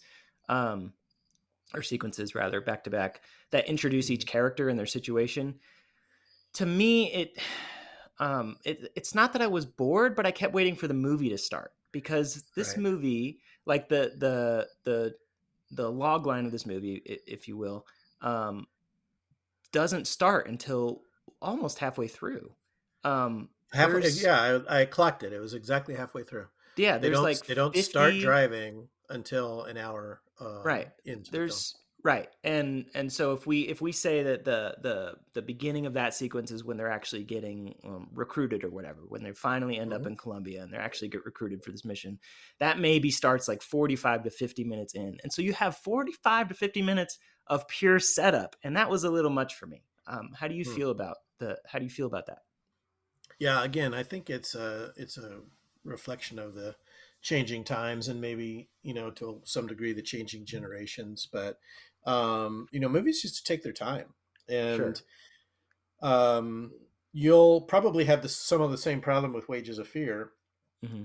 Um, 0.49 0.93
or 1.73 1.81
sequences 1.81 2.35
rather 2.35 2.61
back 2.61 2.83
to 2.83 2.89
back 2.89 3.21
that 3.51 3.67
introduce 3.67 4.09
each 4.09 4.21
mm-hmm. 4.21 4.31
character 4.31 4.69
and 4.69 4.77
their 4.77 4.85
situation 4.85 5.55
to 6.53 6.65
me 6.65 7.11
it 7.11 7.37
um, 8.21 8.57
it, 8.63 8.91
it's 8.95 9.15
not 9.15 9.33
that 9.33 9.41
I 9.41 9.47
was 9.47 9.65
bored, 9.65 10.15
but 10.15 10.27
I 10.27 10.31
kept 10.31 10.53
waiting 10.53 10.75
for 10.75 10.87
the 10.87 10.93
movie 10.93 11.29
to 11.29 11.39
start 11.39 11.73
because 11.91 12.43
this 12.55 12.69
right. 12.69 12.77
movie, 12.77 13.39
like 13.65 13.89
the 13.89 14.13
the 14.15 14.67
the 14.83 15.15
the 15.71 15.91
log 15.91 16.27
line 16.27 16.45
of 16.45 16.51
this 16.51 16.67
movie, 16.67 17.01
if 17.05 17.47
you 17.47 17.57
will, 17.57 17.87
um, 18.21 18.67
doesn't 19.71 20.05
start 20.05 20.47
until 20.47 21.01
almost 21.41 21.79
halfway 21.79 22.07
through. 22.07 22.51
Um, 23.03 23.49
halfway, 23.73 24.07
yeah, 24.09 24.61
I, 24.69 24.81
I, 24.81 24.85
clocked 24.85 25.23
it. 25.23 25.33
It 25.33 25.39
was 25.39 25.55
exactly 25.55 25.95
halfway 25.95 26.23
through. 26.23 26.45
Yeah, 26.77 26.99
they 26.99 27.09
don't 27.09 27.23
like 27.23 27.43
they 27.47 27.55
don't 27.55 27.73
50... 27.73 27.89
start 27.89 28.13
driving 28.19 28.87
until 29.09 29.63
an 29.63 29.77
hour. 29.77 30.21
Uh, 30.39 30.61
right. 30.61 30.89
Into 31.05 31.31
there's 31.31 31.75
right, 32.03 32.27
and 32.43 32.85
and 32.93 33.11
so 33.11 33.33
if 33.33 33.45
we 33.45 33.61
if 33.61 33.81
we 33.81 33.91
say 33.91 34.23
that 34.23 34.43
the 34.45 34.75
the 34.81 35.13
the 35.33 35.41
beginning 35.41 35.85
of 35.85 35.93
that 35.93 36.13
sequence 36.13 36.51
is 36.51 36.63
when 36.63 36.77
they're 36.77 36.91
actually 36.91 37.23
getting 37.23 37.75
um, 37.85 38.09
recruited 38.13 38.63
or 38.63 38.69
whatever, 38.69 39.01
when 39.07 39.23
they 39.23 39.33
finally 39.33 39.77
end 39.77 39.91
mm-hmm. 39.91 40.01
up 40.01 40.07
in 40.07 40.17
Colombia 40.17 40.63
and 40.63 40.73
they 40.73 40.77
actually 40.77 41.09
get 41.09 41.25
recruited 41.25 41.63
for 41.63 41.71
this 41.71 41.85
mission, 41.85 42.19
that 42.59 42.79
maybe 42.79 43.09
starts 43.09 43.47
like 43.47 43.61
forty 43.61 43.95
five 43.95 44.23
to 44.23 44.29
fifty 44.29 44.63
minutes 44.63 44.93
in, 44.93 45.17
and 45.23 45.31
so 45.31 45.41
you 45.41 45.53
have 45.53 45.77
forty 45.77 46.11
five 46.23 46.47
to 46.47 46.53
fifty 46.53 46.81
minutes 46.81 47.17
of 47.47 47.67
pure 47.67 47.99
setup, 47.99 48.55
and 48.63 48.77
that 48.77 48.89
was 48.89 49.03
a 49.03 49.09
little 49.09 49.31
much 49.31 49.55
for 49.55 49.65
me. 49.65 49.83
Um, 50.07 50.29
how 50.37 50.47
do 50.47 50.55
you 50.55 50.63
hmm. 50.63 50.75
feel 50.75 50.89
about 50.91 51.17
the? 51.39 51.57
How 51.67 51.79
do 51.79 51.85
you 51.85 51.91
feel 51.91 52.07
about 52.07 52.27
that? 52.27 52.39
Yeah, 53.39 53.63
again, 53.63 53.93
I 53.93 54.03
think 54.03 54.29
it's 54.29 54.55
a 54.55 54.91
it's 54.95 55.17
a 55.17 55.39
reflection 55.83 56.39
of 56.39 56.53
the 56.53 56.75
changing 57.21 57.63
times 57.63 58.07
and 58.07 58.19
maybe 58.19 58.69
you 58.83 58.93
know 58.93 59.11
to 59.11 59.41
some 59.43 59.67
degree 59.67 59.93
the 59.93 60.01
changing 60.01 60.45
generations. 60.45 61.27
But 61.31 61.59
um, 62.05 62.67
you 62.71 62.79
know, 62.79 62.89
movies 62.89 63.23
used 63.23 63.37
to 63.37 63.43
take 63.43 63.63
their 63.63 63.73
time, 63.73 64.13
and 64.49 65.01
sure. 66.01 66.07
um, 66.09 66.71
you'll 67.13 67.61
probably 67.61 68.05
have 68.05 68.21
the, 68.21 68.29
some 68.29 68.61
of 68.61 68.71
the 68.71 68.77
same 68.77 69.01
problem 69.01 69.33
with 69.33 69.49
Wages 69.49 69.77
of 69.77 69.87
Fear, 69.87 70.31
mm-hmm. 70.83 71.03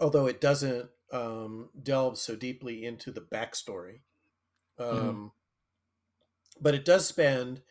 although 0.00 0.26
it 0.26 0.40
doesn't 0.40 0.88
um, 1.12 1.68
delve 1.82 2.18
so 2.18 2.34
deeply 2.34 2.84
into 2.84 3.10
the 3.10 3.20
backstory. 3.20 4.00
Mm-hmm. 4.78 4.82
Um, 4.82 5.04
mm-hmm 5.04 5.26
but 6.62 6.74
it 6.74 6.84
does 6.84 7.06
spend, 7.06 7.62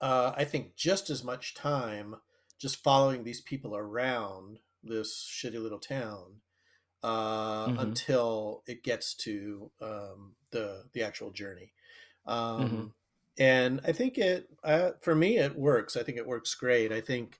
uh, 0.00 0.32
I 0.36 0.44
think, 0.44 0.74
just 0.74 1.10
as 1.10 1.22
much 1.22 1.54
time 1.54 2.16
just 2.58 2.82
following 2.82 3.24
these 3.24 3.40
people 3.40 3.76
around 3.76 4.58
this 4.82 5.28
shitty 5.30 5.60
little 5.62 5.78
town 5.78 6.40
uh, 7.02 7.66
mm-hmm. 7.66 7.78
until 7.78 8.62
it 8.66 8.82
gets 8.82 9.14
to 9.14 9.70
um, 9.80 10.34
the 10.50 10.84
the 10.92 11.02
actual 11.02 11.30
journey. 11.30 11.72
Um, 12.26 12.60
mm-hmm. 12.60 12.86
And 13.38 13.80
I 13.86 13.92
think 13.92 14.18
it, 14.18 14.48
uh, 14.62 14.90
for 15.00 15.14
me, 15.14 15.38
it 15.38 15.56
works. 15.56 15.96
I 15.96 16.02
think 16.02 16.18
it 16.18 16.26
works 16.26 16.54
great. 16.54 16.92
I 16.92 17.00
think 17.00 17.38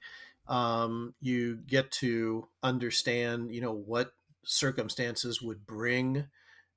um, 0.48 1.14
you 1.20 1.56
get 1.66 1.90
to 1.92 2.48
understand, 2.62 3.54
you 3.54 3.60
know, 3.60 3.74
what 3.74 4.12
circumstances 4.44 5.42
would 5.42 5.66
bring 5.66 6.26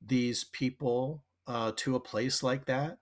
these 0.06 0.44
people 0.44 1.24
uh, 1.48 1.72
to 1.78 1.96
a 1.96 2.02
place 2.02 2.44
like 2.44 2.66
that 2.66 2.98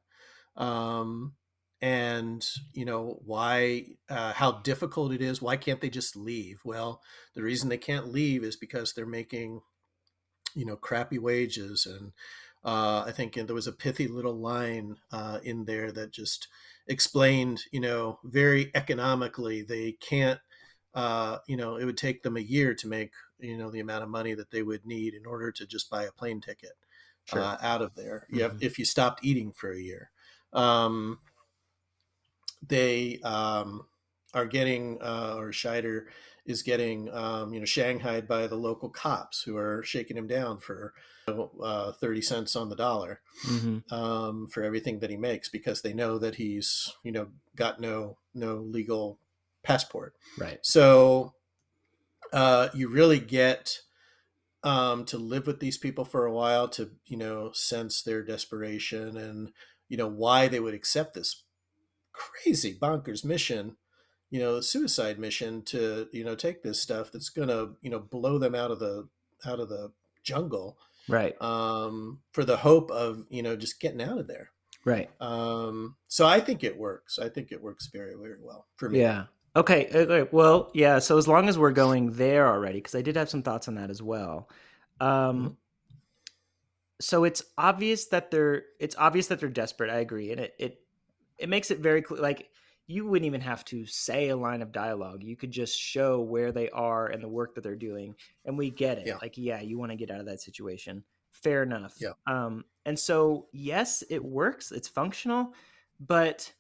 um, 0.58 1.34
and 1.82 2.48
you 2.74 2.86
know 2.86 3.20
why 3.26 3.86
uh, 4.10 4.34
how 4.34 4.52
difficult 4.52 5.12
it 5.12 5.22
is 5.22 5.42
why 5.42 5.58
can't 5.58 5.82
they 5.82 5.90
just 5.90 6.16
leave 6.16 6.60
well 6.64 7.02
the 7.36 7.42
reason 7.42 7.70
they 7.70 7.78
can't 7.78 8.12
leave 8.12 8.44
is 8.44 8.56
because 8.56 8.94
they're 8.94 9.06
making 9.06 9.62
you 10.56 10.66
know 10.66 10.76
crappy 10.76 11.18
wages 11.18 11.86
and 11.86 12.12
uh, 12.64 13.04
i 13.06 13.12
think 13.12 13.34
there 13.34 13.56
was 13.56 13.68
a 13.68 13.72
pithy 13.72 14.08
little 14.08 14.36
line 14.36 14.96
uh, 15.12 15.40
in 15.44 15.66
there 15.66 15.92
that 15.92 16.12
just 16.12 16.48
explained 16.88 17.64
you 17.72 17.80
know 17.80 18.20
very 18.24 18.72
economically 18.76 19.62
they 19.62 19.94
can't 19.94 20.40
uh, 20.94 21.38
you 21.48 21.56
know 21.56 21.78
it 21.78 21.86
would 21.86 21.98
take 21.98 22.22
them 22.22 22.38
a 22.38 22.42
year 22.42 22.74
to 22.74 22.88
make 22.88 23.12
you 23.40 23.58
know 23.58 23.72
the 23.72 23.80
amount 23.80 24.04
of 24.04 24.10
money 24.10 24.34
that 24.34 24.52
they 24.52 24.62
would 24.62 24.86
need 24.86 25.14
in 25.14 25.26
order 25.26 25.52
to 25.52 25.66
just 25.66 25.90
buy 25.90 26.04
a 26.04 26.12
plane 26.12 26.42
ticket 26.42 26.74
sure. 27.26 27.42
Uh, 27.42 27.58
out 27.62 27.82
of 27.82 27.96
there 27.96 28.28
mm-hmm. 28.32 28.42
have, 28.42 28.58
if 28.62 28.78
you 28.78 28.86
stopped 28.86 29.24
eating 29.24 29.52
for 29.54 29.72
a 29.72 29.80
year 29.80 30.12
um, 30.54 31.20
they 32.68 33.20
um, 33.24 33.86
are 34.34 34.46
getting, 34.46 34.98
uh, 35.02 35.36
or 35.38 35.52
Scheider 35.52 36.06
is 36.46 36.64
getting, 36.64 37.10
um, 37.14 37.54
you 37.54 37.60
know, 37.60 37.66
shanghaied 37.66 38.28
by 38.28 38.48
the 38.48 38.56
local 38.56 38.90
cops 38.90 39.44
who 39.44 39.58
are 39.58 39.84
shaking 39.84 40.18
him 40.18 40.28
down 40.28 40.60
for 40.60 40.94
uh, 41.28 41.92
30 41.92 42.22
cents 42.22 42.56
on 42.56 42.70
the 42.70 42.76
dollar 42.76 43.22
mm-hmm. 43.48 43.94
um, 43.94 44.48
for 44.48 44.64
everything 44.64 45.00
that 45.00 45.10
he 45.10 45.18
makes 45.18 45.50
because 45.50 45.82
they 45.82 45.94
know 45.94 46.18
that 46.18 46.36
he's, 46.36 46.94
you 47.04 47.12
know, 47.12 47.28
got 47.56 47.80
no 47.80 48.18
no 48.34 48.56
legal 48.56 49.20
passport. 49.64 50.16
Right. 50.38 50.60
So 50.64 51.36
uh, 52.34 52.70
you 52.74 52.90
really 52.90 53.20
get 53.20 53.80
um, 54.64 55.06
to 55.06 55.18
live 55.18 55.48
with 55.48 55.60
these 55.60 55.78
people 55.78 56.06
for 56.06 56.26
a 56.26 56.34
while 56.34 56.68
to, 56.70 56.92
you 57.06 57.18
know, 57.18 57.52
sense 57.54 58.02
their 58.02 58.24
desperation 58.24 59.18
and 59.18 59.52
you 59.92 59.98
know 59.98 60.08
why 60.08 60.48
they 60.48 60.62
would 60.62 60.74
accept 60.74 61.14
this 61.14 61.44
crazy 62.14 62.74
bonkers 62.74 63.26
mission 63.26 63.76
you 64.32 64.40
know 64.40 64.62
suicide 64.62 65.20
mission 65.20 65.62
to 65.62 66.08
you 66.12 66.24
know 66.24 66.36
take 66.36 66.64
this 66.64 66.82
stuff 66.82 67.12
that's 67.12 67.30
gonna 67.30 67.68
you 67.82 67.92
know 67.92 68.00
blow 68.00 68.40
them 68.40 68.56
out 68.56 68.72
of 68.72 68.80
the 68.80 69.08
out 69.46 69.60
of 69.60 69.70
the 69.70 69.92
jungle 70.24 70.78
right. 71.08 71.40
um 71.42 72.20
for 72.32 72.44
the 72.44 72.58
hope 72.58 72.90
of 72.90 73.26
you 73.30 73.44
know 73.44 73.56
just 73.56 73.80
getting 73.80 74.02
out 74.02 74.18
of 74.18 74.28
there. 74.28 74.50
Right. 74.84 75.12
Um 75.22 75.96
so 76.08 76.26
i 76.26 76.40
think 76.40 76.64
it 76.64 76.78
works. 76.78 77.20
I 77.20 77.30
think 77.30 77.52
it 77.52 77.62
works 77.62 77.90
very 77.94 78.16
very 78.16 78.38
well 78.42 78.66
for 78.78 78.90
me. 78.90 79.02
Yeah. 79.02 79.26
Okay, 79.56 79.90
okay. 79.94 80.30
well 80.32 80.72
yeah 80.74 81.00
so 81.00 81.18
as 81.18 81.28
long 81.28 81.50
as 81.50 81.58
we're 81.58 81.72
going 81.72 82.14
there 82.14 82.48
already 82.48 82.78
because 82.78 82.96
i 82.96 83.02
did 83.02 83.18
have 83.18 83.30
some 83.30 83.44
thoughts 83.44 83.68
on 83.68 83.76
that 83.76 83.90
as 83.90 84.02
well. 84.02 84.50
Um 85.02 85.10
mm-hmm. 85.10 85.48
so 87.02 87.26
it's 87.26 87.44
obvious 87.58 88.08
that 88.08 88.32
they're 88.32 88.64
it's 88.80 88.96
obvious 88.98 89.28
that 89.28 89.42
they're 89.42 89.50
desperate. 89.50 89.90
I 89.90 89.98
agree, 89.98 90.32
and 90.32 90.40
it 90.40 90.56
it 90.58 90.82
it 91.38 91.50
makes 91.50 91.70
it 91.70 91.80
very 91.80 92.02
clear. 92.02 92.22
Like 92.22 92.48
you 92.88 93.06
wouldn't 93.06 93.26
even 93.26 93.42
have 93.42 93.64
to 93.66 93.86
say 93.86 94.30
a 94.30 94.36
line 94.36 94.62
of 94.62 94.72
dialogue. 94.72 95.24
You 95.24 95.38
could 95.38 95.52
just 95.52 95.80
show 95.80 96.22
where 96.22 96.52
they 96.52 96.70
are 96.70 97.08
and 97.08 97.24
the 97.24 97.30
work 97.30 97.56
that 97.56 97.62
they're 97.62 97.76
doing, 97.76 98.16
and 98.46 98.58
we 98.58 98.70
get 98.70 98.98
it. 98.98 99.08
Yeah. 99.08 99.18
Like, 99.22 99.38
yeah, 99.38 99.62
you 99.62 99.78
want 99.78 99.92
to 99.92 99.98
get 99.98 100.12
out 100.12 100.20
of 100.20 100.26
that 100.26 100.42
situation. 100.42 101.04
Fair 101.32 101.64
enough. 101.64 101.96
Yeah. 102.00 102.12
Um, 102.28 102.66
and 102.86 103.00
so 103.00 103.48
yes, 103.54 104.04
it 104.10 104.24
works. 104.24 104.72
It's 104.72 104.88
functional, 104.88 105.54
but 106.00 106.52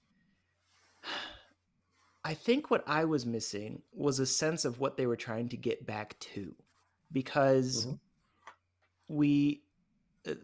I 2.23 2.33
think 2.33 2.71
what 2.71 2.83
I 2.87 3.03
was 3.03 3.25
missing 3.25 3.81
was 3.91 4.19
a 4.19 4.25
sense 4.25 4.63
of 4.63 4.79
what 4.79 4.95
they 4.95 5.07
were 5.07 5.17
trying 5.17 5.49
to 5.49 5.57
get 5.57 5.85
back 5.85 6.17
to, 6.19 6.55
because 7.11 7.87
mm-hmm. 7.87 7.95
we 9.07 9.63
uh, 10.27 10.35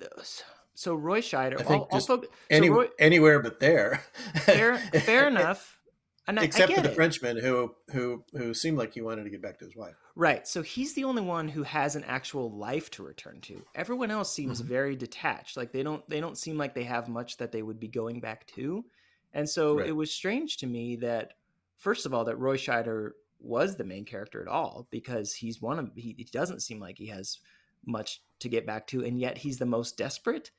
so 0.78 0.94
Roy 0.94 1.22
Scheider. 1.22 1.60
I 1.60 1.64
think 1.64 1.88
I'll, 1.92 1.98
just 1.98 2.08
I'll 2.08 2.22
any, 2.52 2.68
so 2.68 2.74
Roy, 2.74 2.88
anywhere 3.00 3.40
but 3.40 3.60
there. 3.60 4.04
fair, 4.42 4.78
fair 5.02 5.28
enough. 5.28 5.80
And 6.28 6.38
Except 6.38 6.72
for 6.72 6.82
the 6.82 6.92
it. 6.92 6.96
Frenchman 6.96 7.38
who 7.38 7.74
who 7.92 8.24
who 8.34 8.54
seemed 8.54 8.78
like 8.78 8.94
he 8.94 9.02
wanted 9.02 9.24
to 9.24 9.32
get 9.32 9.42
back 9.42 9.58
to 9.58 9.66
his 9.66 9.76
wife. 9.76 9.96
Right. 10.16 10.48
So 10.48 10.62
he's 10.62 10.94
the 10.94 11.06
only 11.06 11.24
one 11.24 11.48
who 11.48 11.64
has 11.64 11.96
an 11.96 12.04
actual 12.04 12.52
life 12.52 12.92
to 12.92 13.04
return 13.04 13.42
to. 13.42 13.60
Everyone 13.74 14.12
else 14.12 14.32
seems 14.32 14.60
mm-hmm. 14.60 14.70
very 14.70 14.96
detached. 14.96 15.58
Like 15.58 15.72
they 15.72 15.82
don't 15.82 16.08
they 16.08 16.20
don't 16.20 16.38
seem 16.38 16.60
like 16.60 16.76
they 16.76 16.84
have 16.84 17.08
much 17.08 17.38
that 17.38 17.52
they 17.52 17.64
would 17.64 17.80
be 17.80 17.88
going 17.88 18.20
back 18.20 18.46
to. 18.56 18.86
And 19.34 19.50
so 19.50 19.80
right. 19.80 19.88
it 19.88 19.94
was 19.94 20.12
strange 20.12 20.58
to 20.58 20.68
me 20.68 20.98
that 20.98 21.34
first 21.78 22.06
of 22.06 22.14
all 22.14 22.26
that 22.26 22.38
Roy 22.38 22.58
Scheider 22.58 23.12
was 23.40 23.78
the 23.78 23.84
main 23.84 24.06
character 24.06 24.42
at 24.42 24.48
all 24.48 24.88
because 24.92 25.34
he's 25.34 25.60
one 25.60 25.80
of 25.80 25.90
he, 25.96 26.14
he 26.16 26.26
doesn't 26.26 26.62
seem 26.62 26.80
like 26.80 27.00
he 27.00 27.08
has 27.08 27.40
much 27.84 28.22
to 28.40 28.50
get 28.50 28.68
back 28.68 28.86
to, 28.88 29.04
and 29.04 29.20
yet 29.20 29.40
he's 29.40 29.58
the 29.58 29.66
most 29.66 29.98
desperate. 29.98 30.52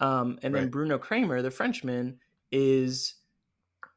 Um, 0.00 0.38
and 0.42 0.52
right. 0.52 0.60
then 0.60 0.70
Bruno 0.70 0.98
Cremer, 0.98 1.42
the 1.42 1.50
Frenchman, 1.50 2.18
is, 2.52 3.14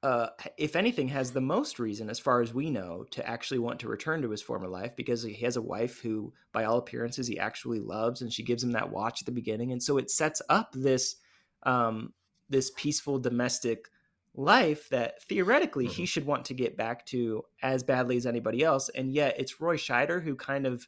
uh, 0.04 0.28
if 0.58 0.76
anything, 0.76 1.08
has 1.10 1.32
the 1.32 1.41
most 1.41 1.80
reason, 1.80 2.10
as 2.10 2.20
far 2.20 2.41
as 2.41 2.54
we 2.54 2.70
know, 2.70 3.06
to 3.12 3.28
actually 3.28 3.60
want 3.60 3.80
to 3.82 3.89
return 3.89 4.22
to 4.22 4.30
his 4.30 4.41
former 4.41 4.68
life 4.68 4.95
because 4.95 5.24
he 5.24 5.34
has 5.34 5.58
a 5.58 5.62
wife 5.62 6.00
who, 6.00 6.34
by 6.54 6.64
all 6.64 6.78
appearances, 6.78 7.28
he 7.28 7.38
actually 7.38 7.80
loves, 7.80 8.22
and 8.22 8.32
she 8.32 8.43
gives 8.43 8.64
him 8.64 8.72
that 8.72 8.89
watch 8.89 9.22
at 9.22 9.26
the 9.26 9.32
beginning, 9.32 9.72
and 9.72 9.84
so 9.84 9.97
it 9.97 10.10
sets 10.10 10.41
up 10.50 10.72
this 10.74 11.18
um, 11.64 12.14
this 12.50 12.72
peaceful 12.78 13.20
domestic 13.20 13.89
life 14.34 14.88
that 14.89 15.22
theoretically 15.24 15.86
mm-hmm. 15.86 15.93
he 15.93 16.06
should 16.06 16.26
want 16.26 16.45
to 16.45 16.54
get 16.54 16.78
back 16.78 17.06
to 17.06 17.43
as 17.62 17.84
badly 17.84 18.16
as 18.16 18.26
anybody 18.26 18.64
else, 18.64 18.89
and 18.89 19.14
yet 19.14 19.36
it's 19.38 19.60
Roy 19.60 19.76
Scheider 19.76 20.24
who 20.24 20.36
kind 20.36 20.66
of 20.66 20.88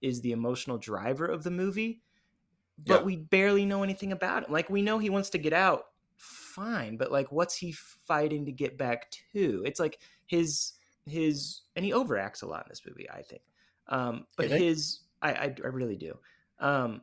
is 0.00 0.20
the 0.20 0.32
emotional 0.32 0.78
driver 0.78 1.26
of 1.26 1.44
the 1.44 1.50
movie, 1.50 2.02
but 2.78 3.00
yeah. 3.00 3.04
we 3.04 3.16
barely 3.16 3.64
know 3.64 3.82
anything 3.82 4.12
about 4.12 4.44
him. 4.44 4.52
Like 4.52 4.70
we 4.70 4.82
know 4.82 4.98
he 4.98 5.10
wants 5.10 5.30
to 5.30 5.38
get 5.38 5.52
out, 5.52 5.84
fine, 6.16 6.96
but 6.96 7.12
like 7.12 7.30
what's 7.30 7.56
he 7.56 7.72
fighting 7.72 8.46
to 8.46 8.52
get 8.52 8.78
back 8.78 9.10
to? 9.32 9.62
It's 9.64 9.80
like 9.80 9.98
his 10.26 10.72
his 11.06 11.62
and 11.76 11.84
he 11.84 11.92
overacts 11.92 12.42
a 12.42 12.46
lot 12.46 12.64
in 12.64 12.68
this 12.68 12.82
movie, 12.86 13.08
I 13.10 13.22
think. 13.22 13.42
Um, 13.88 14.26
but 14.36 14.50
his 14.50 15.00
I, 15.20 15.32
I 15.32 15.54
I 15.64 15.68
really 15.68 15.96
do. 15.96 16.16
Um, 16.58 17.02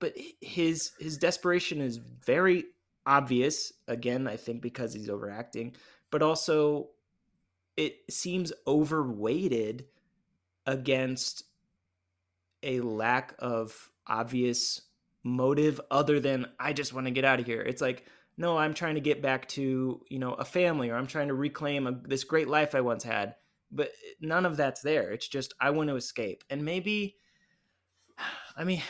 but 0.00 0.14
his 0.40 0.92
his 0.98 1.18
desperation 1.18 1.80
is 1.80 1.96
very 1.96 2.64
obvious 3.06 3.72
again 3.86 4.28
i 4.28 4.36
think 4.36 4.60
because 4.60 4.92
he's 4.92 5.08
overacting 5.08 5.74
but 6.10 6.22
also 6.22 6.88
it 7.76 7.96
seems 8.10 8.52
overweighted 8.66 9.86
against 10.66 11.44
a 12.62 12.80
lack 12.80 13.34
of 13.38 13.90
obvious 14.06 14.82
motive 15.24 15.80
other 15.90 16.20
than 16.20 16.46
I 16.58 16.72
just 16.72 16.92
want 16.92 17.06
to 17.06 17.10
get 17.12 17.24
out 17.24 17.40
of 17.40 17.46
here. 17.46 17.60
It's 17.62 17.82
like, 17.82 18.06
no, 18.36 18.56
I'm 18.56 18.74
trying 18.74 18.94
to 18.94 19.00
get 19.00 19.20
back 19.20 19.48
to, 19.48 20.00
you 20.08 20.18
know, 20.18 20.34
a 20.34 20.44
family 20.44 20.90
or 20.90 20.96
I'm 20.96 21.06
trying 21.06 21.28
to 21.28 21.34
reclaim 21.34 21.86
a, 21.86 22.00
this 22.04 22.24
great 22.24 22.48
life 22.48 22.74
I 22.74 22.80
once 22.80 23.04
had. 23.04 23.34
But 23.70 23.90
none 24.20 24.46
of 24.46 24.56
that's 24.56 24.80
there. 24.80 25.10
It's 25.10 25.28
just 25.28 25.54
I 25.60 25.70
want 25.70 25.88
to 25.90 25.96
escape. 25.96 26.44
And 26.48 26.64
maybe 26.64 27.16
I 28.56 28.64
mean, 28.64 28.82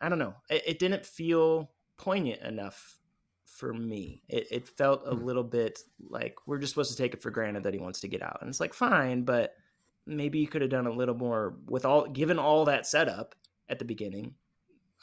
I 0.00 0.08
don't 0.08 0.18
know. 0.18 0.34
It, 0.50 0.62
it 0.66 0.78
didn't 0.78 1.06
feel 1.06 1.70
poignant 1.96 2.42
enough 2.42 2.98
for 3.44 3.72
me. 3.72 4.22
It, 4.28 4.48
it 4.50 4.68
felt 4.68 5.02
a 5.06 5.14
Hmm. 5.14 5.24
little 5.24 5.44
bit 5.44 5.78
like 6.08 6.36
we're 6.46 6.58
just 6.58 6.72
supposed 6.72 6.90
to 6.90 6.96
take 6.96 7.14
it 7.14 7.22
for 7.22 7.30
granted 7.30 7.62
that 7.64 7.74
he 7.74 7.80
wants 7.80 8.00
to 8.00 8.08
get 8.08 8.22
out. 8.22 8.38
And 8.40 8.48
it's 8.48 8.60
like, 8.60 8.74
fine, 8.74 9.24
but 9.24 9.54
maybe 10.06 10.38
you 10.38 10.48
could 10.48 10.62
have 10.62 10.70
done 10.70 10.86
a 10.86 10.92
little 10.92 11.14
more 11.14 11.56
with 11.66 11.84
all, 11.84 12.06
given 12.06 12.38
all 12.38 12.64
that 12.66 12.86
setup 12.86 13.34
at 13.68 13.78
the 13.78 13.84
beginning. 13.84 14.34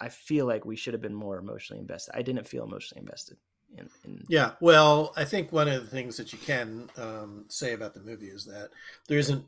I 0.02 0.10
feel 0.10 0.46
like 0.48 0.66
we 0.66 0.76
should 0.76 0.94
have 0.94 1.02
been 1.02 1.14
more 1.14 1.38
emotionally 1.38 1.80
invested. 1.80 2.14
I 2.18 2.22
didn't 2.24 2.48
feel 2.48 2.64
emotionally 2.66 3.02
invested 3.02 3.38
in, 3.78 3.88
in 4.04 4.26
Yeah, 4.28 4.54
well, 4.60 5.14
I 5.16 5.24
think 5.24 5.52
one 5.52 5.68
of 5.70 5.84
the 5.84 5.90
things 5.90 6.18
that 6.18 6.34
you 6.34 6.40
can 6.40 6.90
um, 6.98 7.46
say 7.50 7.74
about 7.74 7.94
the 7.94 8.02
movie 8.02 8.28
is 8.30 8.44
that 8.46 8.70
there 9.08 9.20
isn't 9.20 9.46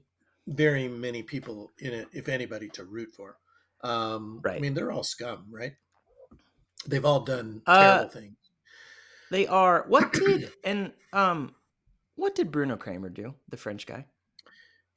very 0.48 0.88
many 0.88 1.24
people 1.24 1.72
in 1.80 1.92
it, 1.94 2.08
if 2.14 2.30
anybody, 2.30 2.70
to 2.70 2.84
root 2.86 3.10
for. 3.16 3.38
Um, 3.82 4.42
I 4.48 4.60
mean, 4.60 4.74
they're 4.74 4.92
all 4.92 5.04
scum, 5.04 5.46
right? 5.50 5.74
They've 6.88 7.04
all 7.06 7.22
done 7.22 7.62
Uh, 7.66 7.80
terrible 7.80 8.12
things. 8.12 8.38
they 9.32 9.48
are 9.48 9.86
what 9.88 10.14
did 10.26 10.52
and 10.64 10.92
um 11.14 11.56
what 12.16 12.36
did 12.36 12.52
Bruno 12.52 12.78
Cremer 12.78 13.10
do, 13.10 13.34
the 13.50 13.58
French 13.58 13.88
guy? 13.88 14.06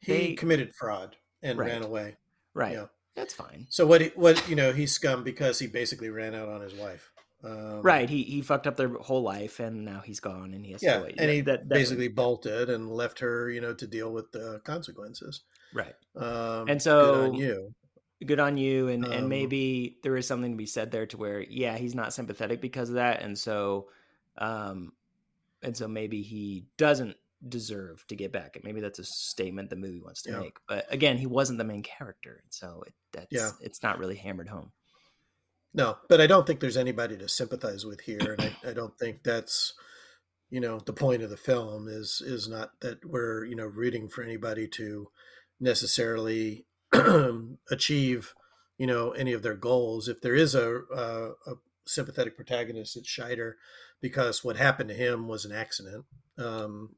He 0.01 0.13
they- 0.13 0.35
committed 0.35 0.75
fraud 0.75 1.17
and 1.43 1.59
Right. 1.59 1.69
ran 1.71 1.83
away. 1.83 2.17
Right. 2.53 2.75
Yeah. 2.75 2.87
That's 3.17 3.35
fine. 3.35 3.67
So 3.71 3.87
what? 3.87 4.01
He, 4.03 4.09
what 4.15 4.49
you 4.49 4.55
know? 4.55 4.73
He's 4.73 4.93
scum 4.93 5.25
because 5.25 5.59
he 5.59 5.67
basically 5.67 6.11
ran 6.11 6.35
out 6.35 6.49
on 6.49 6.61
his 6.61 6.75
wife. 6.75 7.11
Um, 7.43 7.83
Right. 7.83 8.09
He 8.09 8.23
he 8.25 8.43
fucked 8.43 8.67
up 8.67 8.77
their 8.77 8.89
whole 8.95 9.23
life 9.23 9.59
and 9.61 9.85
now 9.85 10.01
he's 10.05 10.21
gone 10.21 10.53
and 10.53 10.65
he 10.65 10.73
has 10.73 10.83
Yeah, 10.83 10.99
to 10.99 11.05
wait. 11.05 11.15
and 11.19 11.31
he 11.31 11.41
that, 11.43 11.69
definitely- 11.69 11.79
basically 11.81 12.09
bolted 12.09 12.71
and 12.71 12.91
left 12.91 13.19
her, 13.21 13.51
you 13.51 13.61
know, 13.61 13.75
to 13.75 13.87
deal 13.87 14.13
with 14.13 14.33
the 14.33 14.61
consequences. 14.65 15.43
right. 15.73 15.95
Um, 16.17 16.69
And 16.69 16.81
so 16.83 17.01
good 17.05 17.15
on 17.29 17.35
you. 17.35 17.75
good 18.25 18.41
on 18.41 18.57
you 18.57 18.89
and 18.89 19.05
Um, 19.05 19.13
and 19.13 19.29
maybe 19.29 19.99
there 20.03 20.17
is 20.17 20.27
something 20.27 20.53
to 20.53 20.57
be 20.57 20.67
said 20.67 20.91
there 20.91 21.07
to 21.07 21.17
where 21.17 21.41
yeah 21.43 21.77
he's 21.77 21.95
not 21.95 22.13
sympathetic 22.15 22.61
because 22.63 22.89
of 22.89 22.95
that 22.97 23.21
and 23.23 23.39
so 23.39 23.89
um 24.39 24.93
and 25.63 25.77
so 25.77 25.87
maybe 25.89 26.23
he 26.23 26.65
doesn't 26.79 27.17
deserve 27.47 28.05
to 28.09 28.17
get 28.17 28.33
back 28.33 28.57
And 28.57 28.65
maybe 28.65 28.81
that's 28.81 28.99
a 28.99 29.05
statement 29.05 29.71
the 29.71 29.77
movie 29.77 30.01
wants 30.01 30.23
to 30.23 30.31
Yeah. 30.31 30.41
make 30.41 30.57
but 30.69 30.87
again 30.91 31.19
he 31.19 31.27
wasn't 31.27 31.59
the 31.59 31.65
main 31.65 31.83
character 31.83 32.43
so 32.51 32.83
it, 32.87 32.95
that's 33.13 33.27
Yeah. 33.31 33.51
it's 33.61 33.83
not 33.83 33.99
really 33.99 34.17
hammered 34.17 34.49
home 34.49 34.73
No, 35.75 35.99
but 36.09 36.21
I 36.21 36.27
don't 36.27 36.47
think 36.47 36.61
there's 36.61 36.77
anybody 36.79 37.17
to 37.19 37.29
sympathize 37.29 37.85
with 37.85 38.01
here, 38.01 38.37
and 38.39 38.41
I, 38.65 38.71
I 38.71 38.73
don't 38.73 38.97
think 38.99 39.23
that's, 39.23 39.75
you 40.49 40.59
know, 40.61 40.79
the 40.79 40.95
point 40.95 41.23
of 41.23 41.29
the 41.29 41.37
film 41.37 41.87
is 41.89 42.23
is 42.25 42.49
not 42.49 42.71
that 42.81 43.05
we're 43.05 43.45
you 43.45 43.55
know 43.57 43.67
rooting 43.67 44.09
for 44.09 44.23
anybody 44.25 44.67
to 44.69 45.09
necessarily 45.61 46.65
achieve, 47.71 48.33
you 48.79 48.87
know, 48.87 49.11
any 49.11 49.33
of 49.35 49.43
their 49.43 49.55
goals. 49.57 50.09
If 50.09 50.21
there 50.23 50.35
is 50.35 50.55
a, 50.55 50.81
a, 50.95 51.31
a 51.47 51.55
sympathetic 51.87 52.37
protagonist, 52.37 52.97
it's 52.97 53.09
Scheider, 53.11 53.53
because 54.01 54.43
what 54.45 54.57
happened 54.57 54.89
to 54.89 54.95
him 54.95 55.29
was 55.29 55.45
an 55.45 55.53
accident. 55.53 56.05
Um, 56.39 56.91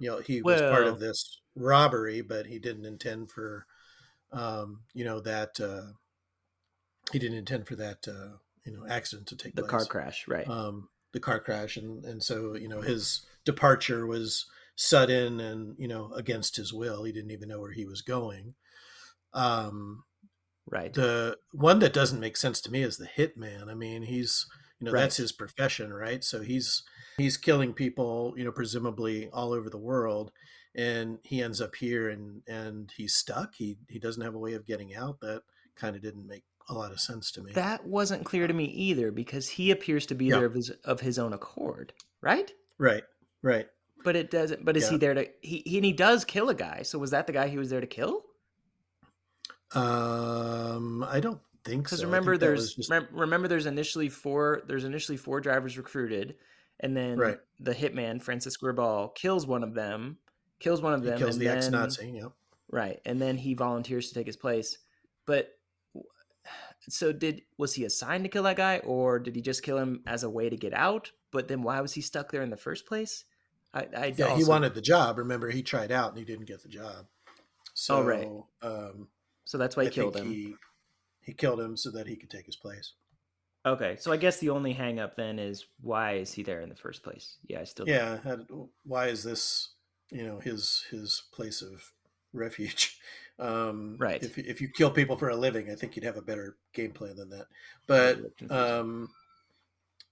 you 0.00 0.10
know, 0.10 0.18
he 0.20 0.42
was 0.42 0.60
part 0.60 0.86
of 0.86 1.00
this 1.00 1.40
robbery, 1.56 2.20
but 2.20 2.46
he 2.46 2.58
didn't 2.58 2.84
intend 2.84 3.30
for, 3.30 3.66
um, 4.32 4.80
you 4.94 5.04
know, 5.04 5.20
that. 5.20 5.60
Uh, 5.60 5.92
he 7.10 7.18
didn't 7.18 7.38
intend 7.38 7.66
for 7.66 7.76
that 7.76 8.06
uh, 8.06 8.36
you 8.64 8.72
know 8.72 8.86
accident 8.88 9.28
to 9.28 9.36
take 9.36 9.54
place. 9.54 9.64
the 9.64 9.68
place. 9.68 9.70
car 9.70 9.84
crash 9.86 10.24
right 10.28 10.48
Um, 10.48 10.88
the 11.12 11.20
car 11.20 11.40
crash, 11.40 11.76
and 11.76 12.04
and 12.04 12.22
so 12.22 12.54
you 12.54 12.68
know 12.68 12.80
his 12.80 13.26
departure 13.44 14.06
was 14.06 14.46
sudden 14.76 15.40
and 15.40 15.74
you 15.78 15.88
know 15.88 16.12
against 16.14 16.56
his 16.56 16.72
will. 16.72 17.04
He 17.04 17.12
didn't 17.12 17.30
even 17.30 17.48
know 17.48 17.60
where 17.60 17.72
he 17.72 17.84
was 17.84 18.02
going. 18.02 18.54
Um, 19.34 20.04
right 20.70 20.92
the 20.92 21.38
one 21.52 21.80
that 21.80 21.92
doesn't 21.92 22.20
make 22.20 22.36
sense 22.36 22.60
to 22.62 22.70
me 22.70 22.82
is 22.82 22.98
the 22.98 23.08
hitman. 23.08 23.68
I 23.68 23.74
mean, 23.74 24.02
he's 24.02 24.46
you 24.78 24.86
know 24.86 24.92
that's 24.92 25.16
his 25.16 25.32
profession, 25.32 25.92
right? 25.92 26.22
So 26.22 26.42
he's 26.42 26.82
he's 27.22 27.36
killing 27.36 27.72
people, 27.72 28.34
you 28.36 28.44
know, 28.44 28.52
presumably 28.52 29.28
all 29.32 29.52
over 29.52 29.70
the 29.70 29.78
world, 29.78 30.32
and 30.74 31.18
he 31.22 31.42
ends 31.42 31.60
up 31.60 31.74
here 31.76 32.10
and 32.10 32.42
and 32.46 32.90
he's 32.96 33.14
stuck. 33.14 33.54
He 33.54 33.78
he 33.88 33.98
doesn't 33.98 34.22
have 34.22 34.34
a 34.34 34.38
way 34.38 34.54
of 34.54 34.66
getting 34.66 34.94
out. 34.94 35.20
That 35.20 35.42
kind 35.76 35.96
of 35.96 36.02
didn't 36.02 36.26
make 36.26 36.44
a 36.68 36.74
lot 36.74 36.92
of 36.92 37.00
sense 37.00 37.32
to 37.32 37.42
me. 37.42 37.52
that 37.54 37.84
wasn't 37.84 38.24
clear 38.24 38.46
to 38.46 38.54
me 38.54 38.66
either 38.66 39.10
because 39.10 39.48
he 39.48 39.70
appears 39.72 40.06
to 40.06 40.14
be 40.14 40.26
Yeah. 40.26 40.36
there 40.36 40.46
of 40.46 40.54
his 40.54 40.70
of 40.84 41.00
his 41.00 41.18
own 41.18 41.32
accord 41.32 41.92
right 42.20 42.52
right, 42.78 43.02
right. 43.42 43.66
but 44.04 44.14
it 44.14 44.30
doesn't 44.30 44.64
but 44.64 44.76
is 44.76 44.88
he 44.88 44.96
there 44.96 45.12
to 45.12 45.26
he, 45.40 45.62
he 45.66 45.78
and 45.78 45.84
he 45.84 45.92
does 45.92 46.24
kill 46.24 46.50
a 46.50 46.54
guy 46.54 46.82
so 46.82 47.00
was 47.00 47.10
that 47.10 47.26
the 47.26 47.32
guy 47.32 47.48
he 47.48 47.58
was 47.58 47.68
there 47.70 47.80
to 47.80 47.86
kill 47.88 48.22
Um, 49.74 51.02
I 51.08 51.18
don't 51.20 51.40
think 51.64 51.88
so. 51.88 51.96
Because 51.96 52.04
remember 52.04 52.32
think 52.34 52.40
that 52.42 52.50
was 52.52 52.74
there's 52.76 52.88
just- 52.88 53.12
remember 53.12 53.48
there's 53.48 53.66
initially 53.66 54.08
four 54.08 54.62
there's 54.66 54.84
initially 54.84 55.16
four 55.16 55.40
drivers 55.40 55.76
recruited 55.76 56.36
and 56.82 56.96
then 56.96 57.18
Right. 57.18 57.38
the 57.60 57.74
hitman 57.74 58.20
francisco 58.22 58.66
Rabal 58.72 59.14
kills 59.14 59.46
one 59.46 59.62
of 59.62 59.74
them 59.74 60.18
kills 60.58 60.82
one 60.82 60.92
of 60.94 61.02
he 61.02 61.10
them 61.10 61.18
kills 61.18 61.38
the 61.38 61.48
ex-Nazi. 61.48 62.10
Yeah. 62.14 62.28
right 62.70 63.00
and 63.04 63.20
then 63.20 63.36
he 63.36 63.54
volunteers 63.54 64.08
to 64.08 64.14
take 64.14 64.26
his 64.26 64.36
place 64.36 64.78
but 65.26 65.58
so 66.88 67.12
did 67.12 67.42
was 67.58 67.74
he 67.74 67.84
assigned 67.84 68.24
to 68.24 68.28
kill 68.30 68.42
that 68.44 68.56
guy 68.56 68.78
or 68.78 69.18
did 69.18 69.34
he 69.36 69.42
just 69.42 69.62
kill 69.62 69.78
him 69.78 70.02
as 70.06 70.24
a 70.24 70.30
way 70.30 70.48
to 70.50 70.56
get 70.56 70.74
out 70.74 71.12
but 71.30 71.48
then 71.48 71.62
why 71.62 71.80
was 71.80 71.92
he 71.92 72.00
stuck 72.00 72.30
there 72.30 72.42
in 72.42 72.50
the 72.50 72.56
first 72.56 72.86
place 72.86 73.24
i, 73.74 73.86
I 73.96 74.14
Yeah, 74.16 74.36
he 74.36 74.44
wanted 74.44 74.74
the 74.74 74.82
job. 74.82 75.16
Remember, 75.18 75.48
he 75.50 75.62
tried 75.62 75.90
out 75.92 76.10
and 76.10 76.18
he 76.18 76.24
didn't 76.26 76.44
get 76.44 76.62
the 76.62 76.68
job. 76.68 77.06
So, 77.72 77.96
Oh, 77.96 78.02
right. 78.02 78.28
Um, 78.60 79.08
so 79.46 79.56
that's 79.56 79.76
why 79.76 79.84
he 79.84 79.88
I 79.88 79.92
killed 79.92 80.16
him 80.16 80.30
He, 80.30 80.54
he 81.22 81.32
killed 81.32 81.58
him 81.58 81.76
so 81.78 81.90
that 81.92 82.06
he 82.06 82.16
could 82.16 82.28
take 82.28 82.44
his 82.44 82.56
place. 82.56 82.92
Okay 83.64 83.96
so 84.00 84.10
i 84.12 84.16
guess 84.16 84.38
the 84.38 84.50
only 84.50 84.72
hang 84.72 84.98
up 84.98 85.14
then 85.16 85.38
is 85.38 85.66
why 85.80 86.14
is 86.14 86.32
he 86.32 86.42
there 86.42 86.60
in 86.60 86.68
the 86.68 86.74
first 86.74 87.02
place 87.02 87.36
yeah 87.46 87.60
i 87.60 87.64
still 87.64 87.88
Yeah. 87.88 88.18
How, 88.24 88.38
why 88.84 89.06
is 89.08 89.22
this, 89.22 89.70
you 90.10 90.24
know, 90.26 90.38
his 90.40 90.84
his 90.90 91.22
place 91.32 91.62
of 91.62 91.92
refuge? 92.32 92.98
Um, 93.38 93.96
Right. 93.98 94.22
If 94.22 94.36
if 94.38 94.60
you 94.60 94.68
kill 94.68 94.90
people 94.90 95.16
for 95.16 95.30
a 95.30 95.34
living, 95.34 95.70
I 95.70 95.74
think 95.74 95.96
you'd 95.96 96.04
have 96.04 96.18
a 96.18 96.22
better 96.22 96.54
game 96.74 96.92
plan 96.92 97.16
than 97.16 97.30
that. 97.30 97.46
But 97.86 98.18
um, 98.50 99.08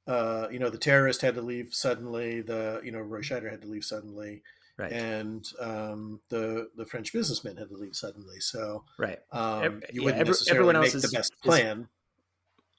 uh, 0.07 0.49
you 0.51 0.59
know, 0.59 0.71
the 0.71 0.79
terrorist 0.79 1.21
had 1.23 1.35
to 1.35 1.43
leave 1.43 1.73
suddenly. 1.73 2.41
The 2.41 2.81
you 2.83 2.91
know 2.91 2.99
Roy 3.01 3.21
Scheider 3.21 3.49
had 3.51 3.63
to 3.63 3.69
leave 3.69 3.85
suddenly, 3.85 4.43
right 4.79 4.91
and 4.91 5.47
um, 5.61 6.21
the 6.31 6.71
the 6.77 6.87
French 6.87 7.13
businessman 7.13 7.57
had 7.59 7.69
to 7.69 7.77
leave 7.77 7.95
suddenly. 7.95 8.41
So 8.41 8.85
right 8.99 9.21
um, 9.33 9.83
you 9.93 10.01
yeah, 10.01 10.05
wouldn't 10.07 10.21
every- 10.23 10.31
necessarily 10.31 10.57
everyone 10.69 10.83
make 10.83 10.95
else 10.95 11.03
the 11.03 11.07
is- 11.09 11.13
best 11.15 11.33
is- 11.33 11.39
plan. 11.43 11.89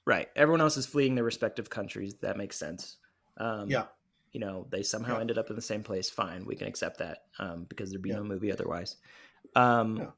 Right. 0.04 0.28
Everyone 0.34 0.60
else 0.60 0.76
is 0.76 0.86
fleeing 0.86 1.14
their 1.14 1.24
respective 1.24 1.70
countries. 1.70 2.16
That 2.16 2.36
makes 2.36 2.56
sense. 2.56 2.96
Um, 3.36 3.68
Yeah. 3.70 3.86
You 4.32 4.40
know, 4.40 4.66
they 4.70 4.82
somehow 4.82 5.16
Yeah. 5.16 5.20
ended 5.20 5.38
up 5.38 5.50
in 5.50 5.56
the 5.56 5.62
same 5.62 5.82
place. 5.82 6.08
Fine, 6.08 6.46
we 6.46 6.56
can 6.56 6.66
accept 6.66 6.98
that 6.98 7.26
um, 7.38 7.64
because 7.64 7.90
there'd 7.90 8.02
be 8.02 8.08
Yeah. 8.10 8.16
no 8.16 8.24
movie 8.24 8.50
otherwise. 8.50 8.96
Um, 9.54 9.96
Yeah. 9.98 10.10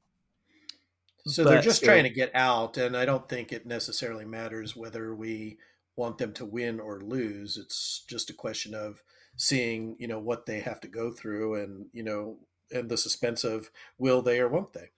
So 1.26 1.42
they're 1.42 1.62
just 1.62 1.82
trying 1.82 2.02
to 2.04 2.10
get 2.10 2.30
out, 2.34 2.76
and 2.76 2.94
I 2.96 3.06
don't 3.06 3.26
think 3.28 3.50
it 3.50 3.64
necessarily 3.64 4.26
matters 4.26 4.76
whether 4.76 5.14
we 5.14 5.58
want 5.96 6.18
them 6.18 6.34
to 6.34 6.44
win 6.44 6.78
or 6.80 7.00
lose. 7.00 7.56
It's 7.56 8.04
just 8.06 8.28
a 8.28 8.34
question 8.34 8.74
of 8.74 9.02
seeing, 9.36 9.96
you 9.98 10.06
know, 10.06 10.18
what 10.18 10.44
they 10.44 10.60
have 10.60 10.80
to 10.80 10.88
go 10.88 11.10
through, 11.12 11.54
and 11.54 11.88
you 11.92 12.02
know, 12.02 12.38
and 12.70 12.90
the 12.90 12.98
suspense 12.98 13.42
of 13.42 13.70
will 13.96 14.20
they 14.20 14.38
or 14.38 14.48
won't 14.48 14.74
they. 14.74 14.90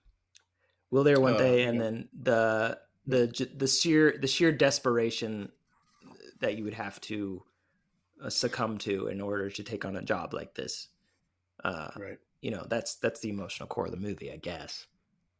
Will 0.91 1.05
there 1.05 1.19
one 1.19 1.35
Uh, 1.35 1.37
day, 1.37 1.63
you 1.63 1.69
and 1.69 1.79
then 1.79 2.09
the 2.13 2.77
the 3.07 3.47
the 3.55 3.67
sheer 3.67 4.17
the 4.19 4.27
sheer 4.27 4.51
desperation 4.51 5.51
that 6.39 6.57
you 6.57 6.63
would 6.65 6.73
have 6.75 6.99
to 7.01 7.43
uh, 8.23 8.29
succumb 8.29 8.77
to 8.79 9.07
in 9.07 9.21
order 9.21 9.49
to 9.49 9.63
take 9.63 9.85
on 9.85 9.95
a 9.95 10.01
job 10.03 10.33
like 10.33 10.53
this. 10.55 10.87
Uh, 11.63 11.89
Right. 11.97 12.19
you 12.41 12.51
know, 12.51 12.65
that's 12.69 12.95
that's 12.95 13.19
the 13.21 13.29
emotional 13.29 13.67
core 13.67 13.85
of 13.85 13.91
the 13.91 13.97
movie, 13.97 14.31
I 14.31 14.37
guess, 14.37 14.85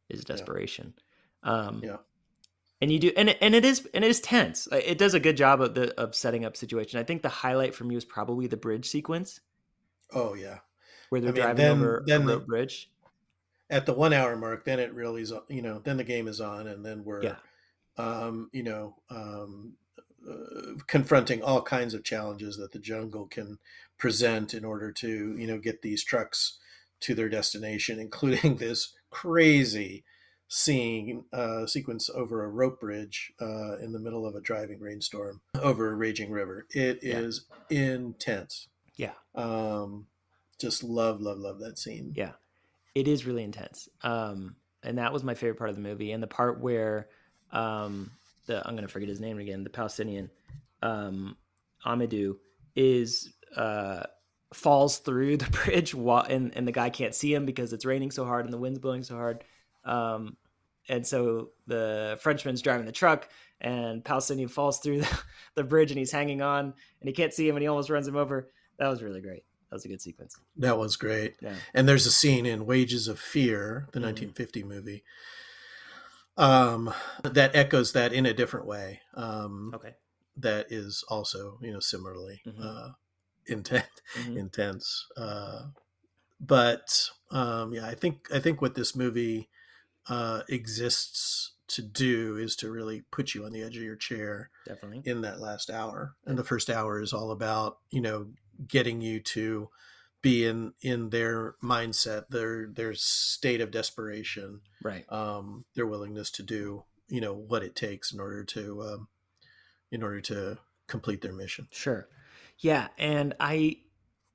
is 0.08 0.24
desperation. 0.24 0.94
Um, 1.44 1.80
Yeah. 1.84 1.98
and 2.80 2.90
you 2.90 2.98
do, 2.98 3.12
and 3.16 3.28
and 3.40 3.54
it 3.54 3.64
is 3.64 3.86
and 3.94 4.04
it 4.04 4.08
is 4.08 4.20
tense. 4.20 4.66
It 4.72 4.98
does 4.98 5.14
a 5.14 5.20
good 5.20 5.36
job 5.36 5.60
of 5.60 5.74
the 5.74 5.94
of 6.00 6.14
setting 6.14 6.44
up 6.44 6.56
situation. 6.56 6.98
I 6.98 7.04
think 7.04 7.22
the 7.22 7.28
highlight 7.28 7.74
for 7.74 7.84
me 7.84 7.94
was 7.94 8.04
probably 8.04 8.46
the 8.48 8.56
bridge 8.56 8.86
sequence 8.88 9.40
Oh 10.12 10.34
yeah. 10.34 10.58
where 11.10 11.20
they're 11.20 11.30
I 11.30 11.32
mean, 11.32 11.42
driving 11.42 11.56
then- 11.64 11.70
over 11.72 12.02
then 12.06 12.26
the- 12.26 12.40
bridge. 12.40 12.90
At 13.70 13.84
the 13.84 13.92
one 13.92 14.14
hour 14.14 14.34
mark, 14.34 14.64
then 14.64 14.80
it 14.80 14.94
really 14.94 15.20
is, 15.20 15.30
you 15.48 15.60
know, 15.60 15.78
then 15.80 15.98
the 15.98 16.04
game 16.04 16.26
is 16.26 16.40
on, 16.40 16.66
and 16.68 16.82
then 16.82 17.04
we're, 17.04 17.22
Yeah. 17.22 17.36
Um, 17.98 18.48
you 18.52 18.62
know, 18.62 18.94
um, 19.10 19.74
uh, 20.28 20.72
confronting 20.86 21.42
all 21.42 21.62
kinds 21.62 21.94
of 21.94 22.04
challenges 22.04 22.56
that 22.56 22.72
the 22.72 22.78
jungle 22.78 23.26
can 23.26 23.58
present 23.98 24.54
in 24.54 24.64
order 24.64 24.92
to, 24.92 25.36
you 25.36 25.46
know, 25.46 25.58
get 25.58 25.82
these 25.82 26.04
trucks 26.04 26.58
to 27.00 27.14
their 27.14 27.28
destination, 27.28 27.98
including 28.06 28.56
this 28.56 28.92
crazy 29.10 30.04
scene 30.50 31.24
uh, 31.32 31.66
sequence 31.66 32.08
over 32.14 32.42
a 32.42 32.48
rope 32.48 32.80
bridge 32.80 33.32
uh, 33.40 33.76
in 33.78 33.92
the 33.92 33.98
middle 33.98 34.26
of 34.26 34.34
a 34.34 34.40
driving 34.40 34.80
rainstorm 34.80 35.40
over 35.60 35.90
a 35.90 35.94
raging 35.94 36.30
river. 36.30 36.66
It 36.70 37.00
Yeah. 37.02 37.18
is 37.18 37.44
intense. 37.68 38.68
Yeah. 38.96 39.12
Um, 39.34 40.06
just 40.58 40.82
love, 40.82 41.20
love, 41.20 41.38
love 41.38 41.58
that 41.60 41.78
scene. 41.78 42.12
Yeah. 42.16 42.32
It 42.94 43.06
is 43.06 43.26
really 43.26 43.44
intense. 43.44 43.88
Um, 44.02 44.56
and 44.82 44.98
that 44.98 45.12
was 45.12 45.22
my 45.22 45.34
favorite 45.34 45.58
part 45.58 45.70
of 45.70 45.76
the 45.76 45.82
movie. 45.82 46.12
And 46.12 46.22
the 46.22 46.26
part 46.26 46.60
where 46.60 47.08
um, 47.52 48.10
the 48.46 48.66
I'm 48.66 48.74
gonna 48.74 48.88
forget 48.88 49.08
his 49.08 49.20
name 49.20 49.38
again, 49.38 49.64
the 49.64 49.70
Palestinian 49.70 50.30
um, 50.82 51.36
Amidou 51.84 52.36
is 52.76 53.32
uh, 53.56 54.04
falls 54.52 54.98
through 54.98 55.36
the 55.38 55.50
bridge 55.64 55.94
while, 55.94 56.22
and 56.28 56.54
and 56.56 56.66
the 56.66 56.72
guy 56.72 56.90
can't 56.90 57.14
see 57.14 57.32
him 57.34 57.46
because 57.46 57.72
it's 57.72 57.84
raining 57.84 58.10
so 58.10 58.24
hard 58.24 58.44
and 58.44 58.52
the 58.52 58.58
wind's 58.58 58.78
blowing 58.78 59.02
so 59.02 59.14
hard. 59.16 59.44
Um, 59.84 60.36
and 60.88 61.06
so 61.06 61.50
the 61.66 62.18
Frenchman's 62.22 62.62
driving 62.62 62.86
the 62.86 62.92
truck, 62.92 63.28
and 63.60 64.04
Palestinian 64.04 64.48
falls 64.48 64.78
through 64.78 65.00
the, 65.02 65.20
the 65.54 65.64
bridge, 65.64 65.90
and 65.90 65.98
he's 65.98 66.12
hanging 66.12 66.40
on, 66.42 66.64
and 66.66 67.08
he 67.08 67.12
can't 67.12 67.32
see 67.34 67.48
him, 67.48 67.56
and 67.56 67.62
he 67.62 67.68
almost 67.68 67.90
runs 67.90 68.08
him 68.08 68.16
over. 68.16 68.50
That 68.78 68.88
was 68.88 69.02
really 69.02 69.20
great. 69.20 69.44
That 69.70 69.76
was 69.76 69.84
a 69.84 69.88
good 69.88 70.00
sequence. 70.00 70.38
That 70.56 70.78
was 70.78 70.96
great. 70.96 71.34
Yeah. 71.42 71.54
And 71.74 71.86
there's 71.86 72.06
a 72.06 72.10
scene 72.10 72.46
in 72.46 72.64
Wages 72.64 73.06
of 73.06 73.18
Fear, 73.18 73.88
the 73.92 73.98
Mhm. 73.98 74.04
1950 74.04 74.62
movie, 74.64 75.04
um, 76.38 76.92
that 77.22 77.54
echoes 77.54 77.92
that 77.92 78.12
in 78.12 78.26
a 78.26 78.34
different 78.34 78.66
way. 78.66 79.00
Um, 79.14 79.72
Okay. 79.74 79.94
That 80.36 80.70
is 80.70 81.04
also, 81.08 81.58
you 81.60 81.72
know, 81.72 81.80
similarly 81.80 82.40
Mhm. 82.46 82.64
uh, 82.64 82.92
intense. 83.46 83.88
Mhm. 84.16 84.36
intense. 84.38 85.06
Uh, 85.16 85.66
but 86.40 87.10
um, 87.30 87.72
yeah, 87.74 87.86
I 87.86 87.94
think 87.94 88.28
I 88.32 88.38
think 88.40 88.62
what 88.62 88.74
this 88.74 88.94
movie 88.96 89.48
uh, 90.08 90.42
exists 90.48 91.52
to 91.68 91.82
do 91.82 92.36
is 92.36 92.56
to 92.56 92.70
really 92.70 93.02
put 93.10 93.34
you 93.34 93.44
on 93.44 93.52
the 93.52 93.62
edge 93.62 93.76
of 93.76 93.82
your 93.82 93.96
chair 93.96 94.50
Definitely. 94.66 95.02
in 95.04 95.20
that 95.22 95.40
last 95.40 95.70
hour. 95.70 96.16
And 96.26 96.38
the 96.38 96.44
first 96.44 96.70
hour 96.70 97.00
is 97.02 97.12
all 97.12 97.30
about 97.32 97.78
you 97.90 98.00
know 98.00 98.28
getting 98.66 99.00
you 99.00 99.20
to 99.20 99.70
be 100.22 100.44
in 100.44 100.72
in 100.82 101.10
their 101.10 101.54
mindset, 101.62 102.28
their 102.28 102.66
their 102.66 102.94
state 102.94 103.60
of 103.60 103.70
desperation, 103.70 104.60
Right. 104.82 105.04
um, 105.12 105.64
their 105.74 105.86
willingness 105.86 106.30
to 106.32 106.42
do 106.42 106.84
you 107.08 107.20
know 107.20 107.34
what 107.34 107.62
it 107.62 107.74
takes 107.74 108.12
in 108.12 108.20
order 108.20 108.44
to 108.44 108.82
um, 108.82 109.08
in 109.90 110.02
order 110.02 110.20
to 110.20 110.58
complete 110.86 111.22
their 111.22 111.32
mission. 111.32 111.68
Sure. 111.70 112.08
Yeah, 112.58 112.88
and 112.98 113.34
I 113.40 113.76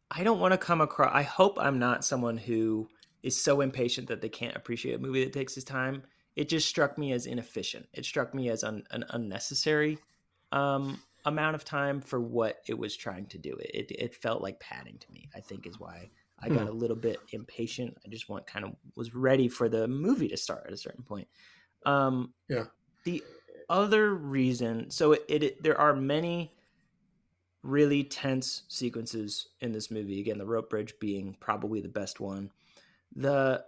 I 0.09 0.23
don't 0.23 0.39
want 0.39 0.53
to 0.53 0.57
come 0.57 0.81
across 0.81 1.11
I 1.13 1.23
hope 1.23 1.57
I'm 1.59 1.79
not 1.79 2.05
someone 2.05 2.37
who 2.37 2.87
is 3.21 3.39
so 3.41 3.61
impatient 3.61 4.07
that 4.07 4.21
they 4.21 4.29
can't 4.29 4.55
appreciate 4.55 4.95
a 4.95 4.99
movie 4.99 5.23
that 5.23 5.33
takes 5.33 5.55
his 5.55 5.63
time. 5.63 6.03
It 6.35 6.49
just 6.49 6.67
struck 6.67 6.97
me 6.97 7.11
as 7.13 7.25
inefficient. 7.25 7.87
It 7.93 8.05
struck 8.05 8.33
me 8.33 8.49
as 8.49 8.63
un, 8.63 8.83
an 8.91 9.05
unnecessary 9.09 9.97
um 10.51 11.01
amount 11.25 11.55
of 11.55 11.63
time 11.65 12.01
for 12.01 12.19
what 12.21 12.61
it 12.67 12.75
was 12.77 12.95
trying 12.95 13.27
to 13.27 13.37
do. 13.37 13.57
It 13.59 13.91
it 13.91 14.15
felt 14.15 14.41
like 14.41 14.59
padding 14.59 14.99
to 14.99 15.11
me. 15.11 15.29
I 15.35 15.41
think 15.41 15.65
is 15.67 15.79
why 15.79 16.11
I 16.39 16.49
got 16.49 16.67
Hmm. 16.67 16.67
a 16.67 16.71
little 16.73 16.97
bit 16.97 17.25
impatient. 17.29 17.97
I 18.05 18.09
just 18.09 18.29
want 18.29 18.47
kind 18.47 18.65
of 18.65 18.75
was 18.95 19.15
ready 19.15 19.47
for 19.47 19.69
the 19.69 19.87
movie 19.87 20.27
to 20.29 20.37
start 20.37 20.65
at 20.67 20.73
a 20.73 20.77
certain 20.77 21.03
point. 21.03 21.29
Um 21.85 22.33
Yeah. 22.47 22.67
the 23.05 23.23
other 23.69 24.13
reason 24.15 24.91
so 24.91 25.13
it, 25.13 25.25
it 25.29 25.63
there 25.63 25.79
are 25.79 25.95
many 25.95 26.55
really 27.61 28.03
tense 28.03 28.63
sequences 28.67 29.47
in 29.61 29.71
this 29.71 29.89
movie 29.89 30.19
again 30.19 30.37
the 30.37 30.45
rope 30.45 30.69
bridge 30.69 30.93
being 30.99 31.33
probably 31.39 31.79
the 31.79 31.87
best 31.87 32.19
one 32.19 32.51
the 33.13 33.65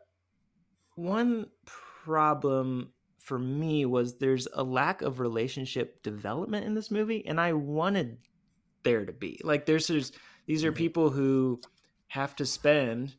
one 0.95 1.51
problem 1.65 2.94
for 3.25 3.39
me 3.39 3.85
was 3.85 4.17
there's 4.19 4.47
a 4.53 4.63
lack 4.63 5.01
of 5.01 5.19
relationship 5.19 6.01
development 6.03 6.65
in 6.65 6.75
this 6.75 6.91
movie 6.91 7.25
and 7.25 7.41
i 7.41 7.51
wanted 7.51 8.17
there 8.83 9.03
to 9.05 9.11
be 9.13 9.41
like 9.43 9.65
there's, 9.65 9.87
there's 9.87 10.11
these 10.45 10.63
are 10.63 10.71
Mhm. 10.71 10.75
people 10.77 11.09
who 11.09 11.59
have 12.07 12.35
to 12.35 12.45
spend 12.45 13.15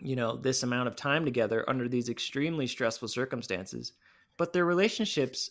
you 0.00 0.16
know 0.16 0.36
this 0.36 0.62
amount 0.62 0.88
of 0.88 0.96
time 0.96 1.24
together 1.24 1.68
under 1.68 1.88
these 1.88 2.08
extremely 2.08 2.66
stressful 2.66 3.08
circumstances 3.08 3.92
but 4.36 4.52
their 4.52 4.64
relationships 4.64 5.50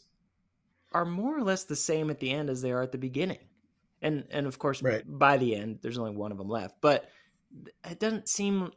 are 0.94 1.06
more 1.06 1.38
or 1.38 1.44
less 1.44 1.66
the 1.66 1.76
same 1.76 2.10
at 2.10 2.20
the 2.20 2.32
end 2.32 2.50
as 2.50 2.62
they 2.62 2.72
are 2.72 2.82
at 2.82 2.92
the 2.92 2.98
beginning 2.98 3.40
and 4.02 4.26
and 4.32 4.48
of 4.48 4.60
course 4.60 4.82
Right. 4.82 5.04
by 5.08 5.38
the 5.38 5.56
end 5.56 5.80
there's 5.82 5.98
only 5.98 6.16
one 6.16 6.32
of 6.32 6.38
them 6.38 6.50
left 6.50 6.80
but 6.82 7.10
it 7.90 8.00
doesn't 8.00 8.30
seem 8.30 8.72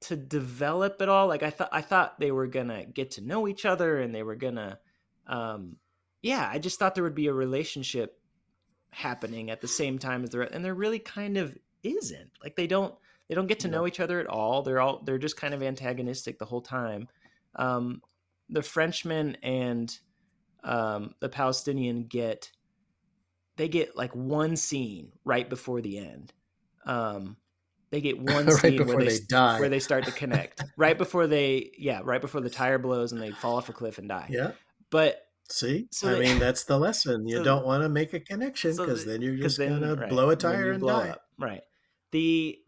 to 0.00 0.16
develop 0.16 1.00
at 1.02 1.08
all 1.08 1.26
like 1.26 1.42
i 1.42 1.50
thought 1.50 1.68
i 1.72 1.80
thought 1.80 2.18
they 2.20 2.30
were 2.30 2.46
gonna 2.46 2.84
get 2.84 3.12
to 3.12 3.20
know 3.20 3.48
each 3.48 3.64
other 3.64 3.98
and 3.98 4.14
they 4.14 4.22
were 4.22 4.36
gonna 4.36 4.78
um 5.26 5.76
yeah 6.22 6.48
i 6.52 6.58
just 6.58 6.78
thought 6.78 6.94
there 6.94 7.04
would 7.04 7.14
be 7.14 7.26
a 7.26 7.32
relationship 7.32 8.18
happening 8.90 9.50
at 9.50 9.60
the 9.60 9.68
same 9.68 9.98
time 9.98 10.24
as 10.24 10.30
there 10.30 10.42
and 10.42 10.64
there 10.64 10.74
really 10.74 10.98
kind 10.98 11.36
of 11.36 11.56
isn't. 11.82 12.30
Like 12.42 12.56
they 12.56 12.66
don't 12.66 12.94
they 13.28 13.34
don't 13.34 13.46
get 13.46 13.60
to 13.60 13.68
No. 13.68 13.78
know 13.78 13.86
each 13.86 14.00
other 14.00 14.20
at 14.20 14.26
all. 14.26 14.62
They're 14.62 14.80
all 14.80 15.02
they're 15.04 15.18
just 15.18 15.36
kind 15.36 15.54
of 15.54 15.62
antagonistic 15.62 16.38
the 16.38 16.44
whole 16.44 16.62
time. 16.62 17.08
Um 17.54 18.02
the 18.48 18.62
frenchman 18.62 19.36
and 19.42 19.96
um 20.64 21.14
the 21.20 21.28
palestinian 21.28 22.04
get 22.04 22.50
they 23.56 23.68
get 23.68 23.96
like 23.96 24.14
one 24.14 24.56
scene 24.56 25.12
right 25.24 25.48
before 25.48 25.80
the 25.80 25.98
end. 25.98 26.32
Um 26.86 27.36
they 27.90 28.00
get 28.00 28.18
one 28.20 28.50
scene 28.50 28.76
before 28.76 28.96
where 28.96 29.04
they, 29.04 29.10
they 29.18 29.24
die. 29.28 29.60
where 29.60 29.68
they 29.68 29.78
start 29.80 30.04
to 30.04 30.12
connect 30.22 30.62
right 30.76 30.98
before 30.98 31.26
they 31.26 31.70
yeah 31.78 32.00
right 32.04 32.20
before 32.20 32.40
the 32.40 32.50
tire 32.50 32.78
blows 32.78 33.12
and 33.12 33.20
they 33.22 33.30
fall 33.30 33.56
off 33.56 33.68
a 33.68 33.72
cliff 33.72 33.98
and 33.98 34.08
die 34.08 34.26
yeah. 34.30 34.52
but 34.90 35.22
See, 35.50 35.88
So 35.90 36.10
I 36.10 36.12
they- 36.12 36.20
mean, 36.20 36.38
that's 36.46 36.64
the 36.64 36.78
lesson. 36.78 37.26
You 37.26 37.38
so- 37.38 37.44
don't 37.44 37.64
want 37.64 37.82
to 37.82 37.88
make 37.88 38.12
a 38.12 38.20
connection 38.20 38.74
so 38.74 38.84
because 38.84 39.06
the- 39.06 39.12
then 39.12 39.22
you're 39.22 39.36
just 39.36 39.56
then, 39.56 39.80
gonna 39.80 39.94
right, 39.94 40.10
blow 40.10 40.28
a 40.28 40.36
tire 40.36 40.72
and 40.72 40.80
blow 40.80 41.00
die. 41.00 41.08
up. 41.10 41.22
right 41.38 41.62
the 42.10 42.58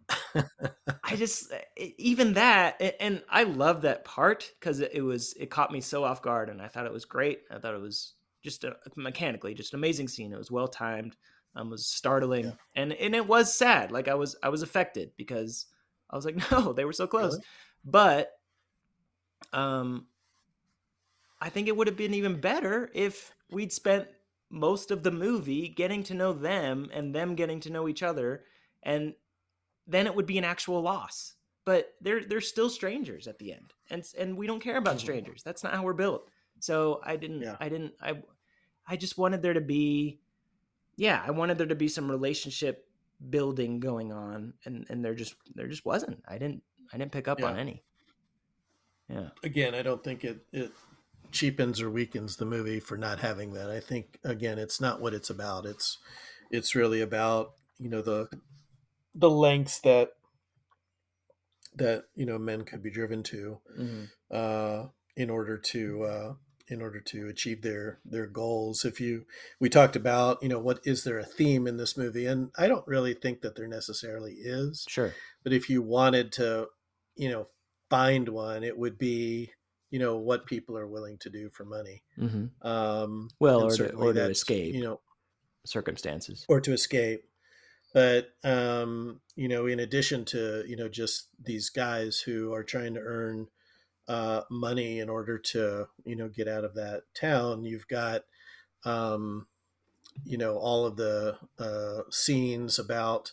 i 1.04 1.16
just 1.16 1.50
even 1.96 2.34
that 2.34 2.80
and 3.00 3.22
i 3.30 3.42
love 3.44 3.82
that 3.82 4.04
part 4.04 4.50
because 4.60 4.80
it 4.80 5.00
was 5.02 5.32
it 5.40 5.48
caught 5.50 5.72
me 5.72 5.80
so 5.80 6.04
off 6.04 6.20
guard 6.20 6.50
and 6.50 6.60
i 6.60 6.68
thought 6.68 6.84
it 6.84 6.92
was 6.92 7.04
great 7.06 7.40
i 7.50 7.58
thought 7.58 7.74
it 7.74 7.80
was 7.80 8.14
just 8.42 8.64
a, 8.64 8.76
mechanically 8.96 9.54
just 9.54 9.72
an 9.72 9.78
amazing 9.78 10.08
scene 10.08 10.30
it 10.32 10.36
was 10.38 10.50
well 10.50 10.68
timed 10.68 11.16
um 11.57 11.70
was 11.70 11.86
startling 11.86 12.44
Yeah. 12.46 12.53
and 12.76 12.92
and 12.92 13.14
it 13.14 13.26
was 13.26 13.53
sad 13.53 13.90
like 13.92 14.09
i 14.09 14.14
was 14.14 14.36
i 14.42 14.48
was 14.48 14.62
affected 14.62 15.11
because 15.16 15.66
i 16.11 16.16
was 16.16 16.24
like 16.24 16.36
no 16.53 16.72
they 16.72 16.84
were 16.84 16.92
so 16.92 17.07
close 17.07 17.32
Really? 17.32 17.44
but 17.84 18.30
um 19.53 20.07
i 21.40 21.48
think 21.48 21.68
it 21.68 21.76
would 21.76 21.86
have 21.86 21.96
been 21.96 22.14
even 22.14 22.40
better 22.40 22.90
if 22.94 23.32
we'd 23.51 23.72
spent 23.72 24.07
most 24.51 24.90
of 24.90 25.03
the 25.03 25.11
movie 25.11 25.68
getting 25.68 26.03
to 26.05 26.14
know 26.14 26.32
them 26.32 26.88
and 26.92 27.14
them 27.14 27.34
getting 27.34 27.61
to 27.61 27.70
know 27.70 27.88
each 27.88 28.03
other 28.03 28.44
and 28.82 29.14
then 29.86 30.07
it 30.07 30.14
would 30.14 30.26
be 30.26 30.38
an 30.38 30.44
actual 30.44 30.80
loss 30.82 31.34
but 31.64 31.94
they're 32.01 32.24
they're 32.24 32.40
still 32.40 32.70
strangers 32.70 33.26
at 33.26 33.38
the 33.38 33.53
end 33.53 33.72
and 33.90 34.05
and 34.18 34.36
we 34.36 34.46
don't 34.46 34.61
care 34.62 34.76
about 34.76 35.01
strangers 35.01 35.42
that's 35.42 35.62
not 35.64 35.72
how 35.74 35.82
we're 35.82 35.92
built 35.92 36.28
so 36.59 37.01
i 37.05 37.16
didn't 37.16 37.42
Yeah. 37.42 37.57
i 37.61 37.68
didn't 37.68 37.94
i 38.03 38.14
i 38.88 38.96
just 38.96 39.18
wanted 39.18 39.40
there 39.42 39.55
to 39.55 39.61
be 39.61 40.20
yeah 41.01 41.22
i 41.26 41.30
wanted 41.30 41.57
there 41.59 41.66
to 41.66 41.74
be 41.74 41.88
some 41.88 42.11
relationship 42.11 42.86
building 43.30 43.80
going 43.80 44.12
on 44.12 44.53
and 44.64 44.86
and 44.90 45.05
there 45.05 45.14
just 45.14 45.34
there 45.55 45.66
just 45.66 45.84
wasn't 45.84 46.22
i 46.28 46.36
didn't 46.36 46.62
i 46.92 46.98
didn't 46.98 47.12
pick 47.12 47.26
up 47.26 47.42
on 47.42 47.59
any 47.59 47.82
yeah 49.09 49.30
Again, 49.42 49.74
I 49.74 49.82
don't 49.82 50.05
think 50.05 50.24
it 50.24 50.44
it 50.53 50.72
cheapens 51.32 51.80
or 51.80 51.90
weakens 51.90 52.36
the 52.36 52.44
movie 52.44 52.80
for 52.80 52.96
not 52.96 53.20
having 53.20 53.53
that. 53.55 53.70
I 53.70 53.80
think 53.80 54.18
again, 54.24 54.59
it's 54.59 54.80
not 54.80 55.01
what 55.01 55.14
it's 55.14 55.30
about. 55.30 55.64
It's 55.66 55.98
it's 56.51 56.74
really 56.74 57.01
about 57.01 57.55
you 57.78 57.88
know 57.88 58.03
the 58.03 58.28
the 59.14 59.30
lengths 59.30 59.80
that 59.80 60.12
that 61.74 62.05
you 62.14 62.26
know 62.26 62.38
men 62.38 62.64
could 62.64 62.82
be 62.82 62.90
driven 62.90 63.22
to 63.24 63.61
Mhm. 63.78 64.11
uh, 64.30 64.88
in 65.16 65.30
order 65.30 65.57
to 65.59 66.03
uh, 66.05 66.34
in 66.70 66.80
order 66.80 67.00
to 67.00 67.28
achieve 67.28 67.62
their 67.62 67.98
their 68.04 68.26
goals. 68.26 68.84
If 68.84 69.00
you 69.00 69.26
we 69.58 69.68
talked 69.68 69.96
about 69.96 70.42
you 70.42 70.48
know 70.48 70.58
what 70.60 70.80
is 70.84 71.04
there 71.04 71.18
a 71.18 71.24
theme 71.24 71.66
in 71.66 71.76
this 71.76 71.96
movie, 71.96 72.26
and 72.26 72.50
I 72.56 72.68
don't 72.68 72.86
really 72.86 73.14
think 73.14 73.42
that 73.42 73.56
there 73.56 73.68
necessarily 73.68 74.34
is. 74.34 74.84
sure 74.88 75.12
But 75.42 75.52
if 75.52 75.68
you 75.68 75.82
wanted 75.82 76.32
to, 76.32 76.68
you 77.16 77.28
know, 77.30 77.48
find 77.90 78.28
one, 78.28 78.62
it 78.64 78.78
would 78.78 78.96
be 78.98 79.52
you 79.90 79.98
know 79.98 80.16
what 80.16 80.46
people 80.46 80.78
are 80.78 80.86
willing 80.86 81.18
to 81.18 81.30
do 81.30 81.50
for 81.50 81.64
money. 81.64 82.02
hmm 82.16 82.46
Um, 82.62 83.30
Well, 83.40 83.62
or 83.64 83.76
to- 83.76 83.92
or 83.94 84.12
to 84.12 84.30
escape. 84.30 84.74
You 84.74 84.82
know, 84.82 85.00
circumstances 85.66 86.44
or 86.48 86.60
to 86.60 86.72
escape. 86.72 87.24
But 87.92 88.28
um, 88.44 89.20
you 89.34 89.48
know, 89.48 89.66
in 89.66 89.80
addition 89.80 90.24
to 90.26 90.64
you 90.66 90.76
know 90.76 90.88
just 90.88 91.28
these 91.42 91.70
guys 91.70 92.20
who 92.20 92.52
are 92.54 92.62
trying 92.62 92.94
to 92.94 93.00
earn 93.00 93.48
uh, 94.09 94.42
money 94.51 94.98
in 94.98 95.09
order 95.09 95.38
to 95.38 95.88
you 96.05 96.16
know 96.16 96.28
get 96.28 96.48
out 96.48 96.64
of 96.64 96.74
that 96.74 97.03
town, 97.14 97.64
you've 97.64 97.88
got 97.88 98.22
um, 98.84 99.46
you 100.24 100.38
know 100.38 100.57
all 100.57 100.86
of 100.86 100.96
the 100.96 101.36
uh, 101.59 102.03
scenes 102.11 102.78
about 102.78 103.32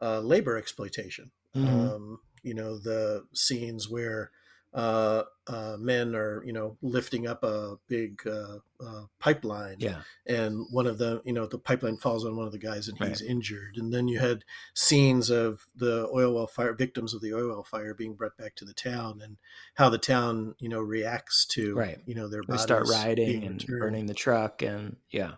uh, 0.00 0.20
labor 0.20 0.56
exploitation. 0.56 1.30
Mhm. 1.54 1.94
Um, 1.94 2.20
you 2.42 2.54
know 2.54 2.78
the 2.78 3.26
scenes 3.34 3.88
where 3.88 4.30
uh, 4.72 5.24
uh, 5.48 5.76
men 5.80 6.14
are 6.14 6.44
you 6.44 6.52
know 6.52 6.76
lifting 6.80 7.26
up 7.26 7.42
a 7.42 7.76
big 7.88 8.20
uh, 8.26 8.58
uh, 8.80 9.02
pipeline 9.18 9.76
Yeah. 9.80 10.02
and 10.26 10.64
one 10.70 10.86
of 10.86 10.98
the 10.98 11.20
you 11.24 11.32
know 11.32 11.46
the 11.46 11.58
pipeline 11.58 11.96
falls 11.96 12.24
on 12.24 12.36
one 12.36 12.46
of 12.46 12.52
the 12.52 12.58
guys 12.58 12.86
and 12.86 12.96
he's 12.98 13.20
Right. 13.20 13.30
injured 13.30 13.76
and 13.76 13.92
then 13.92 14.06
you 14.06 14.20
had 14.20 14.44
scenes 14.74 15.28
of 15.28 15.66
the 15.74 16.08
oil 16.14 16.34
well 16.34 16.46
fire 16.46 16.72
victims 16.72 17.14
of 17.14 17.20
the 17.20 17.34
oil 17.34 17.48
well 17.48 17.64
fire 17.64 17.94
being 17.94 18.14
brought 18.14 18.36
back 18.36 18.54
to 18.56 18.64
the 18.64 18.72
town 18.72 19.20
and 19.20 19.38
how 19.74 19.88
the 19.88 19.98
town 19.98 20.54
you 20.60 20.68
know 20.68 20.80
reacts 20.80 21.44
to 21.46 21.74
Right. 21.74 21.98
you 22.06 22.14
know 22.14 22.28
their 22.28 22.42
They 22.48 22.56
start 22.56 22.86
rioting 22.88 23.26
being 23.40 23.44
and 23.44 23.62
returned. 23.62 23.80
burning 23.80 24.06
the 24.06 24.14
truck 24.14 24.62
and 24.62 24.96
yeah. 25.10 25.32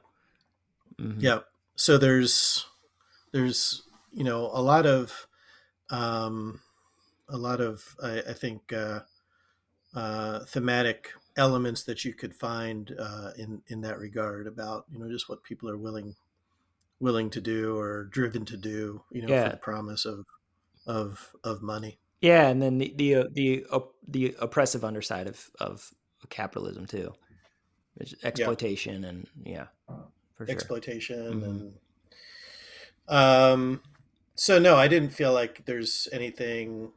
Mhm. 1.01 1.22
yeah 1.22 1.39
so 1.74 1.97
there's 1.97 2.66
there's 3.33 3.83
you 4.12 4.24
know 4.24 4.51
a 4.53 4.61
lot 4.61 4.85
of 4.85 5.26
um 5.89 6.61
a 7.30 7.39
lot 7.39 7.62
of 7.62 7.97
i, 8.03 8.18
I 8.28 8.33
think 8.35 8.74
uh 8.74 9.01
uh 9.95 10.45
thematic 10.47 11.11
elements 11.36 11.82
that 11.84 12.05
you 12.05 12.14
could 12.14 12.34
find 12.34 12.95
uh 12.99 13.30
in 13.36 13.62
in 13.68 13.80
that 13.82 13.99
regard 13.99 14.47
about 14.47 14.84
you 14.90 14.99
know 14.99 15.09
just 15.11 15.28
what 15.28 15.43
people 15.43 15.68
are 15.68 15.78
willing 15.78 16.14
willing 17.01 17.30
to 17.30 17.40
do 17.40 17.76
or 17.76 18.05
driven 18.05 18.45
to 18.45 18.57
do 18.57 19.03
you 19.11 19.22
know 19.22 19.28
Yeah. 19.28 19.45
for 19.45 19.51
the 19.51 19.57
promise 19.59 20.05
of 20.05 20.24
of 20.86 21.34
of 21.45 21.62
money 21.62 21.99
Yeah, 22.20 22.49
and 22.49 22.62
then 22.62 22.78
the 22.78 22.93
the 22.97 23.14
uh, 23.16 23.24
the 23.32 23.64
the 24.09 24.36
oppressive 24.40 24.84
underside 24.84 25.26
of 25.26 25.51
of 25.59 25.93
capitalism 26.28 26.86
too, 26.86 27.12
exploitation 28.22 29.05
and 29.05 29.26
yeah, 29.45 29.66
for 30.34 30.47
sure. 30.47 30.55
exploitation 30.55 31.40
Mhm. 31.40 31.45
and 31.45 31.78
um 33.09 33.82
so 34.34 34.59
no 34.59 34.76
i 34.76 34.86
didn't 34.88 35.11
feel 35.11 35.32
like 35.32 35.64
there's 35.66 36.09
anything 36.12 36.93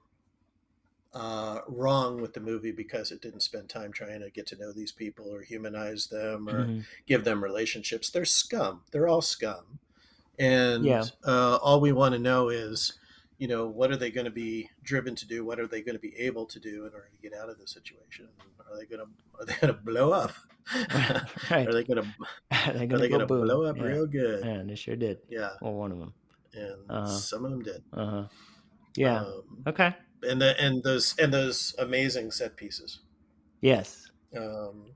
uh 1.16 1.62
wrong 1.68 2.22
with 2.22 2.34
the 2.34 2.40
movie 2.42 2.72
because 2.74 3.10
it 3.12 3.22
didn't 3.22 3.40
spend 3.42 3.70
time 3.70 3.92
trying 3.92 4.20
to 4.20 4.30
get 4.30 4.46
to 4.46 4.58
know 4.58 4.72
these 4.74 4.92
people 4.92 5.34
or 5.34 5.42
humanize 5.42 6.08
them 6.08 6.48
or 6.50 6.66
Mhm. 6.68 6.86
give 7.08 7.24
them 7.24 7.42
relationships 7.44 8.10
they're 8.10 8.26
scum 8.26 8.84
they're 8.92 9.08
all 9.08 9.22
scum 9.22 9.80
and 10.38 10.86
Yeah. 10.86 11.06
uh, 11.26 11.56
all 11.62 11.80
we 11.80 11.94
want 11.94 12.14
to 12.14 12.20
know 12.20 12.50
is 12.50 13.00
you 13.38 13.48
know 13.48 13.66
what 13.66 13.92
are 13.92 13.98
they 13.98 14.12
going 14.12 14.26
to 14.26 14.32
be 14.32 14.70
driven 14.84 15.16
to 15.16 15.26
do 15.28 15.46
what 15.46 15.60
are 15.60 15.68
they 15.68 15.82
going 15.82 15.96
to 15.96 16.00
be 16.02 16.16
able 16.18 16.46
to 16.48 16.60
do 16.60 16.86
in 16.86 16.94
order 16.94 17.10
to 17.12 17.18
get 17.30 17.34
out 17.38 17.50
of 17.50 17.58
the 17.60 17.68
situation 17.68 18.28
are 18.70 18.78
they 18.78 18.86
going 18.86 19.00
to 19.06 19.08
are 19.40 19.46
they 19.46 19.54
going 19.62 19.74
to 19.74 19.82
blow 19.82 20.12
up 20.12 20.34
right. 21.50 21.68
are 21.68 21.74
they 21.74 21.84
going 21.84 22.02
to 22.04 22.08
are 22.52 22.74
they 22.74 22.88
go 22.88 22.98
going 22.98 23.20
to 23.22 23.26
blow 23.26 23.64
up 23.64 23.78
yeah. 23.78 23.84
real 23.84 24.06
good 24.08 24.44
Yeah, 24.44 24.52
and 24.52 24.70
they 24.70 24.76
sure 24.76 24.96
did. 24.98 25.20
yeah 25.30 25.52
Well, 25.62 25.74
one 25.74 25.92
of 25.92 26.00
them. 26.00 26.14
and 26.54 26.90
Uh-huh. 26.90 27.08
some 27.08 27.46
of 27.46 27.52
them 27.52 27.62
did. 27.62 27.84
Uh 27.94 28.06
huh. 28.06 28.28
Yeah. 28.96 29.20
Um, 29.22 29.44
okay. 29.68 29.94
And 30.24 30.42
the 30.42 30.60
and 30.62 30.84
those 30.84 31.16
and 31.18 31.34
those 31.34 31.76
amazing 31.80 32.32
set 32.32 32.56
pieces. 32.58 33.00
Yes. 33.62 34.10
Um, 34.38 34.94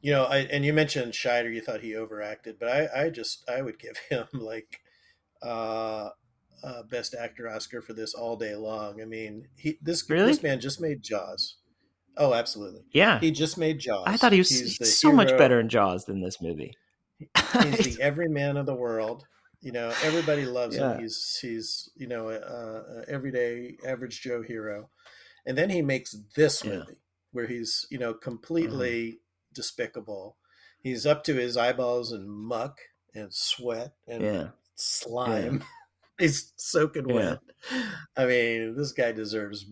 you 0.00 0.12
know, 0.12 0.24
I 0.24 0.38
and 0.38 0.64
you 0.64 0.72
mentioned 0.72 1.12
Scheider. 1.12 1.52
You 1.52 1.60
thought 1.60 1.80
he 1.80 1.94
overacted, 1.96 2.56
but 2.58 2.68
I 2.68 3.04
I 3.04 3.10
just 3.10 3.48
I 3.48 3.62
would 3.62 3.78
give 3.78 3.96
him 4.10 4.26
like 4.32 4.80
uh, 5.42 6.10
uh 6.62 6.82
best 6.90 7.14
actor 7.14 7.48
Oscar 7.48 7.80
for 7.82 7.92
this 7.92 8.14
all 8.14 8.36
day 8.36 8.54
long. 8.54 9.00
I 9.00 9.04
mean, 9.04 9.48
he 9.56 9.78
this 9.82 10.08
Really? 10.08 10.28
this 10.28 10.42
man 10.42 10.60
just 10.60 10.80
made 10.80 11.02
Jaws. 11.02 11.56
Oh, 12.16 12.32
absolutely. 12.32 12.82
Yeah. 12.92 13.18
He 13.18 13.30
just 13.30 13.58
made 13.58 13.80
Jaws. 13.80 14.04
I 14.06 14.16
thought 14.16 14.32
he 14.32 14.38
was 14.38 14.78
so 15.00 15.10
much 15.10 15.36
better 15.36 15.58
in 15.58 15.68
Jaws 15.68 16.04
than 16.04 16.20
this 16.20 16.40
movie. 16.40 16.72
he's 17.18 17.96
the 17.96 17.98
everyman 18.00 18.56
of 18.56 18.66
the 18.66 18.74
world. 18.74 19.26
You 19.64 19.72
know, 19.72 19.92
everybody 20.02 20.44
loves 20.44 20.76
Yeah. 20.76 20.92
him. 20.94 21.00
He's 21.00 21.38
he's 21.40 21.88
you 21.96 22.06
know 22.06 22.28
a, 22.28 22.36
a 22.36 23.04
everyday 23.08 23.78
average 23.86 24.20
Joe 24.20 24.42
hero, 24.42 24.90
and 25.46 25.56
then 25.56 25.70
he 25.70 25.80
makes 25.80 26.14
this 26.36 26.62
Yeah. 26.62 26.80
movie 26.80 26.98
where 27.32 27.46
he's 27.46 27.86
you 27.90 27.98
know 27.98 28.12
mm-hmm. 28.12 28.22
completely 28.22 29.20
despicable. 29.54 30.36
He's 30.80 31.06
up 31.06 31.24
to 31.24 31.34
his 31.34 31.56
eyeballs 31.56 32.12
in 32.12 32.28
muck 32.28 32.78
and 33.14 33.32
sweat 33.32 33.94
and 34.06 34.22
yeah. 34.22 34.48
slime. 34.74 35.64
he's 36.18 36.52
soaking 36.56 37.08
Yeah. 37.08 37.14
wet. 37.14 37.38
I 38.18 38.26
mean, 38.26 38.76
this 38.76 38.92
guy 38.92 39.12
deserves 39.12 39.64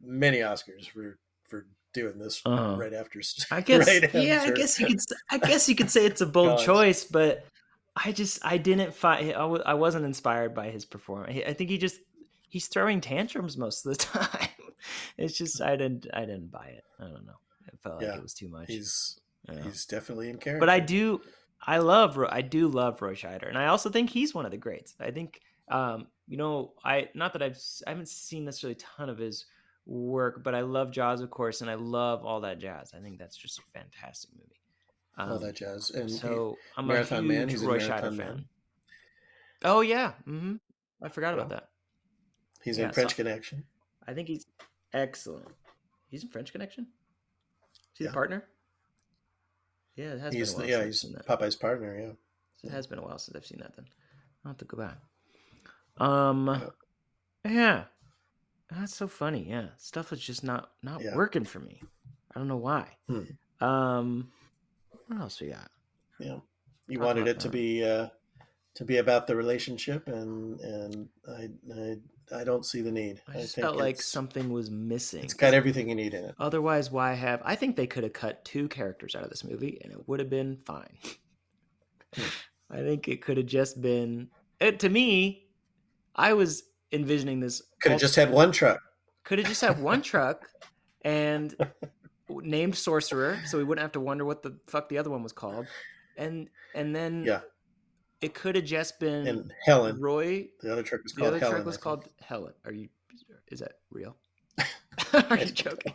many 0.00 0.38
Oscars 0.38 0.88
for 0.88 1.18
for 1.48 1.66
doing 1.92 2.18
this 2.20 2.40
Uh-huh. 2.46 2.76
right 2.78 2.94
after. 2.94 3.20
I 3.50 3.60
guess. 3.66 3.88
right 3.88 4.14
yeah. 4.14 4.44
I 4.46 4.52
guess 4.52 4.78
you 4.78 4.86
could. 4.86 5.00
I 5.28 5.38
guess 5.38 5.68
you 5.68 5.74
could 5.74 5.90
say 5.90 6.06
it's 6.06 6.20
a 6.20 6.26
bold 6.38 6.60
choice, 6.60 7.02
but 7.04 7.44
I 8.02 8.12
just 8.12 8.38
I 8.44 8.56
didn't 8.58 8.94
find. 8.94 9.28
I 9.30 9.32
w- 9.32 9.62
I 9.64 9.74
wasn't 9.74 10.04
inspired 10.04 10.54
by 10.54 10.70
his 10.70 10.84
performance. 10.84 11.38
I 11.46 11.52
think 11.52 11.70
he 11.70 11.78
just 11.78 12.00
he's 12.48 12.66
throwing 12.68 13.00
tantrums 13.00 13.56
most 13.56 13.84
of 13.86 13.92
the 13.96 14.04
time. 14.04 14.48
It's 15.18 15.36
just 15.36 15.60
I 15.60 15.76
didn't 15.76 16.06
I 16.14 16.20
didn't 16.20 16.50
buy 16.50 16.66
it. 16.68 16.84
I 16.98 17.04
don't 17.04 17.26
know. 17.26 17.38
It 17.72 17.78
felt 17.82 17.96
like 17.96 18.16
it 18.16 18.22
was 18.22 18.34
too 18.34 18.48
much. 18.48 18.68
He's 18.68 19.20
he's 19.62 19.84
definitely 19.86 20.30
in 20.30 20.38
character. 20.38 20.60
but 20.60 20.68
I 20.68 20.80
do, 20.80 21.20
I 21.66 21.78
love, 21.78 22.16
Ro- 22.16 22.28
I 22.30 22.40
do 22.42 22.68
love 22.68 23.00
Roy 23.02 23.14
Scheider, 23.14 23.48
and 23.48 23.58
I 23.58 23.66
also 23.66 23.90
think 23.90 24.10
he's 24.10 24.34
one 24.34 24.44
of 24.44 24.50
the 24.50 24.56
greats. 24.58 24.94
I 25.00 25.10
think, 25.10 25.40
um, 25.70 26.06
you 26.28 26.36
know, 26.36 26.72
I 26.84 27.08
not 27.14 27.32
that 27.34 27.42
I've 27.42 27.58
I 27.86 27.90
haven't 27.90 28.08
seen 28.08 28.44
necessarily 28.44 28.74
a 28.76 28.96
ton 28.96 29.08
of 29.08 29.18
his 29.18 29.46
work, 29.86 30.42
but 30.44 30.54
I 30.54 30.60
love 30.60 30.90
Jaws, 30.92 31.20
of 31.20 31.30
course, 31.30 31.60
and 31.62 31.70
I 31.70 31.74
love 31.74 32.24
all 32.24 32.40
that 32.42 32.58
jazz. 32.60 32.92
I 32.96 33.00
think 33.00 33.18
that's 33.18 33.36
just 33.36 33.58
a 33.58 33.62
fantastic 33.72 34.30
movie. 34.34 34.59
Um, 35.26 35.32
all 35.32 35.38
that 35.40 35.56
jazz. 35.56 35.90
And 35.90 36.08
he- 36.08 36.16
so 36.16 36.56
I'm 36.76 36.86
Marathon 36.86 37.18
a 37.20 37.22
Man, 37.22 37.48
he's 37.48 37.62
Roy 37.64 37.78
Marathon 37.78 38.12
Scheider 38.12 38.16
Man. 38.16 38.26
fan. 38.26 38.44
Oh 39.64 39.80
yeah, 39.82 40.12
hmm 40.24 40.56
I 41.02 41.08
forgot 41.08 41.34
about 41.34 41.50
Yeah. 41.50 41.56
that. 41.56 41.70
he's 42.62 42.78
yeah, 42.78 42.86
in 42.88 42.92
French 42.92 43.10
so- 43.10 43.16
Connection. 43.16 43.64
I 44.06 44.14
think 44.14 44.28
he's 44.28 44.46
excellent. 44.92 45.48
He's 46.08 46.22
in 46.24 46.28
French 46.30 46.52
Connection. 46.52 46.86
Is 47.72 47.98
he 47.98 48.04
Yeah. 48.04 48.10
the 48.10 48.14
partner? 48.14 48.48
Yeah, 49.96 50.12
it 50.14 50.20
has 50.20 50.32
He's 50.34 50.54
been 50.54 50.62
a 50.62 50.68
while 50.72 50.78
yeah, 50.80 50.86
he's. 50.86 51.04
Popeye's 51.28 51.56
partner. 51.56 51.98
Yeah, 51.98 52.12
It 52.68 52.70
has 52.72 52.86
been 52.86 52.98
a 52.98 53.02
while 53.02 53.18
since 53.18 53.36
I've 53.36 53.44
seen 53.46 53.58
that. 53.60 53.74
Then 53.76 53.86
I'll 54.44 54.50
have 54.52 54.58
to 54.58 54.64
go 54.64 54.76
back. 54.78 54.98
Um, 55.98 56.72
yeah, 57.44 57.84
that's 58.70 58.94
so 58.94 59.06
funny. 59.08 59.48
Yeah, 59.48 59.68
stuff 59.76 60.12
is 60.12 60.20
just 60.20 60.42
not 60.44 60.72
not 60.82 61.02
Yeah. 61.02 61.14
working 61.14 61.44
for 61.44 61.60
me. 61.60 61.82
I 62.34 62.38
don't 62.38 62.48
know 62.48 62.56
why. 62.56 62.96
Hmm. 63.08 63.24
Um, 63.64 64.32
what 65.10 65.20
else 65.20 65.40
we 65.40 65.48
got? 65.48 65.70
yeah. 66.20 66.36
You 66.86 66.98
Talk 66.98 67.06
wanted 67.06 67.28
it 67.28 67.40
to 67.40 67.48
be 67.48 67.84
uh, 67.84 68.08
to 68.74 68.84
be 68.84 68.98
about 68.98 69.26
the 69.26 69.34
relationship, 69.34 70.08
and 70.08 70.60
and 70.60 71.08
I 71.28 71.48
I, 71.72 72.40
I 72.40 72.44
don't 72.44 72.64
see 72.64 72.80
the 72.80 72.92
need. 72.92 73.20
I 73.28 73.40
just 73.40 73.54
think 73.54 73.64
felt 73.64 73.76
like 73.76 74.00
something 74.00 74.52
was 74.52 74.70
missing. 74.70 75.24
It's 75.24 75.34
got 75.34 75.54
everything 75.54 75.88
you 75.88 75.94
need 75.94 76.14
in 76.14 76.24
it. 76.24 76.34
Otherwise, 76.38 76.90
why 76.90 77.14
have? 77.14 77.42
I 77.44 77.54
think 77.56 77.76
they 77.76 77.86
could 77.86 78.04
have 78.04 78.12
cut 78.12 78.44
two 78.44 78.68
characters 78.68 79.14
out 79.16 79.24
of 79.24 79.30
this 79.30 79.44
movie, 79.44 79.80
and 79.82 79.92
it 79.92 80.08
would 80.08 80.20
have 80.20 80.30
been 80.30 80.58
fine. 80.58 80.96
Hmm. 82.14 82.22
I 82.72 82.78
think 82.78 83.08
it 83.08 83.20
could 83.22 83.36
have 83.36 83.46
just 83.46 83.80
been. 83.80 84.28
It, 84.60 84.78
to 84.80 84.88
me, 84.88 85.48
I 86.14 86.34
was 86.34 86.64
envisioning 86.92 87.40
this. 87.40 87.62
Could 87.82 87.92
have 87.92 88.00
just 88.00 88.14
had 88.14 88.30
one 88.30 88.52
truck. 88.52 88.80
could 89.24 89.38
have 89.38 89.48
just 89.48 89.60
had 89.60 89.80
one 89.80 90.02
truck 90.02 90.48
and 91.02 91.54
named 92.42 92.76
sorcerer 92.76 93.38
so 93.46 93.58
we 93.58 93.64
wouldn't 93.64 93.82
have 93.82 93.92
to 93.92 94.00
wonder 94.00 94.24
what 94.24 94.42
the 94.42 94.56
fuck 94.66 94.88
the 94.88 94.98
other 94.98 95.10
one 95.10 95.22
was 95.22 95.32
called. 95.32 95.66
And 96.16 96.48
and 96.74 96.94
then 96.94 97.24
Yeah, 97.24 97.40
it 98.20 98.34
could 98.34 98.54
have 98.56 98.64
just 98.64 99.00
been 99.00 99.26
and 99.26 99.54
Helen. 99.64 100.00
roy 100.00 100.48
The 100.60 100.72
other 100.72 100.82
truck 100.82 101.02
was 101.02 101.12
the 101.12 101.20
called 101.20 101.28
other 101.28 101.38
Helen. 101.38 101.54
truck 101.56 101.66
was 101.66 101.76
called 101.76 102.08
helen. 102.20 102.52
Are 102.64 102.72
you 102.72 102.88
is 103.48 103.60
that 103.60 103.72
real? 103.90 104.16
Are 105.30 105.36
you 105.38 105.46
joking? 105.46 105.94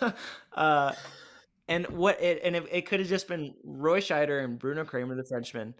Uh 0.54 0.92
and 1.68 1.86
what 1.88 2.20
it 2.20 2.40
and 2.42 2.56
it, 2.56 2.66
it 2.70 2.82
could 2.86 3.00
have 3.00 3.08
just 3.08 3.28
been 3.28 3.54
roy 3.64 4.00
scheider 4.00 4.42
and 4.44 4.58
bruno 4.58 4.84
cremer 4.84 5.14
the 5.14 5.24
frenchman 5.24 5.74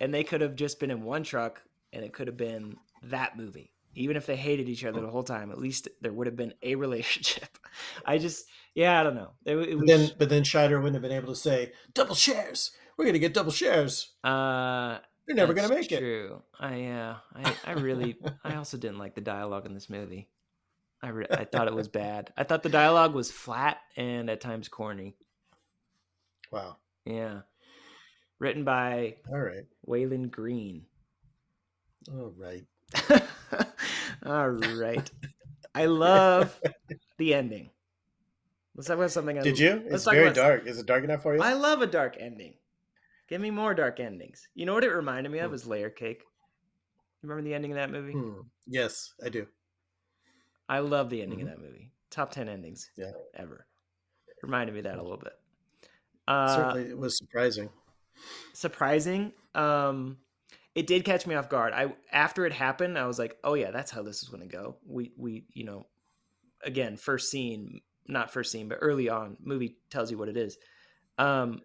and 0.00 0.14
they 0.14 0.22
could 0.22 0.40
have 0.40 0.54
just 0.54 0.78
been 0.78 0.90
in 0.90 1.02
one 1.02 1.22
truck 1.24 1.62
and 1.92 2.04
it 2.04 2.12
could 2.12 2.26
have 2.28 2.36
been 2.36 2.76
that 3.02 3.36
movie 3.36 3.72
even 3.96 4.16
if 4.16 4.26
they 4.26 4.36
hated 4.36 4.68
each 4.68 4.84
other 4.84 5.00
the 5.00 5.10
whole 5.10 5.22
time 5.24 5.50
at 5.50 5.58
least 5.58 5.88
there 6.00 6.12
would 6.12 6.26
have 6.26 6.36
been 6.36 6.54
a 6.62 6.74
relationship 6.76 7.58
i 8.06 8.18
just 8.18 8.46
yeah 8.74 9.00
i 9.00 9.02
don't 9.02 9.14
know 9.16 9.32
it, 9.44 9.56
it 9.56 9.78
But 9.78 9.86
then, 9.86 10.10
but 10.18 10.28
then 10.28 10.42
Scheider 10.44 10.76
wouldn't 10.78 10.94
have 10.94 11.02
been 11.02 11.12
able 11.12 11.32
to 11.32 11.38
say 11.40 11.72
double 11.94 12.14
shares. 12.14 12.70
We're 12.96 13.06
gonna 13.06 13.18
get 13.18 13.34
double 13.34 13.52
shares. 13.52 14.12
uh 14.24 14.98
They're 15.26 15.36
never 15.36 15.52
gonna 15.54 15.68
make 15.68 15.90
it. 15.92 15.98
true 15.98 16.42
i 16.60 16.76
yeah 16.76 17.16
i 17.34 17.54
i 17.64 17.72
really 17.72 18.16
i 18.44 18.54
also 18.60 18.76
didn't 18.76 18.98
like 18.98 19.14
the 19.14 19.20
dialogue 19.20 19.66
in 19.66 19.74
this 19.74 19.90
movie 19.90 20.28
i 21.02 21.08
re- 21.08 21.26
i 21.30 21.44
thought 21.44 21.68
it 21.68 21.74
was 21.74 21.88
bad 21.88 22.32
i 22.36 22.44
thought 22.44 22.62
the 22.62 22.68
dialogue 22.68 23.14
was 23.14 23.30
flat 23.30 23.78
and 23.96 24.30
at 24.30 24.40
times 24.40 24.68
corny 24.68 25.16
Wow. 26.52 26.76
yeah 27.04 27.40
written 28.38 28.64
by 28.64 29.16
All 29.30 29.38
right. 29.40 29.66
walon 29.86 30.30
green 30.30 30.86
All 32.10 32.32
right. 32.38 32.64
All 34.26 34.48
right. 34.48 35.10
I 35.74 35.86
love 35.86 36.60
the 37.18 37.34
ending. 37.34 37.70
Let's 38.74 38.88
talk 38.88 38.96
about 38.96 39.10
something. 39.12 39.38
I, 39.38 39.42
Did 39.42 39.58
you? 39.58 39.82
It's 39.86 40.04
very 40.04 40.32
dark. 40.32 40.66
Is 40.66 40.78
it 40.78 40.86
dark 40.86 41.04
enough 41.04 41.22
for 41.22 41.34
you? 41.36 41.42
I 41.42 41.52
love 41.54 41.80
a 41.80 41.86
dark 41.86 42.16
ending. 42.18 42.54
Give 43.28 43.40
me 43.40 43.50
more 43.50 43.74
dark 43.74 44.00
endings. 44.00 44.48
You 44.54 44.66
know 44.66 44.74
what 44.74 44.84
it 44.84 44.90
reminded 44.90 45.30
me 45.32 45.38
of 45.38 45.50
Hmm. 45.50 45.54
is 45.54 45.66
Layer 45.66 45.90
Cake. 45.90 46.22
You 47.22 47.28
remember 47.28 47.48
the 47.48 47.54
ending 47.54 47.72
of 47.72 47.76
that 47.76 47.90
movie? 47.90 48.12
Hmm. 48.12 48.40
Yes, 48.66 49.14
I 49.24 49.28
do. 49.28 49.46
I 50.68 50.80
love 50.80 51.10
the 51.10 51.22
ending 51.22 51.38
Mhm. 51.40 51.42
of 51.42 51.48
that 51.48 51.60
movie. 51.60 51.92
Top 52.10 52.30
ten 52.30 52.48
endings 52.48 52.90
Yeah. 52.96 53.12
ever. 53.34 53.66
Reminded 54.42 54.72
me 54.72 54.80
of 54.80 54.84
that 54.84 54.98
a 54.98 55.02
little 55.02 55.16
bit. 55.18 55.32
Uh, 56.28 56.56
Certainly, 56.56 56.90
it 56.90 56.98
was 56.98 57.16
surprising. 57.16 57.70
surprising. 58.52 59.32
Um, 59.54 60.18
it 60.76 60.86
did 60.88 61.06
catch 61.06 61.26
me 61.26 61.36
off 61.36 61.50
guard. 61.50 61.74
I 61.74 61.96
after 62.12 62.46
it 62.46 62.54
happened, 62.54 62.98
I 62.98 63.08
was 63.08 63.18
like, 63.20 63.38
"Oh 63.44 63.54
yeah, 63.54 63.72
that's 63.72 63.92
how 63.92 64.04
this 64.04 64.22
is 64.22 64.30
going 64.30 64.42
to 64.48 64.56
go." 64.56 64.78
We 64.86 65.12
we 65.18 65.46
you 65.54 65.64
know, 65.64 65.88
again, 66.62 66.96
first 66.96 67.30
scene, 67.30 67.82
not 68.08 68.32
first 68.32 68.52
scene, 68.52 68.68
but 68.68 68.78
early 68.82 69.08
on, 69.08 69.38
movie 69.40 69.78
tells 69.90 70.10
you 70.10 70.18
what 70.18 70.28
it 70.30 70.36
is. 70.38 70.58
Um, 71.18 71.62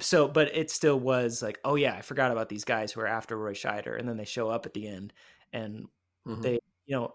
so, 0.00 0.28
but 0.28 0.54
it 0.56 0.70
still 0.70 0.98
was 0.98 1.42
like, 1.42 1.58
"Oh 1.64 1.74
yeah, 1.74 1.94
I 1.94 2.02
forgot 2.02 2.30
about 2.30 2.48
these 2.48 2.64
guys 2.64 2.92
who 2.92 3.00
are 3.00 3.06
after 3.06 3.36
Roy 3.36 3.54
Scheider," 3.54 3.98
and 3.98 4.08
then 4.08 4.16
they 4.16 4.24
show 4.24 4.48
up 4.48 4.64
at 4.66 4.74
the 4.74 4.86
end, 4.88 5.12
and 5.52 5.88
Mhm. 6.26 6.42
they, 6.42 6.58
you 6.86 6.96
know. 6.96 7.14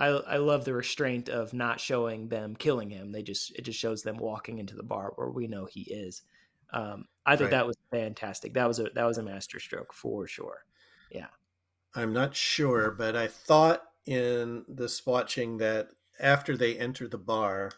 I, 0.00 0.08
I 0.08 0.36
love 0.38 0.64
the 0.64 0.74
restraint 0.74 1.28
of 1.28 1.54
not 1.54 1.80
showing 1.80 2.28
them 2.28 2.56
killing 2.56 2.90
him. 2.90 3.12
They 3.12 3.22
just 3.22 3.52
it 3.56 3.62
just 3.62 3.78
shows 3.78 4.02
them 4.02 4.18
walking 4.18 4.58
into 4.58 4.76
the 4.76 4.82
bar 4.82 5.12
where 5.16 5.30
we 5.30 5.46
know 5.46 5.66
he 5.66 5.82
is. 5.82 6.22
Um, 6.72 7.06
I 7.30 7.36
thought 7.36 7.44
Right. 7.44 7.50
that 7.50 7.66
was 7.66 7.76
fantastic. 7.90 8.54
That 8.54 8.66
was 8.66 8.78
a 8.80 8.90
that 8.94 9.04
was 9.04 9.18
a 9.18 9.22
masterstroke 9.22 9.92
for 9.92 10.26
sure. 10.26 10.64
Yeah. 11.10 11.28
I'm 11.94 12.12
not 12.12 12.34
sure, 12.36 12.90
but 12.90 13.14
I 13.16 13.26
thought 13.28 13.84
in 14.06 14.64
this 14.68 15.04
watching 15.06 15.58
that 15.58 15.90
after 16.18 16.56
they 16.56 16.76
enter 16.78 17.08
the 17.08 17.18
bar 17.18 17.72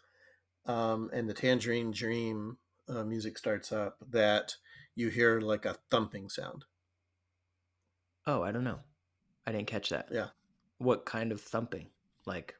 um, 0.66 1.10
and 1.12 1.28
the 1.28 1.34
Tangerine 1.34 1.90
Dream 1.90 2.56
uh, 2.88 3.04
music 3.04 3.36
starts 3.38 3.72
up, 3.72 3.96
that 4.10 4.56
you 4.94 5.08
hear 5.08 5.40
like 5.40 5.64
a 5.64 5.74
thumping 5.90 6.28
sound. 6.28 6.64
Oh, 8.26 8.42
I 8.42 8.52
don't 8.52 8.64
know. 8.64 8.80
I 9.46 9.52
didn't 9.52 9.66
catch 9.68 9.88
that. 9.90 10.08
Yeah. 10.10 10.28
What 10.78 11.04
kind 11.04 11.32
of 11.32 11.40
thumping? 11.40 11.88
Like, 12.26 12.54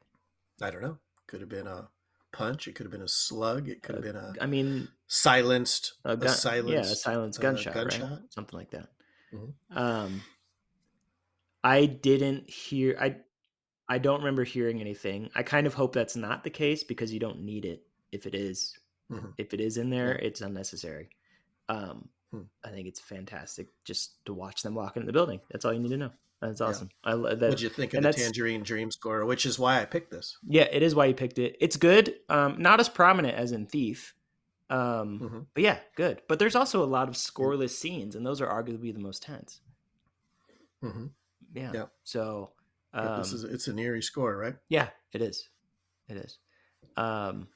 I 0.61 0.69
don't 0.71 0.81
know. 0.81 0.97
Could 1.27 1.41
have 1.41 1.49
been 1.49 1.67
a 1.67 1.87
punch. 2.33 2.67
It 2.67 2.75
could 2.75 2.85
have 2.85 2.91
been 2.91 3.01
a 3.01 3.07
slug. 3.07 3.69
It 3.69 3.81
could 3.81 3.95
have 3.95 4.03
been 4.03 4.15
a 4.17 4.33
I 4.41 4.45
mean, 4.45 4.89
silenced, 5.07 5.93
a 6.03 6.11
a, 6.11 6.17
gun, 6.17 6.29
silenced. 6.35 6.73
yeah, 6.73 6.79
a 6.81 6.95
silenced 6.95 7.39
uh, 7.39 7.41
gunshot, 7.43 7.75
right? 7.75 7.89
gunshot. 7.89 8.19
Something 8.29 8.59
like 8.59 8.71
that. 8.71 8.89
Mhm. 9.33 9.53
Um, 9.71 10.21
I 11.63 11.85
didn't 11.85 12.49
hear. 12.49 12.97
I 12.99 13.17
I 13.87 13.97
don't 13.97 14.19
remember 14.19 14.43
hearing 14.43 14.81
anything. 14.81 15.29
I 15.35 15.43
kind 15.43 15.67
of 15.67 15.73
hope 15.73 15.93
that's 15.93 16.15
not 16.15 16.43
the 16.43 16.49
case 16.49 16.83
because 16.83 17.13
you 17.13 17.19
don't 17.19 17.41
need 17.41 17.65
it. 17.65 17.85
If 18.11 18.25
it 18.25 18.35
is, 18.35 18.77
Mhm. 19.11 19.33
if 19.37 19.53
it 19.53 19.59
is 19.61 19.77
in 19.77 19.89
there, 19.89 20.15
it's 20.17 20.41
unnecessary. 20.41 21.09
Um, 21.69 22.09
Hmm. 22.31 22.41
I 22.63 22.69
think 22.71 22.87
it's 22.87 22.99
fantastic 22.99 23.67
just 23.85 24.25
to 24.25 24.33
watch 24.33 24.63
them 24.63 24.73
walk 24.73 24.95
into 24.97 25.05
the 25.05 25.13
building. 25.13 25.39
That's 25.51 25.65
all 25.65 25.73
you 25.73 25.79
need 25.79 25.89
to 25.89 25.97
know. 25.97 26.11
That's 26.47 26.59
Yeah. 26.59 26.67
awesome. 26.67 26.89
I 27.05 27.13
lo- 27.13 27.29
that, 27.35 27.39
What'd 27.41 27.61
you 27.61 27.69
think 27.69 27.93
of 27.93 28.03
the 28.03 28.11
Tangerine 28.11 28.63
Dream 28.63 28.91
score? 28.91 29.25
Which 29.25 29.45
is 29.45 29.57
why 29.57 29.81
I 29.81 29.85
picked 29.85 30.11
this. 30.11 30.37
Yeah, 30.45 30.63
it 30.71 30.83
is 30.83 30.93
why 30.93 31.05
you 31.05 31.13
picked 31.13 31.39
it. 31.39 31.55
It's 31.61 31.77
good. 31.77 32.19
Um, 32.27 32.61
not 32.61 32.79
as 32.81 32.89
prominent 32.89 33.35
as 33.37 33.51
in 33.53 33.65
Thief. 33.65 34.13
Um, 34.69 35.19
Mhm. 35.19 35.47
but 35.53 35.63
yeah, 35.63 35.79
good. 35.95 36.21
But 36.27 36.39
there's 36.39 36.55
also 36.55 36.83
a 36.83 36.85
lot 36.85 37.07
of 37.07 37.15
scoreless 37.15 37.69
scenes, 37.71 38.15
and 38.15 38.25
those 38.25 38.41
are 38.41 38.47
arguably 38.47 38.93
the 38.93 38.99
most 38.99 39.23
tense. 39.23 39.61
hmm 40.81 41.07
Yeah. 41.53 41.71
Yeah. 41.73 41.85
So 42.03 42.51
um, 42.93 43.21
this 43.21 43.31
is 43.31 43.43
it's 43.45 43.67
an 43.69 43.79
eerie 43.79 44.01
score, 44.01 44.35
right? 44.35 44.55
yeah, 44.69 44.89
it 45.13 45.21
is. 45.21 45.49
It 46.09 46.17
is. 46.17 46.39
Um, 46.97 47.47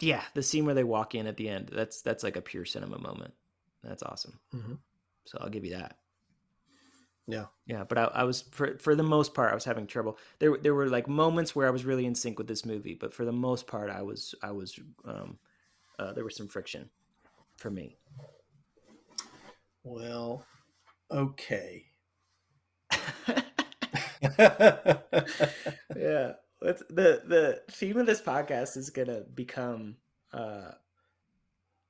yeah, 0.00 0.22
the 0.34 0.42
scene 0.42 0.64
where 0.64 0.74
they 0.74 0.84
walk 0.84 1.14
in 1.14 1.26
at 1.26 1.36
the 1.36 1.48
end, 1.48 1.68
that's 1.72 2.00
that's 2.02 2.22
like 2.22 2.36
a 2.36 2.40
pure 2.40 2.64
cinema 2.64 2.98
moment. 2.98 3.34
That's 3.82 4.02
awesome. 4.02 4.40
hmm 4.50 4.74
So 5.24 5.38
I'll 5.40 5.50
give 5.50 5.64
you 5.64 5.76
that. 5.76 5.98
Yeah. 7.28 7.44
Yeah, 7.66 7.84
but 7.84 7.98
I, 7.98 8.04
I 8.04 8.24
was 8.24 8.42
for 8.50 8.78
for 8.78 8.94
the 8.94 9.02
most 9.02 9.34
part 9.34 9.52
I 9.52 9.54
was 9.54 9.64
having 9.66 9.86
trouble. 9.86 10.18
There 10.38 10.56
there 10.56 10.74
were 10.74 10.88
like 10.88 11.06
moments 11.06 11.54
where 11.54 11.68
I 11.68 11.70
was 11.70 11.84
really 11.84 12.06
in 12.06 12.14
sync 12.14 12.38
with 12.38 12.48
this 12.48 12.64
movie, 12.64 12.94
but 12.94 13.12
for 13.12 13.26
the 13.26 13.32
most 13.32 13.66
part 13.66 13.90
I 13.90 14.00
was 14.00 14.34
I 14.42 14.50
was 14.52 14.80
um 15.04 15.38
uh, 15.98 16.12
there 16.14 16.24
was 16.24 16.34
some 16.36 16.48
friction 16.48 16.88
for 17.56 17.70
me. 17.70 17.98
Well, 19.84 20.46
okay. 21.10 21.84
yeah, 24.38 26.32
let's, 26.62 26.82
the 26.88 27.22
the 27.26 27.62
theme 27.70 27.98
of 27.98 28.06
this 28.06 28.22
podcast 28.22 28.76
is 28.78 28.88
gonna 28.90 29.20
become 29.34 29.96
uh 30.32 30.70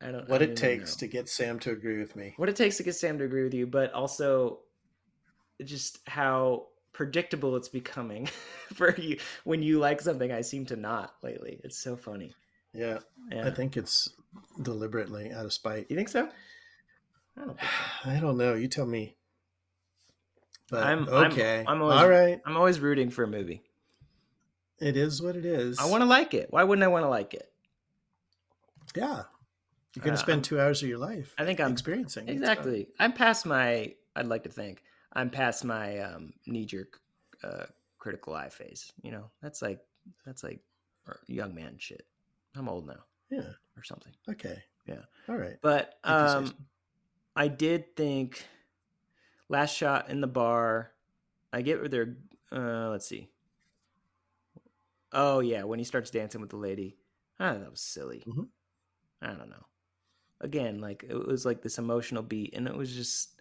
I 0.01 0.11
don't 0.11 0.28
what 0.28 0.43
I 0.43 0.47
it 0.47 0.57
takes 0.57 0.95
know. 0.95 0.99
to 1.01 1.07
get 1.07 1.28
Sam 1.28 1.59
to 1.61 1.70
agree 1.70 1.99
with 1.99 2.16
me. 2.16 2.34
what 2.36 2.49
it 2.49 2.57
takes 2.57 2.76
to 2.78 2.82
get 2.82 2.95
Sam 2.97 3.18
to 3.18 3.24
agree 3.24 3.45
with 3.45 3.55
you, 3.55 3.66
but 3.66 3.93
also 3.93 4.61
just 5.65 6.01
how 6.09 6.67
predictable 6.93 7.57
it's 7.57 7.69
becoming 7.69 8.27
for 8.75 8.95
you 8.97 9.19
when 9.45 9.63
you 9.63 9.79
like 9.79 10.01
something 10.01 10.31
I 10.33 10.41
seem 10.41 10.67
to 10.67 10.77
not 10.77 11.15
lately. 11.23 11.61
It's 11.65 11.79
so 11.79 11.97
funny. 11.97 12.35
Yeah, 12.75 12.99
Yeah. 13.33 13.47
I 13.47 13.51
think 13.51 13.77
it's 13.77 14.09
deliberately 14.63 15.33
out 15.33 15.45
of 15.45 15.53
spite. 15.53 15.87
you 15.89 15.97
think 15.97 16.09
so? 16.09 16.29
I 17.37 17.45
don't 17.45 17.59
think 17.59 17.71
so. 18.05 18.11
I 18.11 18.21
don't 18.21 18.37
know. 18.37 18.55
You 18.55 18.69
tell 18.69 18.87
me. 18.87 19.17
But 20.71 20.83
I'm- 20.85 21.09
I'm- 21.09 21.33
okay. 21.33 21.65
I'm 21.67 21.81
always- 21.81 21.99
All 21.99 22.09
right. 22.09 22.41
I'm 22.45 22.57
always 22.57 22.79
rooting 22.79 23.11
for 23.11 23.25
a 23.25 23.29
movie. 23.29 23.63
It 24.81 24.97
is 24.97 25.21
what 25.23 25.35
it 25.35 25.45
is. 25.45 25.79
I 25.79 25.87
want 25.87 26.03
to 26.03 26.07
like 26.07 26.35
it. 26.35 26.49
Why 26.51 26.63
wouldn't 26.63 26.85
I 26.85 26.89
want 26.89 27.05
to 27.05 27.09
like 27.09 27.33
it? 27.35 27.51
Yeah. 28.95 29.23
You're 29.95 30.03
going 30.05 30.13
Uh, 30.13 30.17
to 30.17 30.23
spend 30.23 30.37
I'm- 30.37 30.43
two 30.43 30.61
hours 30.61 30.83
of 30.83 30.89
your 30.89 30.99
life 30.99 31.35
I 31.39 31.45
think 31.45 31.59
I'm 31.61 31.73
experiencing 31.73 32.29
it, 32.29 32.33
Exactly. 32.33 32.89
I'm 32.99 33.13
past 33.13 33.47
my. 33.47 33.95
I'd 34.15 34.27
like 34.27 34.43
to 34.45 34.51
think 34.51 34.83
I'm 35.13 35.31
past 35.31 35.65
my 35.65 35.99
um, 36.01 36.33
knee 36.47 36.67
jerk 36.67 37.01
uh, 37.43 37.67
critical 37.99 38.35
eye 38.35 38.49
phase. 38.51 38.93
You 39.03 39.13
know, 39.13 39.31
that's 39.43 39.63
like 39.63 39.81
that's 40.25 40.43
like 40.45 40.61
young 41.27 41.55
man 41.55 41.77
shit. 41.79 42.07
I'm 42.57 42.69
old 42.69 42.87
now 42.87 43.05
Yeah. 43.31 43.51
or 43.77 43.83
something. 43.85 44.13
Okay. 44.29 44.63
Yeah. 44.87 45.03
All 45.29 45.37
right. 45.37 45.57
But 45.63 45.95
If 46.05 46.11
you 46.11 46.29
say 46.29 46.35
um. 46.35 46.55
I 47.37 47.47
did 47.49 47.95
think 47.97 48.45
last 49.49 49.77
shot 49.77 50.11
in 50.11 50.21
the 50.21 50.27
bar. 50.27 50.93
I 51.53 51.63
get 51.63 51.79
where 51.81 51.89
they're. 51.89 52.17
Uh, 52.51 52.89
let's 52.91 53.07
see. 53.07 53.29
Oh 55.13 55.41
yeah, 55.41 55.63
when 55.65 55.79
he 55.79 55.85
starts 55.85 56.11
dancing 56.11 56.41
with 56.41 56.51
the 56.51 56.57
lady. 56.57 56.97
Ah, 57.41 57.55
that 57.55 57.71
was 57.71 57.81
silly. 57.81 58.25
Mhm. 58.27 58.49
I 59.23 59.29
don't 59.29 59.51
know. 59.51 59.65
Again, 60.41 60.81
like 60.81 61.05
it 61.09 61.15
was 61.15 61.47
like 61.47 61.63
this 61.63 61.79
emotional 61.79 62.23
beat, 62.23 62.55
and 62.55 62.67
it 62.69 62.77
was 62.77 62.95
just 62.95 63.38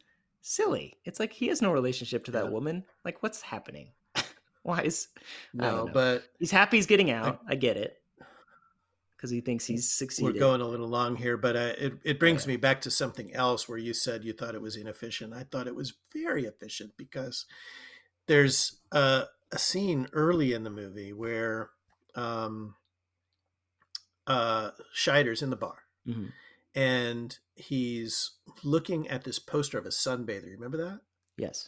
silly. 0.48 0.98
It's 1.06 1.20
like 1.20 1.34
he 1.34 1.48
has 1.48 1.62
no 1.62 1.72
relationship 1.72 2.26
to 2.26 2.32
that 2.32 2.46
Yeah. 2.46 2.52
woman. 2.52 2.86
Like, 3.04 3.22
what's 3.22 3.42
happening? 3.42 3.92
Why 4.64 4.82
is 4.82 5.08
no, 5.54 5.90
but 5.94 6.24
he's 6.40 6.52
happy 6.52 6.78
he's 6.78 6.88
getting 6.88 7.12
out? 7.12 7.40
I 7.48 7.56
get 7.56 7.78
it 7.78 8.02
because 9.16 9.30
he 9.32 9.42
thinks 9.42 9.66
he's 9.66 9.78
we're 9.80 10.08
succeeded. 10.08 10.40
going 10.40 10.62
a 10.62 10.68
little 10.68 10.88
long 10.88 11.16
here, 11.16 11.38
but 11.38 11.56
uh, 11.56 11.74
it, 11.78 11.94
it 12.04 12.20
brings 12.20 12.46
yeah. 12.46 12.50
me 12.50 12.58
back 12.58 12.82
to 12.82 12.92
something 12.92 13.34
else 13.34 13.68
where 13.68 13.78
you 13.78 13.94
said 13.94 14.24
you 14.24 14.34
thought 14.34 14.56
it 14.56 14.62
was 14.62 14.76
inefficient. 14.76 15.34
I 15.34 15.44
thought 15.44 15.68
it 15.68 15.76
was 15.76 15.94
very 16.14 16.46
efficient 16.46 16.92
because 16.98 17.46
there's 18.28 18.78
a, 18.92 19.24
a 19.52 19.58
scene 19.58 20.08
early 20.14 20.54
in 20.54 20.64
the 20.64 20.70
movie 20.70 21.14
where 21.14 21.70
um, 22.16 22.76
uh, 24.28 24.72
Scheider's 24.96 25.42
in 25.42 25.50
the 25.50 25.56
bar 25.56 25.78
Mhm. 26.08 26.32
And 26.78 27.38
he's 27.56 28.34
looking 28.64 29.08
at 29.08 29.24
this 29.24 29.40
poster 29.40 29.78
of 29.80 29.86
a 29.86 29.90
sunbather. 29.90 30.46
You 30.46 30.52
remember 30.56 30.78
that? 30.78 31.00
Yes, 31.38 31.68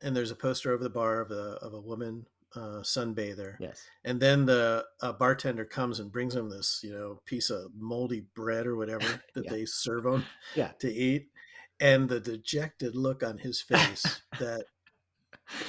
And 0.00 0.14
there's 0.16 0.30
a 0.30 0.36
poster 0.36 0.72
over 0.72 0.82
the 0.82 0.88
bar 0.90 1.20
of 1.20 1.30
a, 1.32 1.58
of 1.60 1.74
a 1.74 1.80
woman 1.80 2.26
uh, 2.54 2.82
sunbather. 2.82 3.56
yes, 3.60 3.82
And 4.04 4.20
then 4.20 4.46
the 4.46 4.84
uh, 5.00 5.12
bartender 5.12 5.64
comes 5.64 5.98
and 6.00 6.12
brings 6.12 6.34
him 6.34 6.48
this, 6.50 6.80
you 6.84 6.92
know, 6.92 7.20
piece 7.24 7.50
of 7.50 7.72
moldy 7.76 8.26
bread 8.34 8.66
or 8.66 8.76
whatever 8.76 9.22
that 9.34 9.44
Yeah. 9.44 9.50
they 9.50 9.64
serve 9.64 10.06
him 10.06 10.24
Yeah. 10.54 10.72
to 10.80 10.92
eat. 10.92 11.30
And 11.80 12.08
the 12.08 12.20
dejected 12.20 12.94
look 12.94 13.22
on 13.24 13.38
his 13.38 13.60
face 13.62 14.22
that 14.38 14.66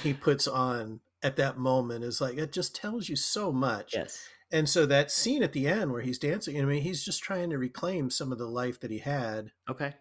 he 0.02 0.12
puts 0.14 0.46
on 0.46 1.00
at 1.22 1.36
that 1.36 1.58
moment 1.58 2.04
is 2.04 2.20
like, 2.20 2.36
it 2.38 2.52
just 2.52 2.76
tells 2.76 3.08
you 3.08 3.16
so 3.16 3.50
much. 3.50 3.94
yes. 3.94 4.22
And 4.54 4.68
so 4.68 4.86
that 4.86 5.10
scene 5.10 5.42
at 5.42 5.52
the 5.52 5.66
end 5.66 5.90
where 5.90 6.02
he's 6.02 6.18
dancing, 6.18 6.60
I 6.60 6.64
mean, 6.64 6.82
he's 6.82 7.04
just 7.04 7.24
trying 7.24 7.50
to 7.50 7.58
reclaim 7.58 8.08
some 8.08 8.30
of 8.30 8.38
the 8.38 8.46
life 8.46 8.78
that 8.80 8.90
he 8.92 8.98
had, 8.98 9.50
Okay. 9.68 9.94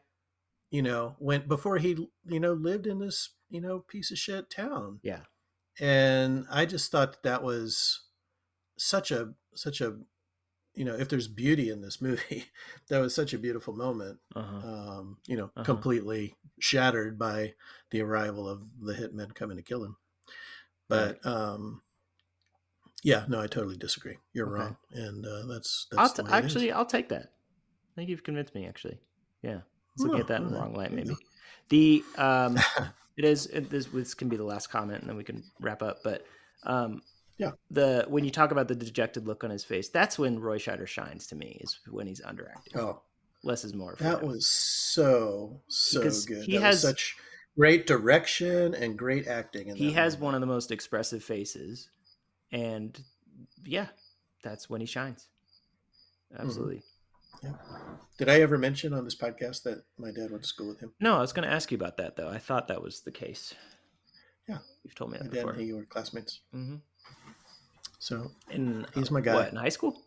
you 0.69 0.83
know, 0.83 1.15
when 1.17 1.47
before 1.47 1.79
he, 1.79 2.07
you 2.27 2.39
know, 2.39 2.53
lived 2.53 2.85
in 2.85 2.99
this, 2.99 3.31
you 3.49 3.59
know, 3.59 3.79
piece 3.79 4.11
of 4.11 4.19
shit 4.19 4.51
town 4.51 4.99
Yeah. 5.03 5.21
and 5.79 6.45
i 6.51 6.65
just 6.67 6.91
thought 6.91 7.13
that, 7.13 7.23
that 7.23 7.43
was 7.43 8.01
such 8.77 9.09
a 9.11 9.33
such 9.55 9.81
a 9.81 9.97
you 10.75 10.85
know 10.85 10.95
if 10.95 11.09
there's 11.09 11.27
beauty 11.27 11.69
in 11.71 11.81
this 11.81 11.99
movie 12.07 12.45
that 12.89 12.99
was 13.01 13.15
such 13.15 13.33
a 13.33 13.39
beautiful 13.39 13.73
moment 13.75 14.19
Uh 14.35 14.43
huh. 14.43 14.67
um 14.67 15.17
you 15.27 15.35
know 15.35 15.45
Uh-huh. 15.45 15.63
completely 15.63 16.35
shattered 16.59 17.17
by 17.17 17.53
the 17.91 18.01
arrival 18.01 18.47
of 18.47 18.61
the 18.81 18.93
hitmen 18.93 19.33
coming 19.33 19.57
to 19.57 19.63
kill 19.63 19.83
him 19.83 19.97
but 20.89 21.25
um 21.25 21.81
yeah 23.03 23.25
no 23.27 23.39
i 23.41 23.47
totally 23.47 23.77
disagree 23.77 24.17
you're 24.33 24.47
Okay. 24.47 24.63
wrong 24.63 24.77
and 24.91 25.25
uh 25.25 25.45
that's 25.47 25.87
I'll 25.97 26.07
that's 26.07 26.13
t- 26.13 26.21
it 26.23 26.27
is. 26.27 26.31
actually 26.33 26.71
I'll 26.71 26.85
take 26.85 27.09
that. 27.09 27.23
I 27.23 27.95
think 27.95 28.09
you've 28.09 28.23
convinced 28.23 28.55
me. 28.55 28.65
Actually, 28.65 28.97
yeah. 29.43 29.59
was 29.97 30.07
looking 30.07 30.19
at 30.21 30.27
that 30.27 30.41
in 30.41 30.49
the 30.51 30.57
wrong 30.57 30.73
light, 30.73 30.91
maybe. 30.91 31.15
The 31.69 32.03
um, 32.17 32.57
it 33.17 33.23
is 33.23 33.45
it, 33.47 33.69
this. 33.69 33.85
This 33.85 34.13
can 34.15 34.27
be 34.29 34.35
the 34.35 34.43
last 34.43 34.67
comment, 34.71 34.99
and 35.01 35.09
then 35.09 35.15
we 35.15 35.23
can 35.23 35.43
wrap 35.61 35.81
up. 35.83 35.99
But 36.03 36.25
um, 36.65 37.01
yeah, 37.37 37.51
the 37.71 38.05
when 38.09 38.25
you 38.25 38.31
talk 38.31 38.51
about 38.51 38.67
the 38.67 38.75
dejected 38.75 39.27
look 39.27 39.43
on 39.45 39.49
his 39.49 39.63
face, 39.63 39.89
that's 39.89 40.17
when 40.19 40.39
Roy 40.39 40.57
Scheider 40.57 40.87
shines 40.87 41.27
to 41.27 41.35
me. 41.35 41.57
Is 41.61 41.79
when 41.89 42.05
he's 42.07 42.19
underacting. 42.21 42.75
Oh, 42.75 43.01
less 43.43 43.63
is 43.63 43.73
more. 43.73 43.95
that 43.99 44.21
him. 44.21 44.27
was 44.27 44.47
so 44.47 45.61
so 45.67 45.99
Because 45.99 46.25
good. 46.25 46.43
he 46.43 46.53
that 46.57 46.61
has- 46.63 46.81
such 46.81 47.15
great 47.57 47.85
direction 47.87 48.73
and 48.75 48.97
great 48.97 49.27
acting. 49.27 49.67
In 49.69 49.75
he 49.75 49.91
has 49.93 50.17
one 50.17 50.33
of 50.35 50.41
the 50.41 50.47
most 50.47 50.71
expressive 50.71 51.23
faces, 51.23 51.89
and 52.53 52.97
yeah, 53.65 53.87
that's 54.43 54.69
when 54.69 54.79
he 54.79 54.87
shines. 54.87 55.27
Mm-hmm. 56.33 56.43
Absolutely. 56.45 56.83
Did 58.17 58.29
I 58.29 58.39
ever 58.39 58.57
mention 58.57 58.93
on 58.93 59.03
this 59.03 59.15
podcast 59.17 59.63
that 59.63 59.83
my 59.97 60.11
dad 60.11 60.31
went 60.31 60.43
to 60.43 60.47
school 60.47 60.69
with 60.69 60.79
him? 60.79 60.93
No, 61.01 61.17
I 61.17 61.19
was 61.19 61.33
going 61.33 61.45
to 61.45 61.53
ask 61.53 61.69
you 61.71 61.75
about 61.75 61.97
that 61.97 62.15
though. 62.15 62.29
I 62.29 62.37
thought 62.37 62.69
that 62.69 62.81
was 62.81 63.01
the 63.01 63.11
case. 63.11 63.53
Yeah. 64.47 64.59
you've 64.83 64.95
told 64.95 65.11
me 65.11 65.17
My 65.17 65.23
that 65.25 65.33
dad 65.33 65.39
before. 65.39 65.51
and 65.53 65.61
he 65.61 65.73
were 65.73 65.83
classmates. 65.83 66.39
hmm 66.53 66.75
So 67.99 68.31
In 68.49 68.85
He's 68.95 69.11
my 69.11 69.19
guy. 69.19 69.33
What, 69.35 69.49
in 69.49 69.57
high 69.57 69.69
school, 69.69 70.03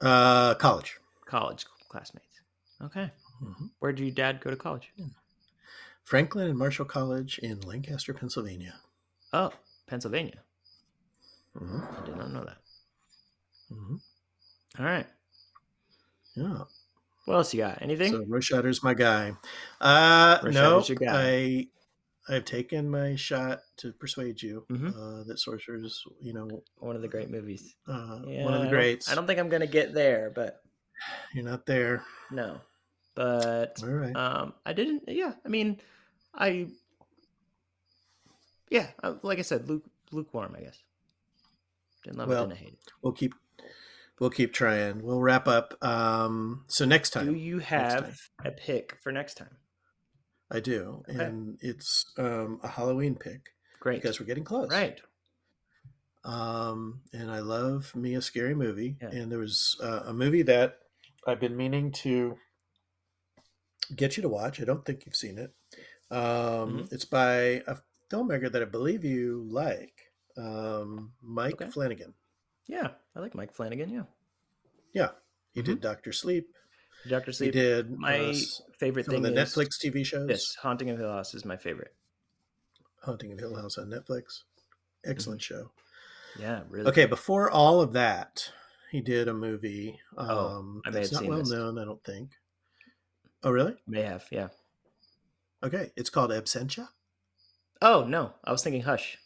uh, 0.00 0.54
college. 0.56 0.98
college 1.26 1.64
classmates. 1.88 2.40
Okay. 2.82 3.10
Mhm. 3.42 3.70
Where 3.78 3.92
did 3.92 4.02
your 4.04 4.14
dad 4.14 4.40
go 4.40 4.50
to 4.50 4.56
college? 4.56 4.92
Franklin 6.02 6.48
and 6.48 6.58
Marshall 6.58 6.84
College 6.86 7.38
in 7.38 7.60
Lancaster, 7.60 8.12
Pennsylvania. 8.12 8.74
Oh, 9.32 9.52
Pennsylvania. 9.86 10.40
Hmm 11.58 11.80
I 12.00 12.04
did 12.06 12.16
not 12.16 12.30
know 12.32 12.44
that. 12.44 12.58
hmm 13.68 13.96
All 14.78 14.86
right. 14.86 15.06
Yeah. 16.34 16.64
What 17.26 17.34
else 17.34 17.54
you 17.54 17.60
got? 17.60 17.80
Anything? 17.82 18.12
So 18.12 18.24
Roy 18.26 18.40
my 18.82 18.94
guy. 18.94 19.32
Uh, 19.80 20.38
Roy 20.42 20.50
no, 20.50 20.80
guy. 20.96 21.06
I 21.12 21.68
I've 22.28 22.44
taken 22.44 22.88
my 22.90 23.16
shot 23.16 23.62
to 23.78 23.92
persuade 23.92 24.40
you 24.42 24.64
Mhm. 24.70 24.94
uh, 24.94 25.24
that 25.24 25.38
Sorcerer's, 25.38 26.04
you 26.20 26.32
know, 26.32 26.62
one 26.78 26.94
of 26.96 27.02
the 27.02 27.08
great 27.08 27.30
movies. 27.30 27.74
uh, 27.88 28.20
Yeah, 28.26 28.44
one 28.44 28.54
of 28.54 28.60
I 28.60 28.64
the 28.64 28.70
don't- 28.70 28.74
greats. 28.74 29.10
I 29.10 29.14
don't 29.14 29.26
think 29.26 29.38
I'm 29.40 29.48
going 29.48 29.60
to 29.60 29.66
get 29.66 29.92
there, 29.92 30.30
but 30.34 30.62
You're 31.34 31.44
not 31.44 31.66
there. 31.66 32.04
no. 32.30 32.60
But 33.14 33.82
All 33.82 33.90
right. 33.90 34.16
um, 34.16 34.54
I 34.64 34.72
didn't. 34.72 35.02
Yeah, 35.06 35.34
I 35.44 35.48
mean, 35.48 35.80
I. 36.32 36.68
Yeah, 38.70 38.88
uh, 39.02 39.16
like 39.22 39.38
I 39.38 39.42
said, 39.42 39.68
luke, 39.68 39.84
lukewarm. 40.12 40.54
I 40.56 40.62
guess. 40.62 40.78
Didn't 42.04 42.18
love 42.18 42.28
Well, 42.28 42.44
it. 42.44 42.48
Didn't 42.48 42.60
hate 42.60 42.72
it. 42.74 42.92
we'll 43.02 43.12
keep 43.12 43.34
we'll 44.18 44.30
keep 44.30 44.52
trying. 44.52 45.02
We'll 45.02 45.20
wrap 45.20 45.46
up. 45.48 45.74
Um, 45.84 46.64
so 46.68 46.84
next 46.84 47.10
time 47.10 47.26
Do 47.26 47.34
you 47.38 47.58
have 47.60 48.18
a 48.44 48.50
pick 48.50 48.96
for 49.02 49.10
next 49.12 49.34
time? 49.34 49.56
I 50.50 50.60
do, 50.60 51.02
Okay. 51.08 51.24
and 51.24 51.58
it's 51.62 52.04
um, 52.18 52.60
a 52.62 52.68
Halloween 52.68 53.14
pick 53.14 53.54
Great. 53.80 54.02
because 54.02 54.20
we're 54.20 54.26
getting 54.26 54.44
close. 54.44 54.70
right. 54.70 55.00
Um, 56.24 57.00
and 57.12 57.30
I 57.30 57.40
love 57.40 57.94
me 57.96 58.14
a 58.14 58.22
scary 58.22 58.54
movie. 58.54 58.96
Yeah. 59.00 59.08
And 59.08 59.32
there 59.32 59.38
was 59.40 59.76
uh, 59.82 60.02
a 60.06 60.12
movie 60.12 60.42
that 60.42 60.78
I've 61.26 61.40
been 61.40 61.56
meaning 61.56 61.90
to 61.92 62.36
get 63.96 64.16
you 64.16 64.22
to 64.22 64.28
watch. 64.28 64.60
I 64.60 64.64
don't 64.64 64.84
think 64.84 65.04
you've 65.06 65.16
seen 65.16 65.38
it. 65.38 65.52
Um, 66.10 66.20
Mhm. 66.84 66.92
It's 66.92 67.04
by 67.06 67.62
a 67.66 67.78
filmmaker 68.10 68.52
that 68.52 68.62
I 68.62 68.66
believe 68.66 69.04
you 69.04 69.44
like, 69.48 70.11
um, 70.36 71.12
Mike 71.22 71.54
Okay. 71.60 71.70
Flanagan. 71.70 72.14
Yeah, 72.68 72.88
I 73.16 73.20
like 73.20 73.34
Mike 73.34 73.52
Flanagan. 73.52 73.90
Yeah, 73.90 74.02
Yeah, 74.92 75.08
he 75.52 75.62
did 75.62 75.80
Doctor 75.80 76.12
Sleep. 76.12 76.46
Doctor 77.08 77.32
Sleep. 77.32 77.52
He 77.54 77.60
did 77.60 77.86
Mm-hmm. 77.90 78.00
My 78.00 78.18
uh, 78.30 78.34
favorite 78.78 79.06
some 79.06 79.16
of 79.16 79.22
thing 79.24 79.34
the 79.34 79.40
Netflix 79.40 79.70
TV 79.84 80.04
shows. 80.06 80.28
Yes, 80.28 80.54
Haunting 80.62 80.90
of 80.90 80.98
Hill 80.98 81.10
House 81.12 81.34
is 81.34 81.44
my 81.44 81.56
favorite. 81.56 81.94
Haunting 83.02 83.32
of 83.32 83.38
Hill 83.40 83.56
House 83.56 83.78
on 83.78 83.88
Netflix. 83.88 84.42
Excellent 85.04 85.40
Mm-hmm. 85.40 85.54
show. 85.54 85.70
Yeah, 86.38 86.62
really. 86.70 86.88
Okay, 86.88 87.06
before 87.06 87.50
all 87.50 87.80
of 87.80 87.92
that, 87.94 88.50
he 88.90 89.00
did 89.00 89.28
a 89.28 89.34
movie. 89.34 89.98
Um, 90.16 90.28
Oh, 90.28 90.80
I 90.86 90.90
may 90.90 91.00
that's 91.00 91.12
not 91.12 91.26
well 91.26 91.38
this. 91.40 91.50
known, 91.50 91.78
I 91.78 91.84
don't 91.84 92.02
think. 92.04 92.30
Oh, 93.42 93.50
really? 93.50 93.74
May 93.86 94.02
have. 94.02 94.24
Yeah. 94.30 94.48
Okay, 95.64 95.90
it's 95.96 96.10
called 96.10 96.30
Absentia. 96.30 96.88
Oh 97.82 98.04
no, 98.04 98.32
I 98.44 98.52
was 98.52 98.62
thinking 98.62 98.82
Hush. 98.82 99.18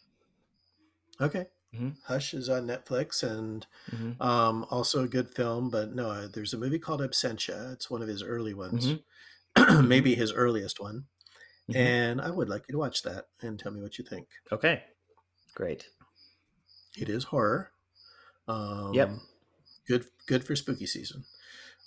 Okay, 1.19 1.47
Mhm. 1.73 1.95
Hush 2.03 2.33
is 2.33 2.47
on 2.49 2.65
Netflix 2.67 3.23
and 3.23 3.65
Mm-hmm. 3.91 4.21
um, 4.21 4.65
also 4.69 5.03
a 5.03 5.07
good 5.07 5.29
film. 5.33 5.69
But 5.69 5.93
no, 5.95 6.09
uh, 6.11 6.27
there's 6.27 6.53
a 6.53 6.57
movie 6.57 6.79
called 6.79 7.01
Absentia. 7.01 7.73
It's 7.73 7.89
one 7.89 8.01
of 8.01 8.07
his 8.07 8.21
early 8.23 8.53
ones, 8.53 8.87
Mhm. 9.55 9.87
maybe 9.87 10.15
his 10.15 10.31
earliest 10.31 10.79
one. 10.79 11.07
Mhm. 11.69 11.75
And 11.75 12.21
I 12.21 12.29
would 12.31 12.47
like 12.49 12.65
you 12.67 12.73
to 12.73 12.77
watch 12.77 13.01
that 13.03 13.27
and 13.41 13.59
tell 13.59 13.71
me 13.71 13.81
what 13.81 13.97
you 13.97 14.05
think. 14.05 14.29
Okay. 14.51 14.83
Great. 15.55 15.89
It 16.95 17.09
is 17.09 17.25
horror. 17.25 17.71
Um, 18.47 18.93
Yep. 18.93 19.09
Good, 19.87 20.05
good 20.27 20.43
for 20.43 20.55
spooky 20.55 20.85
season. 20.85 21.25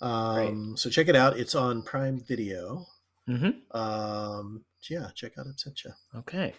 Um, 0.01 0.75
so 0.77 0.89
check 0.89 1.07
it 1.07 1.15
out. 1.15 1.37
It's 1.37 1.53
on 1.55 1.83
Prime 1.83 2.19
Video. 2.19 2.87
Mm-hmm. 3.27 3.77
Um, 3.77 4.65
yeah, 4.89 5.11
check 5.13 5.37
out 5.37 5.45
Absentia. 5.47 5.95
Okay. 6.15 6.55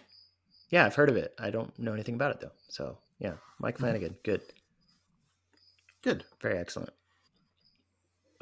Yeah, 0.73 0.87
I've 0.87 0.95
heard 0.95 1.09
of 1.09 1.15
it. 1.17 1.35
I 1.37 1.51
don't 1.51 1.77
know 1.77 1.93
anything 1.93 2.15
about 2.15 2.31
it 2.31 2.39
though. 2.41 2.51
So 2.67 2.97
yeah, 3.19 3.33
Mike 3.59 3.75
Mhm. 3.75 3.81
Flanagan, 3.81 4.17
good, 4.23 4.41
Good. 6.01 6.25
very 6.41 6.57
excellent. 6.57 6.89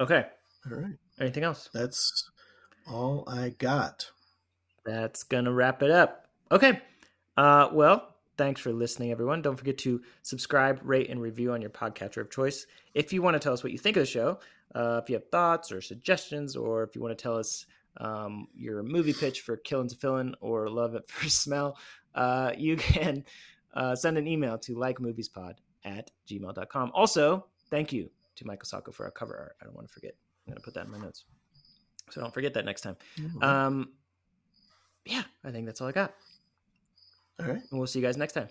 Okay. 0.00 0.26
All 0.70 0.78
right. 0.78 0.96
Anything 1.20 1.44
else? 1.44 1.68
That's 1.74 2.30
all 2.88 3.28
I 3.28 3.50
got. 3.50 4.10
That's 4.86 5.24
gonna 5.24 5.52
wrap 5.52 5.82
it 5.82 5.90
up. 5.90 6.26
Okay. 6.50 6.80
Uh, 7.36 7.68
well, 7.70 8.16
thanks 8.38 8.62
for 8.62 8.72
listening, 8.72 9.10
everyone. 9.10 9.42
Don't 9.42 9.56
forget 9.56 9.76
to 9.78 10.02
subscribe, 10.22 10.80
rate, 10.82 11.10
and 11.10 11.20
review 11.20 11.52
on 11.52 11.60
your 11.60 11.70
podcatcher 11.70 12.22
of 12.22 12.30
choice. 12.30 12.66
If 12.94 13.12
you 13.12 13.20
want 13.20 13.34
to 13.34 13.40
tell 13.40 13.52
us 13.52 13.62
what 13.62 13.72
you 13.72 13.78
think 13.78 13.98
of 13.98 14.02
the 14.02 14.06
show, 14.06 14.40
uh, 14.74 15.00
if 15.02 15.10
you 15.10 15.16
have 15.16 15.28
thoughts 15.28 15.70
or 15.70 15.82
suggestions, 15.82 16.56
or 16.56 16.82
if 16.82 16.94
you 16.96 17.02
want 17.02 17.16
to 17.16 17.22
tell 17.22 17.36
us 17.36 17.66
um, 17.98 18.48
your 18.54 18.82
movie 18.82 19.12
pitch 19.12 19.42
for 19.42 19.58
Killin' 19.58 19.86
to 19.88 19.94
Fillin' 19.96 20.34
or 20.40 20.68
Love 20.68 20.94
at 20.94 21.06
First 21.10 21.42
Smell, 21.42 21.76
uh, 22.14 22.52
you 22.58 22.76
can 22.76 23.24
uh, 23.74 23.94
send 23.94 24.18
an 24.18 24.26
email 24.26 24.58
to 24.58 24.74
likemoviespod 24.74 25.54
at 25.84 26.10
gmail.com. 26.28 26.92
Also, 26.94 27.46
thank 27.70 27.92
you 27.92 28.10
to 28.36 28.46
Michael 28.46 28.66
Sacco 28.66 28.92
for 28.92 29.04
our 29.04 29.10
cover 29.10 29.36
art. 29.36 29.56
I 29.60 29.64
don't 29.64 29.74
want 29.74 29.88
to 29.88 29.92
forget. 29.92 30.14
I'm 30.46 30.52
going 30.52 30.60
to 30.60 30.64
put 30.64 30.74
that 30.74 30.86
in 30.86 30.90
my 30.92 30.98
notes. 30.98 31.24
So 32.10 32.20
don't 32.20 32.34
forget 32.34 32.54
that 32.54 32.64
next 32.64 32.80
time. 32.82 32.96
Mhm. 33.16 33.42
Um, 33.42 33.88
yeah, 35.04 35.22
I 35.44 35.50
think 35.50 35.66
that's 35.66 35.80
all 35.80 35.88
I 35.88 35.92
got. 35.92 36.14
all 37.40 37.46
right. 37.46 37.62
And 37.70 37.78
we'll 37.80 37.86
see 37.86 37.98
you 37.98 38.04
guys 38.04 38.16
next 38.16 38.32
time. 38.34 38.48